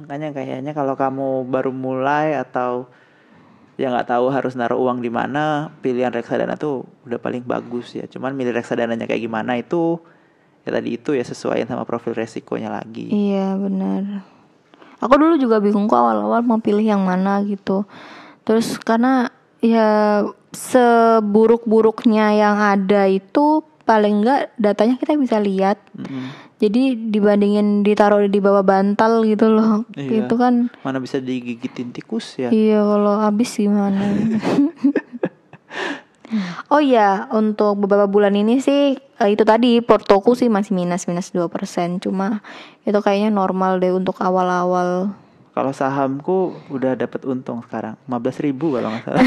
Makanya 0.00 0.32
kayaknya 0.32 0.72
kalau 0.72 0.96
kamu 0.96 1.44
baru 1.52 1.74
mulai 1.74 2.32
atau 2.32 2.88
ya 3.78 3.92
nggak 3.92 4.08
tahu 4.08 4.32
harus 4.32 4.56
naruh 4.56 4.80
uang 4.80 5.04
di 5.04 5.12
mana, 5.12 5.70
pilihan 5.84 6.10
reksadana 6.10 6.56
tuh 6.56 6.88
udah 7.04 7.20
paling 7.20 7.44
bagus 7.44 7.92
ya. 7.92 8.08
Cuman 8.08 8.32
milih 8.32 8.56
reksadananya 8.56 9.04
kayak 9.04 9.28
gimana 9.28 9.60
itu 9.60 10.00
ya 10.64 10.72
tadi 10.74 10.96
itu 10.96 11.12
ya 11.12 11.22
sesuaiin 11.22 11.68
sama 11.68 11.84
profil 11.84 12.16
resikonya 12.16 12.72
lagi. 12.72 13.12
Iya 13.12 13.52
benar. 13.60 14.24
Aku 14.98 15.14
dulu 15.14 15.38
juga 15.38 15.62
bingung 15.62 15.86
kok 15.86 16.00
awal-awal 16.00 16.42
mau 16.42 16.58
pilih 16.58 16.82
yang 16.82 17.04
mana 17.04 17.44
gitu. 17.46 17.86
Terus 18.42 18.80
karena 18.82 19.30
ya 19.60 20.24
seburuk-buruknya 20.52 22.36
yang 22.36 22.56
ada 22.56 23.08
itu 23.08 23.64
paling 23.88 24.24
enggak 24.24 24.52
datanya 24.60 25.00
kita 25.00 25.16
bisa 25.16 25.40
lihat. 25.40 25.80
Mm-mm. 25.96 26.28
Jadi 26.58 27.14
dibandingin 27.14 27.86
ditaruh 27.86 28.26
di 28.26 28.42
bawah 28.42 28.66
bantal 28.66 29.22
gitu 29.22 29.46
loh. 29.46 29.86
Iya. 29.94 30.26
Itu 30.26 30.34
kan 30.34 30.74
Mana 30.82 30.98
bisa 30.98 31.22
digigitin 31.22 31.94
tikus 31.94 32.34
ya? 32.34 32.50
iya 32.50 32.82
kalau 32.82 33.22
habis 33.22 33.54
gimana. 33.54 34.02
oh 36.74 36.82
iya, 36.82 37.30
untuk 37.32 37.78
beberapa 37.78 38.10
bulan 38.10 38.34
ini 38.34 38.58
sih 38.58 38.98
eh, 38.98 39.28
itu 39.30 39.46
tadi 39.46 39.78
portoku 39.80 40.34
sih 40.34 40.50
masih 40.50 40.74
minus 40.74 41.06
minus 41.10 41.34
2% 41.34 42.02
cuma 42.02 42.42
itu 42.86 42.98
kayaknya 42.98 43.34
normal 43.34 43.82
deh 43.82 43.94
untuk 43.94 44.18
awal-awal 44.22 45.14
Kalau 45.58 45.74
sahamku 45.74 46.38
udah 46.70 46.94
dapat 46.94 47.26
untung 47.26 47.58
sekarang 47.60 47.98
15.000 48.06 48.46
ribu 48.46 48.78
kalau 48.78 48.94
nggak 48.94 49.02
salah. 49.02 49.22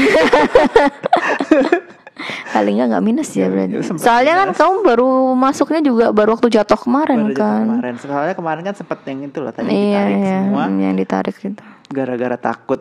paling 2.52 2.74
nggak 2.74 2.88
nggak 2.88 3.04
minus 3.04 3.28
ya 3.32 3.48
berarti. 3.48 3.74
ya 3.74 3.80
sempet 3.82 4.00
Soalnya 4.00 4.34
kan 4.38 4.48
kamu 4.54 4.74
baru 4.80 5.08
masuknya 5.34 5.80
juga 5.82 6.08
baru 6.08 6.32
waktu 6.32 6.48
jatuh 6.48 6.78
kemarin 6.78 7.18
Baru 7.20 7.28
jatuh 7.28 7.42
kan. 7.42 7.62
kemarin. 7.66 7.94
Soalnya 7.98 8.34
kemarin 8.34 8.62
kan 8.62 8.74
sempet 8.74 8.98
yang 9.04 9.18
itu 9.22 9.38
loh 9.40 9.52
tadi 9.52 9.68
Iya, 9.68 9.76
ditarik 9.76 10.16
iya, 10.16 10.36
semua 10.40 10.64
yang 10.70 10.94
ditarik 10.96 11.36
gitu. 11.36 11.62
gara-gara 11.88 12.36
takut. 12.38 12.80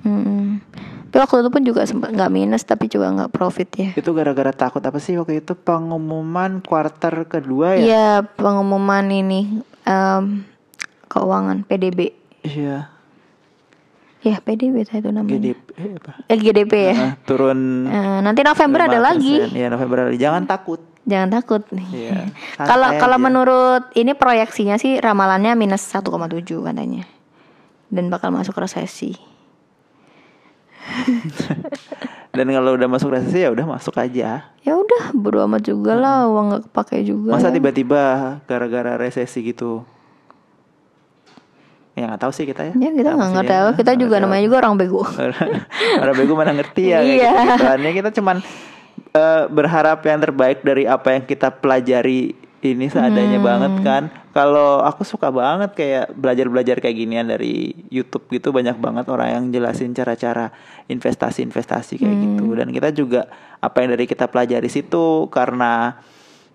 Mm-mm. 0.00 0.60
Tapi 1.08 1.18
waktu 1.18 1.40
itu 1.40 1.50
pun 1.50 1.62
juga 1.64 1.80
sempat 1.84 2.08
nggak 2.08 2.28
minus 2.30 2.62
tapi 2.62 2.88
juga 2.88 3.08
nggak 3.10 3.32
profit 3.32 3.68
ya. 3.74 3.88
Itu 3.92 4.12
gara-gara 4.12 4.52
takut 4.52 4.80
apa 4.80 4.96
sih 4.96 5.16
waktu 5.16 5.40
itu 5.40 5.52
pengumuman 5.52 6.60
kuarter 6.60 7.24
kedua 7.24 7.76
ya? 7.76 7.84
Iya 7.84 8.08
pengumuman 8.24 9.04
ini 9.08 9.60
em, 9.84 10.44
keuangan 11.06 11.64
PDB. 11.64 12.16
Iya. 12.48 12.76
Ya 14.18 14.42
PDB 14.42 14.82
itu 14.82 15.08
namanya. 15.14 15.30
GDP 15.30 15.68
eh, 15.78 15.94
apa? 15.94 16.12
Eh, 16.26 16.38
GDP 16.40 16.72
ya. 16.90 16.94
Nah, 16.96 17.12
turun 17.22 17.86
Eh, 17.86 18.18
nanti 18.18 18.42
November 18.42 18.90
ada 18.90 18.98
5%. 18.98 19.06
lagi. 19.06 19.34
Iya, 19.54 19.66
November 19.70 19.96
ada 20.02 20.08
lagi. 20.10 20.18
Jangan 20.18 20.42
takut. 20.48 20.80
Jangan 21.06 21.28
takut. 21.30 21.62
Iya. 21.70 22.26
Kalau 22.68 22.98
kalau 22.98 23.16
menurut 23.16 23.94
ini 23.94 24.12
proyeksinya 24.12 24.74
sih 24.76 24.98
ramalannya 24.98 25.54
minus 25.54 25.86
1,7 25.86 26.10
katanya. 26.66 27.06
Dan 27.88 28.10
bakal 28.10 28.34
masuk 28.34 28.58
resesi. 28.58 29.14
Dan 32.36 32.52
kalau 32.52 32.76
udah 32.76 32.88
masuk 32.90 33.14
resesi 33.14 33.42
ya 33.42 33.50
udah 33.50 33.66
masuk 33.66 33.96
aja. 33.96 34.52
Ya 34.62 34.72
udah, 34.76 35.10
bodo 35.16 35.40
amat 35.48 35.64
juga 35.64 35.96
lah, 35.96 36.28
uang 36.28 36.44
nggak 36.52 36.62
kepake 36.70 37.02
juga. 37.02 37.34
Masa 37.34 37.48
tiba-tiba 37.48 38.02
gara-gara 38.44 38.94
resesi 38.94 39.42
gitu? 39.42 39.82
Ya 41.98 42.06
nggak 42.06 42.22
tahu 42.22 42.32
sih 42.32 42.44
kita 42.44 42.62
ya. 42.62 42.72
Ya 42.74 42.90
kita 42.92 43.10
nggak 43.12 43.30
ngerti 43.34 43.50
ya? 43.50 43.60
apa, 43.60 43.70
kita 43.74 43.92
juga 43.94 44.16
namanya 44.16 44.38
tahu. 44.38 44.46
juga 44.46 44.56
orang 44.58 44.74
bego. 44.74 45.02
Orang 46.02 46.14
bego 46.14 46.32
mana 46.32 46.52
ngerti 46.52 46.82
ya 46.88 46.98
Iya. 47.00 47.10
gitu. 47.10 47.26
Soalnya 47.60 47.90
kita 47.92 48.10
cuman 48.12 48.36
eh, 49.10 49.42
berharap 49.48 49.98
yang 50.02 50.20
terbaik 50.20 50.58
dari 50.60 50.84
apa 50.84 51.08
yang 51.10 51.24
kita 51.24 51.50
pelajari 51.50 52.32
ini 52.60 52.86
seadanya 52.86 53.38
Hmm. 53.38 53.46
banget 53.46 53.72
kan. 53.82 54.02
Kalau 54.30 54.78
aku 54.80 55.02
suka 55.02 55.30
banget 55.30 55.74
kayak 55.74 56.10
belajar-belajar 56.12 56.78
kayak 56.78 56.96
ginian 56.96 57.26
dari 57.26 57.70
YouTube 57.88 58.26
gitu 58.28 58.50
banyak 58.50 58.74
banget 58.76 59.06
orang 59.06 59.28
yang 59.30 59.44
jelasin 59.48 59.90
cara-cara 59.90 60.50
investasi-investasi 60.88 61.96
kayak 61.96 62.12
Hmm. 62.12 62.22
gitu 62.34 62.44
dan 62.52 62.68
kita 62.68 62.88
juga 62.92 63.20
apa 63.58 63.80
yang 63.80 63.90
dari 63.92 64.04
kita 64.04 64.26
pelajari 64.26 64.66
situ 64.66 65.26
karena 65.28 65.98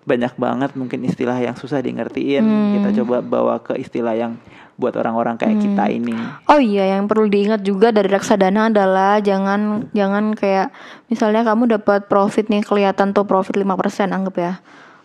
banyak 0.04 0.36
banget 0.36 0.76
mungkin 0.76 1.00
istilah 1.02 1.36
yang 1.38 1.56
susah 1.56 1.80
di 1.80 1.92
ngertiin. 1.92 2.44
Hmm. 2.44 2.72
Kita 2.78 2.90
coba 3.02 3.20
bawa 3.20 3.56
ke 3.58 3.76
istilah 3.78 4.14
yang 4.14 4.36
buat 4.74 4.98
orang-orang 4.98 5.38
kayak 5.38 5.62
kita 5.62 5.86
Hmm. 5.86 5.98
ini. 6.02 6.16
Oh 6.50 6.58
iya, 6.58 6.98
yang 6.98 7.06
perlu 7.06 7.30
diingat 7.30 7.62
juga 7.62 7.94
dari 7.94 8.10
reksadana 8.10 8.74
adalah 8.74 9.22
jangan 9.22 9.90
jangan 9.94 10.34
kayak 10.34 10.74
misalnya 11.14 11.46
kamu 11.46 11.78
dapat 11.78 12.10
profit 12.10 12.50
nih 12.50 12.66
kelihatan 12.66 13.14
tuh 13.14 13.24
profit 13.24 13.54
5% 13.54 14.10
anggap 14.10 14.36
ya. 14.38 14.54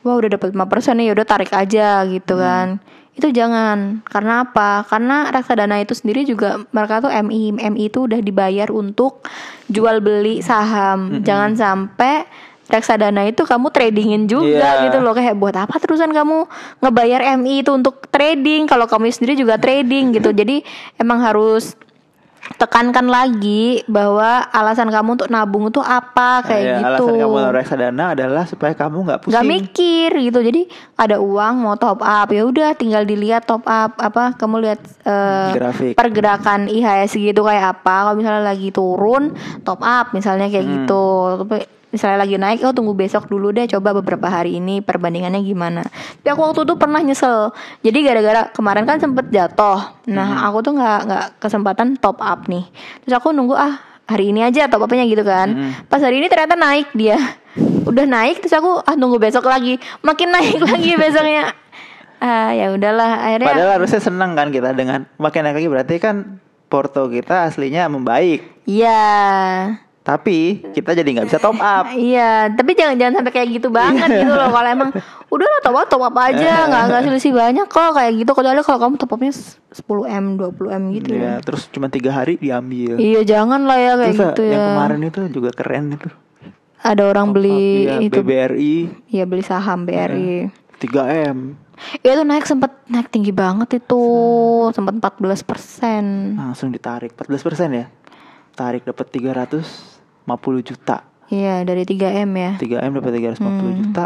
Wah, 0.06 0.14
udah 0.16 0.30
dapat 0.30 0.56
5% 0.56 0.96
nih, 0.96 1.12
udah 1.12 1.26
tarik 1.26 1.52
aja 1.52 2.06
gitu 2.08 2.38
kan. 2.38 2.80
Itu 3.12 3.34
jangan. 3.34 4.00
Karena 4.06 4.46
apa? 4.46 4.86
Karena 4.86 5.26
reksadana 5.28 5.82
itu 5.82 5.90
sendiri 5.92 6.22
juga 6.22 6.62
mereka 6.70 7.02
tuh 7.02 7.10
MI 7.10 7.50
MI 7.58 7.90
itu 7.90 8.06
udah 8.06 8.22
dibayar 8.22 8.70
untuk 8.70 9.26
jual 9.66 9.98
beli 9.98 10.38
saham. 10.40 11.20
Jangan 11.26 11.58
sampai 11.58 12.24
reksadana 12.68 13.24
itu 13.24 13.42
kamu 13.42 13.68
tradingin 13.68 14.24
juga 14.24 14.44
Iya. 14.76 14.84
gitu 14.86 14.98
loh 14.98 15.10
kayak 15.10 15.34
buat 15.34 15.56
apa 15.56 15.74
terusan 15.74 16.08
kamu 16.08 16.44
ngebayar 16.78 17.20
MI 17.34 17.60
itu 17.60 17.70
untuk 17.70 18.06
trading 18.06 18.64
kalau 18.64 18.84
kamu 18.84 19.08
sendiri 19.08 19.34
juga 19.34 19.56
trading 19.56 20.12
gitu 20.12 20.30
jadi 20.30 20.60
emang 20.96 21.18
harus 21.18 21.72
tekankan 22.50 23.04
lagi 23.04 23.84
bahwa 23.84 24.24
alasan 24.48 24.88
kamu 24.88 25.08
untuk 25.12 25.28
nabung 25.28 25.68
itu 25.68 25.80
apa 25.80 26.40
kayak 26.42 26.64
Ya, 26.64 26.76
gitu 26.78 27.04
Alasan 27.04 27.20
kamu 27.20 27.34
naruh 27.36 27.54
reksadana 27.54 28.04
adalah 28.10 28.44
supaya 28.44 28.72
kamu 28.72 28.98
nggak 29.02 29.18
pusing. 29.18 29.30
nggak 29.30 29.46
mikir 29.46 30.10
gitu 30.22 30.38
jadi 30.42 30.62
ada 30.94 31.16
uang 31.18 31.54
mau 31.58 31.74
top 31.74 32.00
up 32.00 32.28
ya 32.28 32.42
udah 32.42 32.72
tinggal 32.72 33.02
dilihat 33.02 33.44
top 33.44 33.62
up 33.62 33.96
apa 33.96 34.32
kamu 34.34 34.64
lihat 34.64 34.80
eh, 35.02 35.50
Grafik. 35.52 35.92
pergerakan 35.94 36.68
IHSG 36.68 37.20
gitu 37.28 37.42
kayak 37.42 37.76
apa 37.76 38.06
kalau 38.06 38.16
misalnya 38.16 38.40
lagi 38.42 38.68
turun 38.70 39.34
top 39.60 39.80
up 39.80 40.12
misalnya 40.12 40.46
kayak 40.46 40.64
Hmm. 40.64 40.74
gitu 40.78 41.04
tapi 41.42 41.58
misalnya 41.88 42.20
lagi 42.20 42.36
naik 42.36 42.60
oh 42.62 42.72
tunggu 42.72 42.92
besok 42.92 43.26
dulu 43.26 43.48
deh 43.48 43.64
coba 43.64 43.96
beberapa 43.96 44.28
hari 44.28 44.56
ini 44.56 44.80
perbandingannya 44.80 45.40
gimana. 45.40 45.82
Tapi 46.20 46.28
aku 46.28 46.40
waktu 46.44 46.60
itu 46.62 46.74
pernah 46.76 47.00
nyesel. 47.00 47.50
Jadi 47.80 47.98
gara-gara 48.04 48.52
kemarin 48.52 48.84
kan 48.84 48.98
sempet 48.98 49.28
jatuh. 49.28 49.96
Nah 50.06 50.28
Hmm. 50.28 50.46
aku 50.52 50.58
tuh 50.60 50.72
nggak 50.76 50.98
nggak 51.04 51.24
kesempatan 51.38 51.96
top 51.96 52.20
up 52.20 52.44
nih. 52.46 52.68
Terus 53.02 53.14
aku 53.16 53.32
nunggu 53.32 53.56
ah 53.56 53.80
hari 54.04 54.32
ini 54.32 54.44
aja 54.44 54.68
top 54.68 54.84
upnya 54.84 55.04
gitu 55.04 55.24
kan. 55.24 55.48
Hmm. 55.48 55.72
pas 55.86 56.00
hari 56.00 56.20
ini 56.20 56.28
ternyata 56.28 56.54
naik 56.54 56.92
dia. 56.92 57.16
Udah 57.88 58.04
naik 58.04 58.44
terus 58.44 58.52
aku 58.52 58.84
ah 58.84 58.92
nunggu 58.92 59.16
besok 59.16 59.48
lagi. 59.48 59.80
Makin 60.00 60.28
naik 60.28 60.60
lagi 60.68 60.92
besoknya. 60.92 61.56
Ah 62.18 62.50
ya 62.50 62.68
udahlah 62.68 63.22
akhirnya 63.22 63.48
Padahal 63.48 63.72
harusnya 63.78 64.00
senang 64.02 64.34
kan 64.34 64.50
kita 64.50 64.74
dengan 64.74 65.08
makin 65.16 65.46
naik 65.46 65.56
lagi. 65.56 65.68
Berarti 65.70 65.94
kan 65.96 66.16
porto 66.68 67.08
kita 67.08 67.48
aslinya 67.48 67.88
membaik. 67.88 68.44
iya 68.68 69.00
Tapi 70.08 70.64
kita 70.72 70.96
jadi 70.96 71.04
nggak 71.04 71.28
bisa 71.28 71.36
top 71.36 71.60
up. 71.60 71.84
Iya, 72.08 72.48
tapi 72.48 72.72
jangan 72.72 72.96
jangan 72.96 73.14
sampai 73.20 73.32
kayak 73.34 73.48
gitu 73.52 73.68
banget 73.68 74.08
gitu 74.08 74.32
loh. 74.32 74.48
Kalau 74.48 74.64
emang 74.64 74.90
udah 75.28 75.46
lah 75.46 75.60
top 75.60 75.76
up 75.76 75.86
top 75.86 76.02
up 76.02 76.16
aja, 76.16 76.64
nggak 76.64 76.82
nggak 76.88 77.02
selisih 77.04 77.32
banyak 77.36 77.66
kok 77.68 77.92
kayak 77.92 78.12
gitu. 78.16 78.30
Kecuali 78.32 78.60
kalau 78.64 78.80
kamu 78.80 78.94
top 78.96 79.12
upnya 79.12 79.32
10 79.36 79.76
m, 80.08 80.24
20 80.40 80.72
m 80.72 80.82
gitu. 80.96 81.08
Ya, 81.12 81.20
Ya. 81.20 81.32
terus 81.44 81.68
cuma 81.68 81.92
tiga 81.92 82.08
hari 82.10 82.40
diambil. 82.40 82.96
Iya, 82.96 83.20
jangan 83.22 83.68
lah 83.68 83.76
ya 83.76 83.92
kayak 83.94 84.08
Terus 84.08 84.24
gitu 84.32 84.42
yang 84.42 84.56
ya. 84.56 84.68
kemarin 84.72 85.00
itu 85.04 85.20
juga 85.28 85.50
keren 85.52 85.84
itu. 85.92 86.08
Ada 86.78 87.02
orang 87.04 87.34
beli 87.34 87.84
Iya, 87.84 87.94
itu, 88.00 88.22
BBRI 88.22 88.74
iya 89.10 89.26
beli 89.26 89.42
saham 89.42 89.84
BRI. 89.84 90.46
3M. 90.78 91.58
Iya 92.00 92.12
tuh 92.16 92.26
naik 92.26 92.46
sempet 92.46 92.70
naik 92.86 93.10
tinggi 93.10 93.34
banget 93.34 93.76
itu, 93.76 94.02
sempet 94.72 94.94
14 94.96 95.42
persen. 95.42 96.04
Langsung 96.32 96.70
ditarik 96.70 97.12
14% 97.12 97.34
ya. 97.70 97.86
Tarik 98.54 98.82
dapat 98.82 99.06
350 100.30 100.60
juta. 100.64 100.96
Iya 101.28 101.60
dari 101.62 101.84
3 101.84 102.24
m 102.24 102.30
ya. 102.32 102.52
3M 102.58 102.92
dapat 102.94 103.12
350 103.14 103.80
juta. 103.80 104.04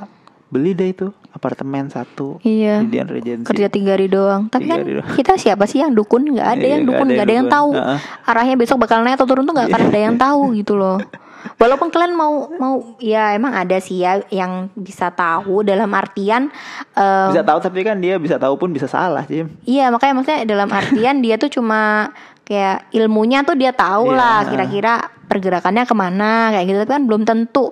Beli 0.49 0.73
deh 0.73 0.91
itu 0.91 1.07
apartemen 1.33 1.89
satu 1.89 2.37
Hmm. 2.39 2.45
Iya. 2.45 2.75
di 2.85 3.01
Regency. 3.01 3.49
kerja 3.49 3.67
tiga 3.67 3.97
hari 3.97 4.05
doang 4.07 4.47
tapi 4.47 4.69
Tiga 4.69 4.77
kan 4.77 4.85
doang. 4.85 5.09
kita 5.17 5.33
siapa 5.35 5.65
sih 5.65 5.81
yang 5.81 5.91
dukun 5.91 6.29
nggak 6.29 6.45
ada 6.47 6.61
Iya, 6.61 6.73
yang 6.77 6.83
dukun 6.85 7.07
ada 7.07 7.13
nggak 7.15 7.25
ada 7.25 7.33
yang 7.33 7.41
yang 7.41 7.49
tahu 7.51 7.69
Heeh. 7.73 7.99
arahnya 8.23 8.55
besok 8.55 8.77
bakal 8.79 9.01
naik 9.01 9.17
atau 9.17 9.25
turun 9.25 9.43
tuh 9.43 9.55
nggak 9.55 9.67
akan 9.67 9.83
ada 9.87 10.01
yang 10.03 10.17
tahu 10.21 10.53
gitu 10.53 10.77
loh 10.77 11.01
walaupun 11.59 11.89
kalian 11.89 12.13
mau 12.13 12.53
mau 12.53 12.75
ya 12.99 13.33
emang 13.33 13.51
ada 13.51 13.81
sih 13.81 13.99
ya 13.99 14.21
yang 14.29 14.69
bisa 14.77 15.09
tahu 15.09 15.65
dalam 15.65 15.89
artian 15.91 16.53
eh, 16.93 17.29
Bisa 17.33 17.41
tahu 17.41 17.59
tapi 17.59 17.81
kan 17.81 17.97
dia 17.97 18.21
bisa 18.21 18.37
tahu 18.37 18.53
pun 18.55 18.69
bisa 18.69 18.85
salah, 18.85 19.25
Jim. 19.25 19.49
iya 19.65 19.89
makanya 19.89 20.15
maksudnya 20.15 20.45
dalam 20.45 20.69
artian 20.69 21.19
dia 21.19 21.35
tuh 21.35 21.49
cuma 21.49 22.13
kayak 22.43 22.91
ilmunya 22.93 23.47
tuh 23.47 23.55
dia 23.55 23.71
tahu 23.71 24.13
Iya. 24.13 24.19
lah 24.19 24.39
kira-kira 24.47 24.93
pergerakannya 25.31 25.85
ke 25.87 25.95
mana 25.95 26.51
kayak 26.53 26.65
gitu. 26.69 26.79
Tapi 26.85 26.93
kan 26.93 27.05
belum 27.07 27.23
tentu 27.25 27.71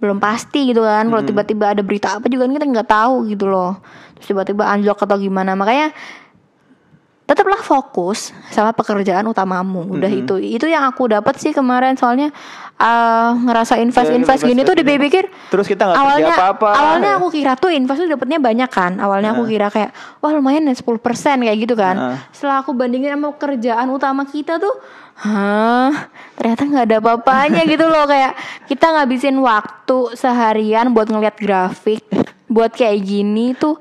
belum 0.00 0.16
pasti 0.16 0.72
gitu 0.72 0.80
kan. 0.80 1.08
Kalau 1.08 1.22
tiba-tiba 1.24 1.76
ada 1.76 1.82
berita 1.84 2.16
apa 2.16 2.26
juga 2.32 2.48
kan 2.48 2.54
kita 2.56 2.66
nggak 2.68 2.88
tahu 2.88 3.14
gitu 3.28 3.48
loh. 3.48 3.80
Terus 4.16 4.26
tiba-tiba 4.32 4.64
anjlok 4.64 5.04
atau 5.04 5.16
gimana. 5.16 5.52
Makanya 5.52 5.92
tetaplah 7.30 7.62
fokus 7.62 8.34
sama 8.50 8.74
pekerjaan 8.74 9.22
utamamu. 9.22 9.86
Udah 9.86 10.10
itu 10.10 10.34
itu 10.34 10.66
yang 10.66 10.82
aku 10.82 11.06
dapat 11.06 11.38
sih 11.38 11.54
kemarin. 11.54 11.94
Soalnya 11.94 12.34
eh, 12.74 13.30
ngerasa 13.38 13.78
invest 13.78 14.10
invest 14.10 14.42
invest- 14.42 14.50
gini 14.50 14.66
tuh 14.66 14.74
invest 14.74 14.82
gini. 14.82 14.90
dipikir 14.98 15.24
Terus 15.46 15.66
kita 15.70 15.86
nggak 15.86 15.94
awalnya 15.94 16.34
apa-apa. 16.34 16.70
awalnya 16.74 17.10
aku 17.22 17.28
kira 17.30 17.54
tuh 17.54 17.70
invest 17.70 18.02
tuh 18.02 18.10
dapatnya 18.10 18.42
banyak 18.42 18.66
kan. 18.66 18.98
Awalnya 18.98 19.30
aku 19.30 19.46
kira 19.46 19.70
kayak 19.70 19.94
wah 20.18 20.34
lumayan 20.34 20.66
ya 20.66 20.74
10% 20.74 20.98
kayak 21.46 21.58
gitu 21.62 21.78
kan. 21.78 21.94
Nah. 21.94 22.16
setelah 22.34 22.66
aku 22.66 22.74
bandingin 22.74 23.14
sama 23.14 23.30
kerjaan 23.38 23.86
utama 23.94 24.26
kita 24.26 24.58
tuh 24.58 24.74
hah? 25.22 26.10
Ternyata 26.34 26.62
nggak 26.66 26.84
ada 26.90 26.96
apa-apanya 26.98 27.62
gitu 27.72 27.86
loh. 27.86 28.10
Kayak 28.10 28.34
kita 28.66 28.90
ngabisin 28.90 29.38
waktu 29.38 30.18
seharian 30.18 30.90
buat 30.90 31.06
ngeliat 31.06 31.38
grafik 31.38 32.02
buat 32.50 32.74
kayak 32.74 32.98
gini 33.06 33.54
tuh 33.54 33.78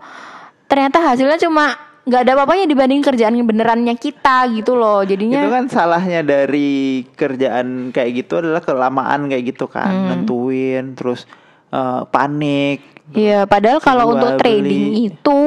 ternyata 0.69 1.01
hasilnya 1.01 1.41
cuma 1.41 1.88
nggak 2.09 2.21
ada 2.25 2.31
apa-apanya 2.33 2.65
dibanding 2.65 2.99
kerjaan 2.99 3.37
benerannya 3.39 3.93
kita 3.93 4.49
gitu 4.51 4.73
loh 4.73 5.05
jadinya 5.05 5.45
Itu 5.45 5.53
kan 5.53 5.65
salahnya 5.69 6.25
dari 6.25 7.05
kerjaan 7.07 7.93
kayak 7.93 8.25
gitu 8.25 8.41
adalah 8.41 8.59
kelamaan 8.59 9.29
kayak 9.29 9.53
gitu 9.53 9.69
kan, 9.69 9.87
Hmm. 9.87 10.07
nentuin 10.09 10.97
terus 10.97 11.29
eh, 11.69 12.01
panik. 12.09 12.81
Iya, 13.09 13.45
padahal 13.45 13.77
kalau 13.77 14.17
untuk 14.17 14.37
trading 14.37 14.89
beli. 14.89 15.05
itu 15.07 15.41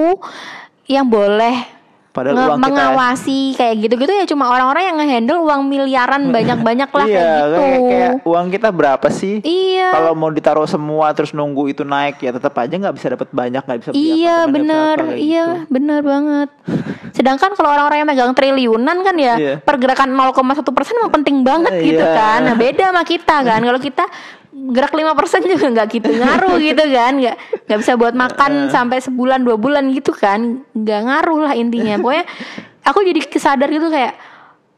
yang 0.87 1.07
boleh 1.07 1.82
Padahal 2.13 2.37
nge- 2.37 2.45
uang 2.45 2.59
kita 2.59 2.69
mengawasi 2.69 3.41
kayak 3.57 3.75
gitu-gitu 3.81 4.13
ya 4.13 4.25
cuma 4.25 4.45
orang-orang 4.47 4.83
yang 4.85 4.97
ngehandle 5.01 5.41
uang 5.41 5.61
miliaran 5.65 6.23
banyak-banyak 6.37 6.91
lah 6.93 7.07
iya, 7.09 7.17
kayak 7.17 7.33
gitu. 7.41 7.57
kayak, 7.57 7.81
kayak 7.83 8.13
uang 8.23 8.47
kita 8.49 8.69
berapa 8.69 9.07
sih? 9.09 9.35
Iya. 9.41 9.89
Kalau 9.91 10.13
mau 10.13 10.29
ditaruh 10.29 10.69
semua 10.69 11.11
terus 11.13 11.33
nunggu 11.33 11.69
itu 11.69 11.83
naik 11.83 12.21
ya 12.21 12.31
tetap 12.31 12.53
aja 12.55 12.69
nggak 12.71 12.95
bisa 12.95 13.07
dapat 13.11 13.29
banyak, 13.33 13.63
nggak 13.63 13.79
bisa 13.81 13.91
Iya 13.93 14.45
bener, 14.47 14.95
apa, 14.95 15.09
kayak 15.09 15.19
iya 15.19 15.45
gitu. 15.57 15.73
bener 15.73 15.99
banget. 16.01 16.49
Sedangkan 17.13 17.51
kalau 17.53 17.69
orang-orang 17.71 17.99
yang 17.99 18.09
megang 18.09 18.33
triliunan 18.33 18.97
kan 19.01 19.17
ya 19.17 19.35
Iya. 19.35 19.55
pergerakan 19.59 20.13
0,1 20.13 20.37
persen 20.71 20.97
penting 21.11 21.41
banget 21.41 21.73
gitu 21.81 21.97
Iya. 21.99 22.13
kan. 22.13 22.39
Nah 22.45 22.55
beda 22.55 22.93
sama 22.93 23.03
kita 23.03 23.37
kan. 23.41 23.61
Kalau 23.63 23.81
kita 23.81 24.05
gerak 24.53 24.93
5 24.93 25.17
persen 25.17 25.41
juga 25.43 25.67
nggak 25.69 25.89
gitu 25.91 26.11
ngaruh 26.13 26.57
gitu 26.61 26.85
kan. 26.89 27.13
Nggak 27.17 27.37
nggak 27.67 27.79
bisa 27.81 27.93
buat 27.97 28.15
Iya. 28.15 28.21
makan 28.21 28.53
sampai 28.69 28.99
sebulan 29.01 29.41
dua 29.41 29.57
bulan 29.57 29.89
gitu 29.91 30.13
kan. 30.13 30.61
Nggak 30.73 31.01
ngaruh 31.09 31.41
lah 31.49 31.53
intinya. 31.57 31.97
Pokoknya 31.97 32.25
aku 32.85 32.99
jadi 33.01 33.21
kesadar 33.25 33.69
gitu 33.69 33.89
kayak 33.89 34.13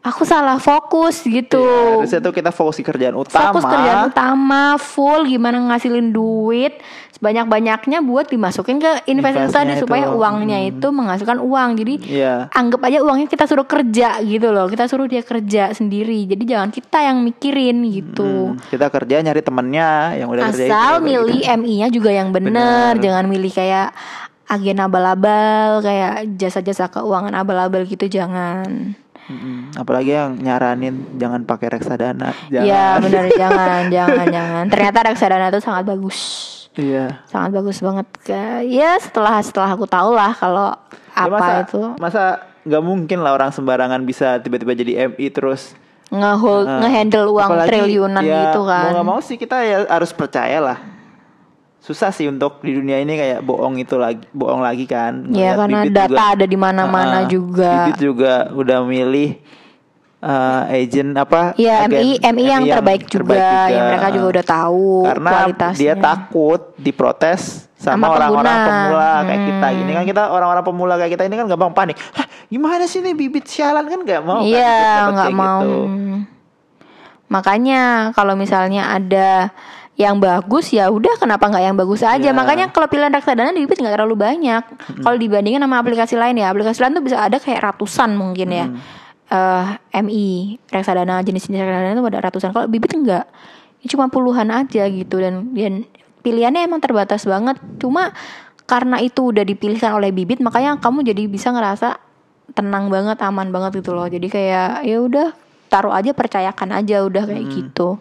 aku 0.05 0.23
salah 0.23 0.61
fokus 0.61 1.25
gitu. 1.25 1.65
Iya, 1.65 2.05
harusnya 2.05 2.21
tuh 2.21 2.35
kita 2.37 2.51
fokus 2.53 2.77
di 2.77 2.85
kerjaan 2.85 3.17
utama. 3.17 3.51
Fokus 3.51 3.65
kerjaan 3.65 4.01
utama 4.09 4.63
full 4.77 5.25
gimana 5.25 5.57
ngasilin 5.73 6.13
duit 6.13 6.77
sebanyak-banyaknya 7.25 8.05
buat 8.05 8.29
dimasukin 8.29 8.77
ke 8.77 9.09
investasi 9.09 9.49
Investnya 9.49 9.49
tadi 9.49 9.73
itu. 9.73 9.89
supaya 9.89 10.13
uangnya 10.13 10.59
itu 10.69 10.87
menghasilkan 10.93 11.41
uang. 11.41 11.71
Jadi 11.81 11.95
Iya. 12.21 12.53
anggap 12.53 12.85
aja 12.85 13.01
uangnya 13.01 13.25
kita 13.25 13.49
suruh 13.49 13.65
kerja 13.65 14.21
gitu 14.21 14.53
loh. 14.53 14.69
Kita 14.69 14.85
suruh 14.85 15.09
dia 15.09 15.25
kerja 15.25 15.73
sendiri. 15.73 16.29
Jadi 16.29 16.45
jangan 16.45 16.69
kita 16.69 17.01
yang 17.01 17.25
mikirin 17.25 17.81
gitu. 17.89 18.53
Hmm, 18.53 18.61
kita 18.69 18.93
kerja 18.93 19.25
nyari 19.25 19.41
temennya 19.41 20.21
yang 20.21 20.29
udah 20.29 20.53
kerja 20.53 20.69
itu, 20.69 20.69
Asal 20.69 20.93
milih 21.01 21.41
gitu. 21.41 21.57
MI-nya 21.57 21.89
juga 21.89 22.11
yang 22.13 22.29
bener, 22.29 23.01
jangan 23.01 23.25
milih 23.25 23.49
kayak 23.49 23.97
agen 24.45 24.77
abal-abal 24.77 25.81
kayak 25.81 26.37
jasa-jasa 26.37 26.93
keuangan 26.93 27.33
abal-abal 27.33 27.89
gitu 27.89 28.05
jangan. 28.05 28.93
Mm-mm. 29.25 29.73
Apalagi 29.73 30.13
yang 30.13 30.37
nyaranin 30.37 31.17
jangan 31.17 31.49
pakai 31.49 31.73
reksadana. 31.73 32.37
Jangan. 32.53 32.69
Ya 32.69 33.01
benar 33.01 33.25
jangan 33.41 33.83
jangan 33.89 34.27
jangan. 34.29 34.65
Ternyata 34.69 34.99
reksadana 35.01 35.49
itu 35.49 35.65
sangat 35.65 35.89
bagus. 35.89 36.21
Iya. 36.75 37.23
sangat 37.25 37.51
bagus 37.55 37.79
banget 37.79 38.07
ya 38.65 38.99
setelah 38.99 39.39
setelah 39.39 39.71
aku 39.71 39.87
tahu 39.87 40.11
lah 40.11 40.33
kalau 40.33 40.75
Ya, 41.15 41.23
apa 41.23 41.39
masa, 41.39 41.53
itu 41.63 41.81
Masa 41.97 42.23
nggak 42.61 42.83
mungkin 42.83 43.19
lah 43.21 43.31
orang 43.33 43.49
sembarangan 43.49 44.03
bisa 44.03 44.37
tiba-tiba 44.37 44.75
jadi 44.75 44.93
MI 45.09 45.31
terus 45.31 45.79
ngehold 46.07 46.67
Nah, 46.67 46.83
ngehandle 46.83 47.31
uang 47.31 47.49
apalagi, 47.49 47.71
triliunan 47.71 48.19
ya, 48.21 48.51
gitu 48.51 48.61
kan 48.65 48.83
Mau 48.85 48.93
nggak 48.93 49.07
mau 49.07 49.21
sih 49.21 49.37
kita 49.37 49.57
ya 49.61 49.79
harus 49.87 50.11
percaya 50.11 50.59
lah. 50.59 50.79
Susah 51.79 52.11
sih 52.11 52.27
untuk 52.27 52.59
di 52.61 52.73
dunia 52.73 52.97
ini 52.97 53.15
kayak 53.15 53.41
bohong 53.41 53.77
itu 53.77 53.95
lagi, 53.95 54.25
bohong 54.31 54.59
lagi 54.59 54.85
kan. 54.85 55.23
ya 55.29 55.53
Ngeliat 55.53 55.57
karena 55.61 55.79
data 55.85 56.09
juga- 56.09 56.33
ada 56.33 56.45
di 56.45 56.59
mana-mana 56.59 57.17
Ah, 57.17 57.29
juga 57.29 57.73
Bibit 57.87 58.01
juga 58.01 58.33
udah 58.51 58.79
milih 58.83 59.39
eh, 60.25 60.81
agent 60.81 61.13
apa? 61.15 61.53
Iya, 61.55 61.85
agen- 61.85 62.01
MI, 62.01 62.11
MI 62.25 62.45
yang 62.47 62.65
terbaik 62.65 63.05
juga, 63.07 63.69
yang 63.69 63.85
mereka 63.87 64.09
juga 64.11 64.27
udah 64.31 64.45
tahu 64.47 64.89
Karena 65.05 65.31
kualitasnya. 65.31 65.77
dia 65.77 65.95
takut 65.95 66.61
diprotes 66.77 67.43
sama 67.77 68.09
orang-orang 68.11 68.57
pemula 68.65 69.11
kayak 69.23 69.37
Hmm. 69.37 69.49
kita 69.51 69.67
ini 69.75 69.91
kan 69.93 70.05
kita 70.07 70.23
orang-orang 70.27 70.65
pemula 70.65 70.95
kayak 70.97 71.13
kita 71.13 71.25
ini 71.25 71.35
kan 71.35 71.47
gampang 71.47 71.73
panik. 71.73 71.97
Hah, 72.11 72.25
gimana 72.47 72.85
sih 72.85 72.99
nih 72.99 73.13
bibit 73.13 73.45
sialan 73.45 73.85
kan 73.85 74.01
nggak 74.01 74.23
mau 74.23 74.41
kan 74.41 74.49
Iya, 74.49 74.77
nggak 75.07 75.21
kayak 75.23 75.37
mau. 75.37 75.61
gitu. 75.61 75.77
Makanya 77.27 77.81
kalau 78.13 78.35
misalnya 78.35 78.89
ada 78.91 79.51
yang 79.95 80.19
bagus 80.19 80.69
ya 80.71 80.91
udah 80.91 81.15
kenapa 81.17 81.47
nggak 81.47 81.65
yang 81.65 81.77
bagus 81.77 82.03
aja 82.03 82.19
Iya. 82.21 82.35
makanya 82.35 82.67
kalau 82.69 82.91
pilihan 82.91 83.15
reksadana 83.15 83.53
di 83.53 83.63
bibit 83.63 83.79
nggak 83.79 83.95
terlalu 83.95 84.19
banyak 84.19 84.63
kalau 84.99 85.15
dibandingkan 85.15 85.63
sama 85.63 85.79
aplikasi 85.79 86.19
lain 86.19 86.35
ya 86.35 86.51
aplikasi 86.51 86.83
lain 86.83 86.95
tuh 86.95 87.05
bisa 87.05 87.17
ada 87.17 87.39
kayak 87.39 87.63
ratusan 87.63 88.11
mungkin 88.13 88.49
ya 88.51 88.67
Eh, 89.25 89.69
MI 90.05 90.61
reksadana 90.69 91.25
jenis-jenis 91.25 91.65
reksadana 91.65 91.97
itu 91.97 92.05
ada 92.13 92.21
ratusan. 92.21 92.51
Kalau 92.53 92.69
bibit 92.69 92.93
enggak 92.93 93.25
ini 93.81 93.89
cuma 93.89 94.13
puluhan 94.13 94.53
aja 94.53 94.85
gitu. 94.89 95.17
Dan 95.21 95.57
dan 95.57 95.89
pilihannya 96.21 96.69
emang 96.69 96.85
terbatas 96.85 97.25
banget. 97.25 97.57
Cuma 97.81 98.13
karena 98.65 99.01
itu 99.01 99.33
udah 99.33 99.45
dipilihkan 99.45 99.93
oleh 99.97 100.13
bibit 100.13 100.41
makanya 100.41 100.81
kamu 100.81 101.05
jadi 101.05 101.29
bisa 101.29 101.53
ngerasa 101.53 102.01
tenang 102.53 102.89
banget 102.93 103.21
aman 103.25 103.49
banget 103.49 103.81
gitu 103.81 103.97
loh. 103.97 104.09
Jadi 104.09 104.29
kayak 104.29 104.85
ya 104.85 104.99
udah 105.01 105.29
taruh 105.73 105.91
aja 105.91 106.15
percayakan 106.15 106.71
aja 106.71 107.03
udah 107.03 107.25
kayak 107.27 107.45
gitu 107.51 107.99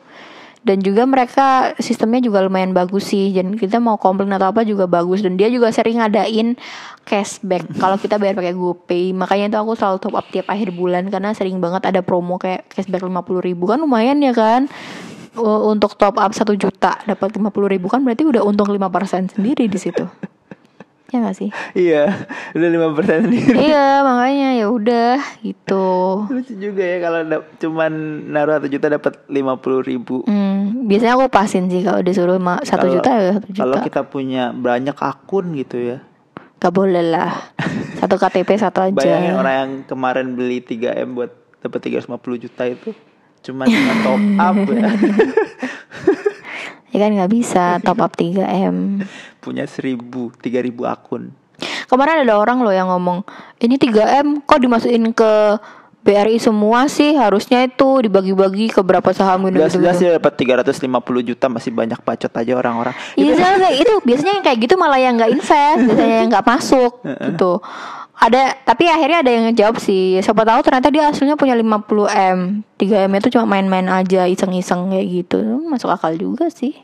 dan 0.63 0.79
juga 0.79 1.03
mereka 1.03 1.75
sistemnya 1.77 2.23
juga 2.23 2.39
lumayan 2.43 2.71
bagus 2.71 3.11
sih. 3.11 3.35
Dan 3.35 3.59
kita 3.59 3.83
mau 3.83 3.99
komplain 3.99 4.31
atau 4.31 4.51
apa 4.51 4.63
juga 4.63 4.87
bagus. 4.87 5.19
Dan 5.19 5.35
dia 5.35 5.51
juga 5.51 5.69
sering 5.75 5.99
ngadain 5.99 6.55
cashback 7.03 7.67
kalau 7.77 7.99
kita 7.99 8.15
bayar 8.15 8.39
pakai 8.39 8.55
GoPay. 8.55 9.11
Makanya 9.11 9.51
itu 9.51 9.57
aku 9.59 9.75
selalu 9.75 9.97
top 9.99 10.15
up 10.15 10.25
tiap 10.31 10.47
akhir 10.47 10.71
bulan 10.71 11.11
karena 11.11 11.35
sering 11.35 11.59
banget 11.59 11.83
ada 11.87 11.99
promo 11.99 12.39
kayak 12.39 12.71
cashback 12.71 13.03
50.000 13.03 13.43
ribu. 13.43 13.67
Kan 13.67 13.83
lumayan 13.83 14.23
ya 14.23 14.31
kan? 14.31 14.71
Untuk 15.39 15.97
top 15.97 16.21
up 16.21 16.31
1 16.31 16.45
juta 16.55 16.95
dapat 17.03 17.29
50.000 17.35 17.73
ribu 17.73 17.89
kan 17.89 18.05
berarti 18.05 18.21
udah 18.21 18.45
untung 18.45 18.69
5% 18.69 19.33
sendiri 19.33 19.65
di 19.65 19.81
situ 19.81 20.05
ya 21.13 21.21
gak 21.21 21.37
sih 21.37 21.49
Iya, 21.85 22.09
udah 22.51 22.69
lima 22.69 22.89
persen 22.91 23.29
sendiri. 23.29 23.69
iya 23.69 24.01
makanya 24.01 24.49
ya 24.57 24.65
udah 24.67 25.15
gitu 25.39 26.25
Lucu 26.25 26.53
juga 26.57 26.81
ya 26.81 26.97
kalau 26.99 27.21
cuman 27.61 27.91
naruh 28.33 28.57
satu 28.57 28.67
juta 28.67 28.89
dapat 28.89 29.13
lima 29.29 29.53
puluh 29.55 29.79
ribu. 29.79 30.25
Hmm, 30.25 30.89
biasanya 30.89 31.13
aku 31.15 31.29
pasin 31.29 31.69
sih 31.69 31.85
kalau 31.85 32.01
disuruh 32.01 32.41
satu 32.65 32.89
Kalau- 32.89 32.93
juta 32.97 33.09
ya 33.13 33.31
satu 33.37 33.47
Kalau 33.53 33.77
juta. 33.77 33.85
kita 33.85 34.01
punya 34.03 34.49
banyak 34.49 34.97
akun 34.97 35.53
gitu 35.53 35.77
ya. 35.77 35.97
Gak 36.57 36.71
boleh 36.71 37.03
lah. 37.03 37.53
Satu 37.99 38.15
KTP 38.15 38.55
satu 38.55 38.79
aja. 38.81 38.95
Bayangin 38.95 39.35
orang 39.35 39.55
yang 39.55 39.71
kemarin 39.83 40.31
beli 40.31 40.59
3M 40.59 41.11
buat 41.11 41.31
dapat 41.59 41.79
350 41.91 42.07
juta 42.39 42.63
itu 42.65 42.95
cuma 43.43 43.67
dengan 43.67 43.95
top 43.99 44.21
up 44.39 44.55
ya. 44.71 44.87
Ya 46.93 46.97
kan 47.01 47.09
nggak 47.09 47.31
bisa 47.33 47.81
top 47.81 48.05
up 48.05 48.13
3M. 48.13 49.01
punya 49.43 49.65
1000, 49.65 49.97
3000 50.39 50.71
akun. 50.85 51.33
Kemarin 51.89 52.25
ada 52.25 52.37
orang 52.39 52.61
loh 52.61 52.73
yang 52.73 52.89
ngomong, 52.89 53.25
"Ini 53.59 53.75
3M 53.75 54.45
kok 54.45 54.61
dimasukin 54.61 55.11
ke 55.11 55.57
BRI 56.03 56.37
semua 56.37 56.85
sih? 56.91 57.15
Harusnya 57.15 57.63
itu 57.63 58.03
dibagi-bagi 58.03 58.71
ke 58.71 58.81
berapa 58.83 59.09
saham 59.15 59.47
gitu 59.47 59.57
gitu." 59.57 59.81
Jelas-jelas 59.81 59.97
ya 59.99 60.09
dapat 60.21 60.33
350 60.37 61.21
juta 61.25 61.45
masih 61.49 61.71
banyak 61.73 61.99
bacot 62.01 62.31
aja 62.31 62.53
orang-orang. 62.55 62.93
Iya 63.17 63.33
soalnya 63.35 63.59
kayak 63.67 63.77
itu 63.81 63.93
biasanya 64.03 64.33
yang 64.39 64.45
kayak 64.45 64.59
gitu 64.63 64.75
malah 64.77 64.99
yang 64.99 65.13
nggak 65.17 65.31
invest, 65.33 65.81
biasanya 65.87 66.15
yang 66.23 66.29
nggak 66.29 66.47
masuk 66.47 66.91
gitu. 67.03 67.51
Ada 68.13 68.61
tapi 68.63 68.85
akhirnya 68.87 69.25
ada 69.25 69.31
yang 69.33 69.43
ngejawab 69.49 69.81
sih. 69.81 70.21
Siapa 70.21 70.45
tahu 70.45 70.61
ternyata 70.61 70.93
dia 70.93 71.09
aslinya 71.09 71.33
punya 71.33 71.57
50 71.57 72.07
m, 72.07 72.39
3 72.77 73.09
m 73.09 73.11
itu 73.17 73.27
cuma 73.33 73.45
main-main 73.49 73.89
aja, 73.89 74.29
iseng-iseng 74.29 74.93
kayak 74.93 75.07
gitu. 75.09 75.41
Masuk 75.65 75.89
akal 75.89 76.13
juga 76.15 76.47
sih. 76.47 76.77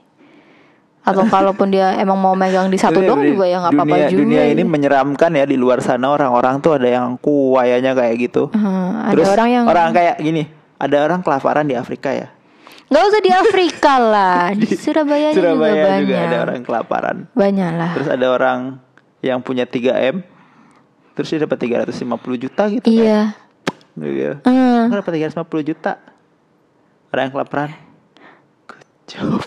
Atau 1.06 1.24
kalaupun 1.34 1.72
dia 1.72 1.96
emang 1.96 2.18
mau 2.20 2.34
megang 2.36 2.68
di 2.68 2.76
satu 2.76 3.00
dong 3.00 3.24
juga 3.24 3.46
ya 3.46 3.62
nggak 3.62 3.72
apa-apa 3.72 3.96
juga. 4.10 4.20
Dunia 4.20 4.44
ini 4.50 4.64
menyeramkan 4.66 5.32
ya 5.32 5.46
di 5.46 5.56
luar 5.56 5.80
sana 5.80 6.12
orang-orang 6.12 6.60
tuh 6.60 6.76
ada 6.76 6.90
yang 6.90 7.16
kuayanya 7.22 7.94
kayak 7.94 8.16
gitu. 8.20 8.50
Hmm, 8.52 9.08
ada 9.08 9.14
Terus 9.16 9.30
orang 9.30 9.50
yang 9.54 9.64
orang 9.70 9.90
kayak 9.94 10.16
gini, 10.20 10.44
ada 10.76 10.98
orang 11.06 11.22
kelaparan 11.22 11.66
di 11.66 11.78
Afrika 11.78 12.10
ya. 12.12 12.28
nggak 12.90 13.04
usah 13.06 13.22
di 13.22 13.30
Afrika 13.32 13.94
lah, 14.18 14.50
di 14.58 14.66
Surabaya, 14.66 15.30
juga 15.30 15.54
Surabaya 15.54 15.84
banyak. 15.86 16.00
juga 16.02 16.16
ada 16.26 16.38
orang 16.42 16.60
kelaparan. 16.66 17.18
Banyak 17.38 17.72
lah. 17.78 17.92
Terus 17.96 18.10
ada 18.10 18.28
orang 18.28 18.60
yang 19.22 19.40
punya 19.40 19.70
3M 19.70 20.26
terus 21.20 21.36
dia 21.36 21.44
dapat 21.44 21.60
350 21.60 22.00
juta 22.40 22.64
gitu 22.72 22.88
kan. 22.88 22.96
Iya. 22.96 23.22
Gitu. 24.00 24.34
Hmm. 24.48 24.88
Nggak 24.88 25.00
dapat 25.04 25.14
350 25.36 25.68
juta. 25.68 25.92
Orang 27.12 27.24
yang 27.28 27.34
kelaparan. 27.36 27.70
Good 28.64 28.88
job. 29.12 29.44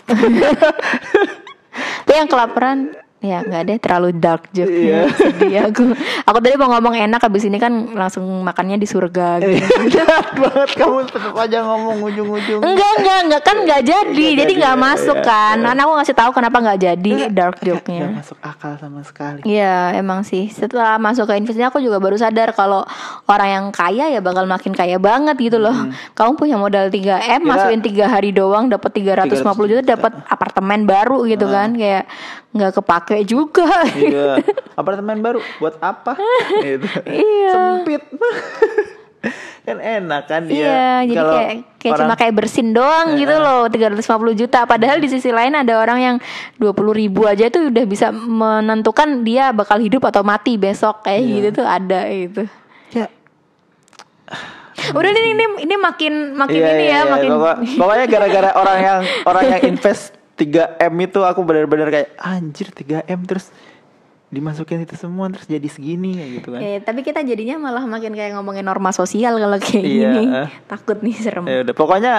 Tapi 2.05 2.13
yang 2.13 2.29
kelaparan 2.29 2.93
ya 3.23 3.41
nggak 3.41 3.61
deh 3.65 3.77
terlalu 3.81 4.09
dark 4.13 4.51
joke 4.53 4.69
Iya. 4.69 5.07
sedih 5.15 5.65
aku 5.71 5.95
aku 6.23 6.37
tadi 6.39 6.55
mau 6.55 6.69
ngomong 6.69 6.95
enak 6.97 7.19
habis 7.19 7.43
ini 7.43 7.57
kan 7.57 7.71
langsung 7.91 8.23
makannya 8.41 8.75
di 8.75 8.85
surga 8.85 9.39
gitu. 9.39 9.59
Jahat 9.93 10.33
banget 10.33 10.69
kamu 10.73 11.03
tetap 11.05 11.33
aja 11.33 11.59
ngomong 11.61 11.97
ujung-ujung. 12.01 12.61
enggak 12.61 12.91
enggak 12.97 13.19
enggak 13.21 13.41
kan 13.41 13.57
nggak 13.61 13.81
jadi 13.81 14.07
Nggak 14.07 14.31
jadi 14.33 14.41
jadi, 14.43 14.53
nggak 14.57 14.75
ya, 14.75 14.81
masuk 14.81 15.17
ya. 15.17 15.25
kan 15.25 15.55
karena 15.59 15.81
aku 15.81 15.93
ngasih 15.93 16.15
tahu 16.15 16.31
kenapa 16.31 16.57
nggak 16.59 16.79
jadi 16.81 17.11
dark 17.29 17.55
Gak 17.55 17.65
joke-nya 17.65 18.07
masuk 18.13 18.37
akal 18.39 18.73
sama 18.75 19.01
sekali. 19.01 19.39
Iya 19.43 19.75
emang 19.93 20.23
sih 20.23 20.47
setelah 20.47 20.95
masuk 20.95 21.25
ke 21.25 21.35
investasi 21.35 21.63
aku 21.63 21.77
juga 21.77 21.97
baru 21.97 22.15
sadar 22.15 22.51
kalau 22.51 22.83
orang 23.25 23.49
yang 23.49 23.65
kaya 23.69 24.09
ya 24.09 24.19
bakal 24.19 24.43
makin 24.43 24.71
kaya 24.71 24.95
banget 24.97 25.35
gitu 25.37 25.57
loh. 25.57 25.75
Kamu 26.13 26.35
punya 26.35 26.55
modal 26.55 26.87
3 26.87 26.93
m 26.93 27.03
Hmm. 27.03 27.19
Kira- 27.19 27.41
masukin 27.43 27.81
tiga 27.81 28.05
hari 28.07 28.29
doang 28.29 28.67
dapat 28.67 28.93
350 28.93 29.43
juta 29.67 29.81
dapat 29.83 30.13
apartemen 30.25 30.83
baru 30.83 31.25
gitu 31.25 31.45
kan 31.45 31.73
kayak 31.73 32.07
nggak 32.51 32.71
kepake 32.73 33.17
juga. 33.23 33.65
Iya. 33.89 34.37
Apartemen 34.79 35.19
baru 35.19 35.41
buat 35.57 35.77
apa? 35.79 36.12
Gitu. 36.61 36.87
Iya. 37.09 37.51
Sempit. 37.51 38.03
kan 39.63 39.79
enak 39.79 40.23
kan 40.25 40.43
dia. 40.43 40.59
Iya, 40.59 40.83
jadi 41.05 41.15
Kalau 41.15 41.33
kayak 41.33 41.51
kayak 41.79 41.87
orang- 41.87 41.99
cuma 42.03 42.15
kayak 42.19 42.33
bersin 42.35 42.67
doang 42.69 43.07
gitu 43.15 43.31
loh 43.33 43.63
350 43.65 44.03
juta 44.35 44.59
Padahal 44.63 44.99
di 44.99 45.07
sisi 45.07 45.31
lain 45.31 45.55
ada 45.55 45.73
orang 45.73 45.99
yang 46.01 46.15
20 46.59 46.67
ribu 46.91 47.23
aja 47.23 47.47
tuh 47.47 47.71
udah 47.71 47.85
bisa 47.85 48.11
menentukan 48.11 49.23
dia 49.23 49.49
bakal 49.49 49.79
hidup 49.79 50.03
atau 50.03 50.19
mati 50.21 50.57
besok 50.57 51.07
Kayak 51.07 51.21
Iya. 51.21 51.31
gitu 51.33 51.47
tuh 51.55 51.65
ada 51.65 52.01
gitu 52.05 52.43
ya 52.91 53.07
Udah 54.91 55.09
ini 55.09 55.31
ini, 55.31 55.45
ini 55.63 55.75
makin 55.77 56.13
makin 56.33 56.57
Iya, 56.57 56.67
ini 56.69 56.83
iya, 56.83 56.91
ya 56.91 56.99
iya. 56.99 57.03
makin 57.07 57.29
Pokok- 57.31 57.59
pokoknya 57.79 58.05
gara-gara 58.09 58.49
orang 58.51 58.77
yang 58.81 58.99
orang 59.23 59.43
yang 59.47 59.61
invest 59.65 60.03
3M 60.33 60.93
itu 60.99 61.19
aku 61.21 61.39
benar-benar 61.41 61.87
kayak 61.87 62.09
anjir 62.17 62.67
3M 62.67 63.19
terus 63.23 63.47
dimasukin 64.33 64.81
itu 64.81 64.95
semua 64.95 65.29
terus 65.29 65.45
jadi 65.45 65.63
segini 65.65 66.11
gitu 66.33 66.49
kan. 66.49 66.57
Ya, 66.57 66.81
tapi 66.81 66.99
kita 66.99 67.21
jadinya 67.21 67.61
malah 67.61 67.85
makin 67.85 68.11
kayak 68.11 68.33
ngomongin 68.33 68.63
norma 68.63 68.89
sosial 68.89 69.37
kalau 69.37 69.55
kayak 69.55 69.79
Iya, 69.79 70.09
gini. 70.09 70.23
eh. 70.35 70.49
Takut 70.65 70.97
nih 70.99 71.13
serem. 71.15 71.45
Ya 71.45 71.61
udah 71.61 71.71
pokoknya 71.71 72.13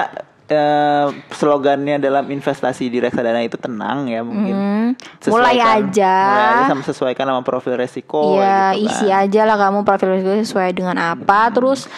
eh, 0.45 1.07
slogannya 1.31 1.97
dalam 1.99 2.29
investasi 2.29 2.87
di 2.87 3.01
reksadana 3.01 3.41
itu 3.41 3.57
tenang 3.57 4.07
ya 4.07 4.21
mungkin. 4.21 4.55
Hmm, 4.55 4.89
Sesuaikan- 5.19 5.33
mulai 5.35 5.57
aja. 5.59 6.15
Mulai 6.23 6.47
aja 6.47 6.65
sama 6.69 6.83
sesuaikan 6.85 7.25
sama 7.27 7.43
profil 7.43 7.75
resiko 7.75 8.37
Iya, 8.37 8.73
gitu 8.73 8.85
isi 8.87 9.07
kan. 9.07 9.25
aja 9.25 9.41
lah 9.43 9.57
kamu 9.59 9.79
profil 9.83 10.11
risiko 10.13 10.33
sesuai 10.39 10.71
dengan 10.73 10.97
apa, 11.01 11.49
terus 11.49 11.89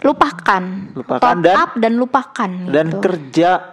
lupakan. 0.00 0.62
Lupakan 0.92 1.22
Top 1.22 1.38
dan- 1.40 1.56
up 1.56 1.70
dan 1.76 1.92
lupakan 1.94 2.50
Dan 2.68 2.86
gitu. 2.90 2.98
kerja 3.00 3.71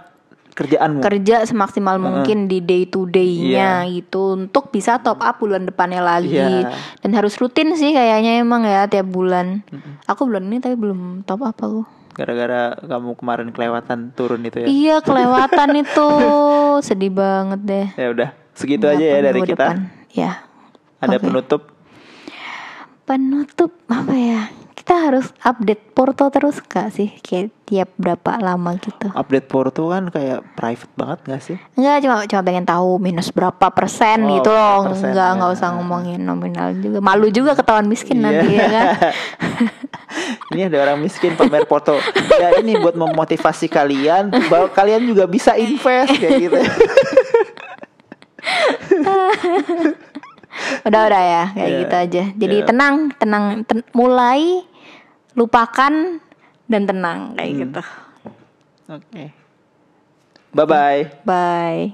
kerjaanmu. 0.60 1.00
kerja 1.00 1.42
semaksimal 1.44 1.96
mungkin 1.96 2.46
di 2.46 2.60
day 2.60 2.84
to 2.84 3.06
day-nya 3.06 3.82
Iya. 3.82 3.96
gitu 3.96 4.36
untuk 4.36 4.68
bisa 4.68 5.00
top 5.00 5.20
up 5.20 5.40
bulan 5.40 5.64
depannya 5.64 6.00
lagi. 6.00 6.36
Iya. 6.36 6.76
Dan 7.00 7.12
harus 7.14 7.34
rutin 7.34 7.72
sih 7.74 7.90
kayaknya 7.90 8.38
emang 8.38 8.62
ya 8.62 8.86
tiap 8.86 9.08
bulan. 9.08 9.64
Aku 10.06 10.28
bulan 10.28 10.46
ini 10.46 10.60
tapi 10.60 10.76
belum 10.76 11.24
top 11.24 11.42
up 11.42 11.56
aku. 11.56 11.82
Gara-gara 12.12 12.76
kamu 12.78 13.16
kemarin 13.16 13.48
kelewatan 13.50 14.12
turun 14.12 14.44
itu 14.44 14.60
ya. 14.60 14.68
Iya 14.68 14.96
kelewatan 15.08 15.70
itu 15.80 16.10
sedih 16.82 17.10
banget 17.10 17.60
deh. 17.62 17.88
Ya 17.96 18.08
udah, 18.10 18.30
segitu 18.52 18.86
aja 18.86 19.00
ya 19.00 19.20
dari 19.24 19.40
kita. 19.42 19.56
depan. 19.56 19.78
Ya. 20.12 20.44
Ada 21.00 21.16
Oke. 21.16 21.26
penutup. 21.26 21.62
Penutup 23.06 23.72
apa 23.88 24.14
ya? 24.14 24.42
Kita 24.90 25.06
harus 25.06 25.30
update 25.46 25.94
Porto 25.94 26.34
terus 26.34 26.58
gak 26.60 26.90
sih? 26.90 27.14
Kayak 27.22 27.54
tiap 27.62 27.90
berapa 27.94 28.42
lama 28.42 28.74
gitu. 28.74 29.14
Update 29.14 29.46
Porto 29.46 29.86
kan 29.86 30.10
kayak 30.10 30.42
private 30.58 30.90
banget 30.98 31.20
gak 31.30 31.42
sih? 31.46 31.58
Enggak 31.78 31.98
cuma 32.02 32.16
cuma 32.26 32.42
pengen 32.42 32.66
tahu 32.66 32.98
minus 32.98 33.30
berapa 33.30 33.70
persen 33.70 34.26
Oh, 34.26 34.34
gitu 34.34 34.50
loh. 34.50 34.90
persen, 34.90 35.14
Enggak 35.14 35.30
ya. 35.30 35.34
enggak 35.38 35.52
usah 35.54 35.70
ngomongin 35.78 36.18
nominal 36.18 36.74
juga. 36.74 36.98
Malu 37.00 37.30
juga 37.30 37.54
ketahuan 37.54 37.86
miskin 37.86 38.18
nanti 38.18 38.50
Iya. 38.50 38.58
ya 38.58 38.66
kan. 38.68 38.86
ini 40.58 40.62
ada 40.66 40.78
orang 40.82 40.98
miskin 40.98 41.38
pamer 41.38 41.70
Porto. 41.70 41.94
Ya 42.42 42.58
ini 42.58 42.74
buat 42.76 42.98
memotivasi 42.98 43.70
kalian 43.70 44.34
bahwa 44.50 44.74
kalian 44.74 45.06
juga 45.06 45.30
bisa 45.30 45.54
invest 45.54 46.18
kayak 46.18 46.34
gitu. 46.42 46.58
udah 50.82 51.02
udah 51.06 51.22
ya 51.24 51.44
kayak 51.54 51.70
Iya. 51.70 51.78
gitu 51.78 51.94
aja. 51.96 52.24
Jadi 52.34 52.56
Iya. 52.58 52.66
tenang, 52.66 53.14
tenang 53.16 53.44
ten- 53.64 53.86
mulai 53.94 54.66
lupakan 55.38 55.94
dan 56.70 56.82
tenang 56.86 57.34
kayak 57.38 57.52
gitu. 57.66 57.82
Oke. 58.90 59.24
Bye 60.54 60.66
bye. 60.66 61.02
Bye. 61.26 61.94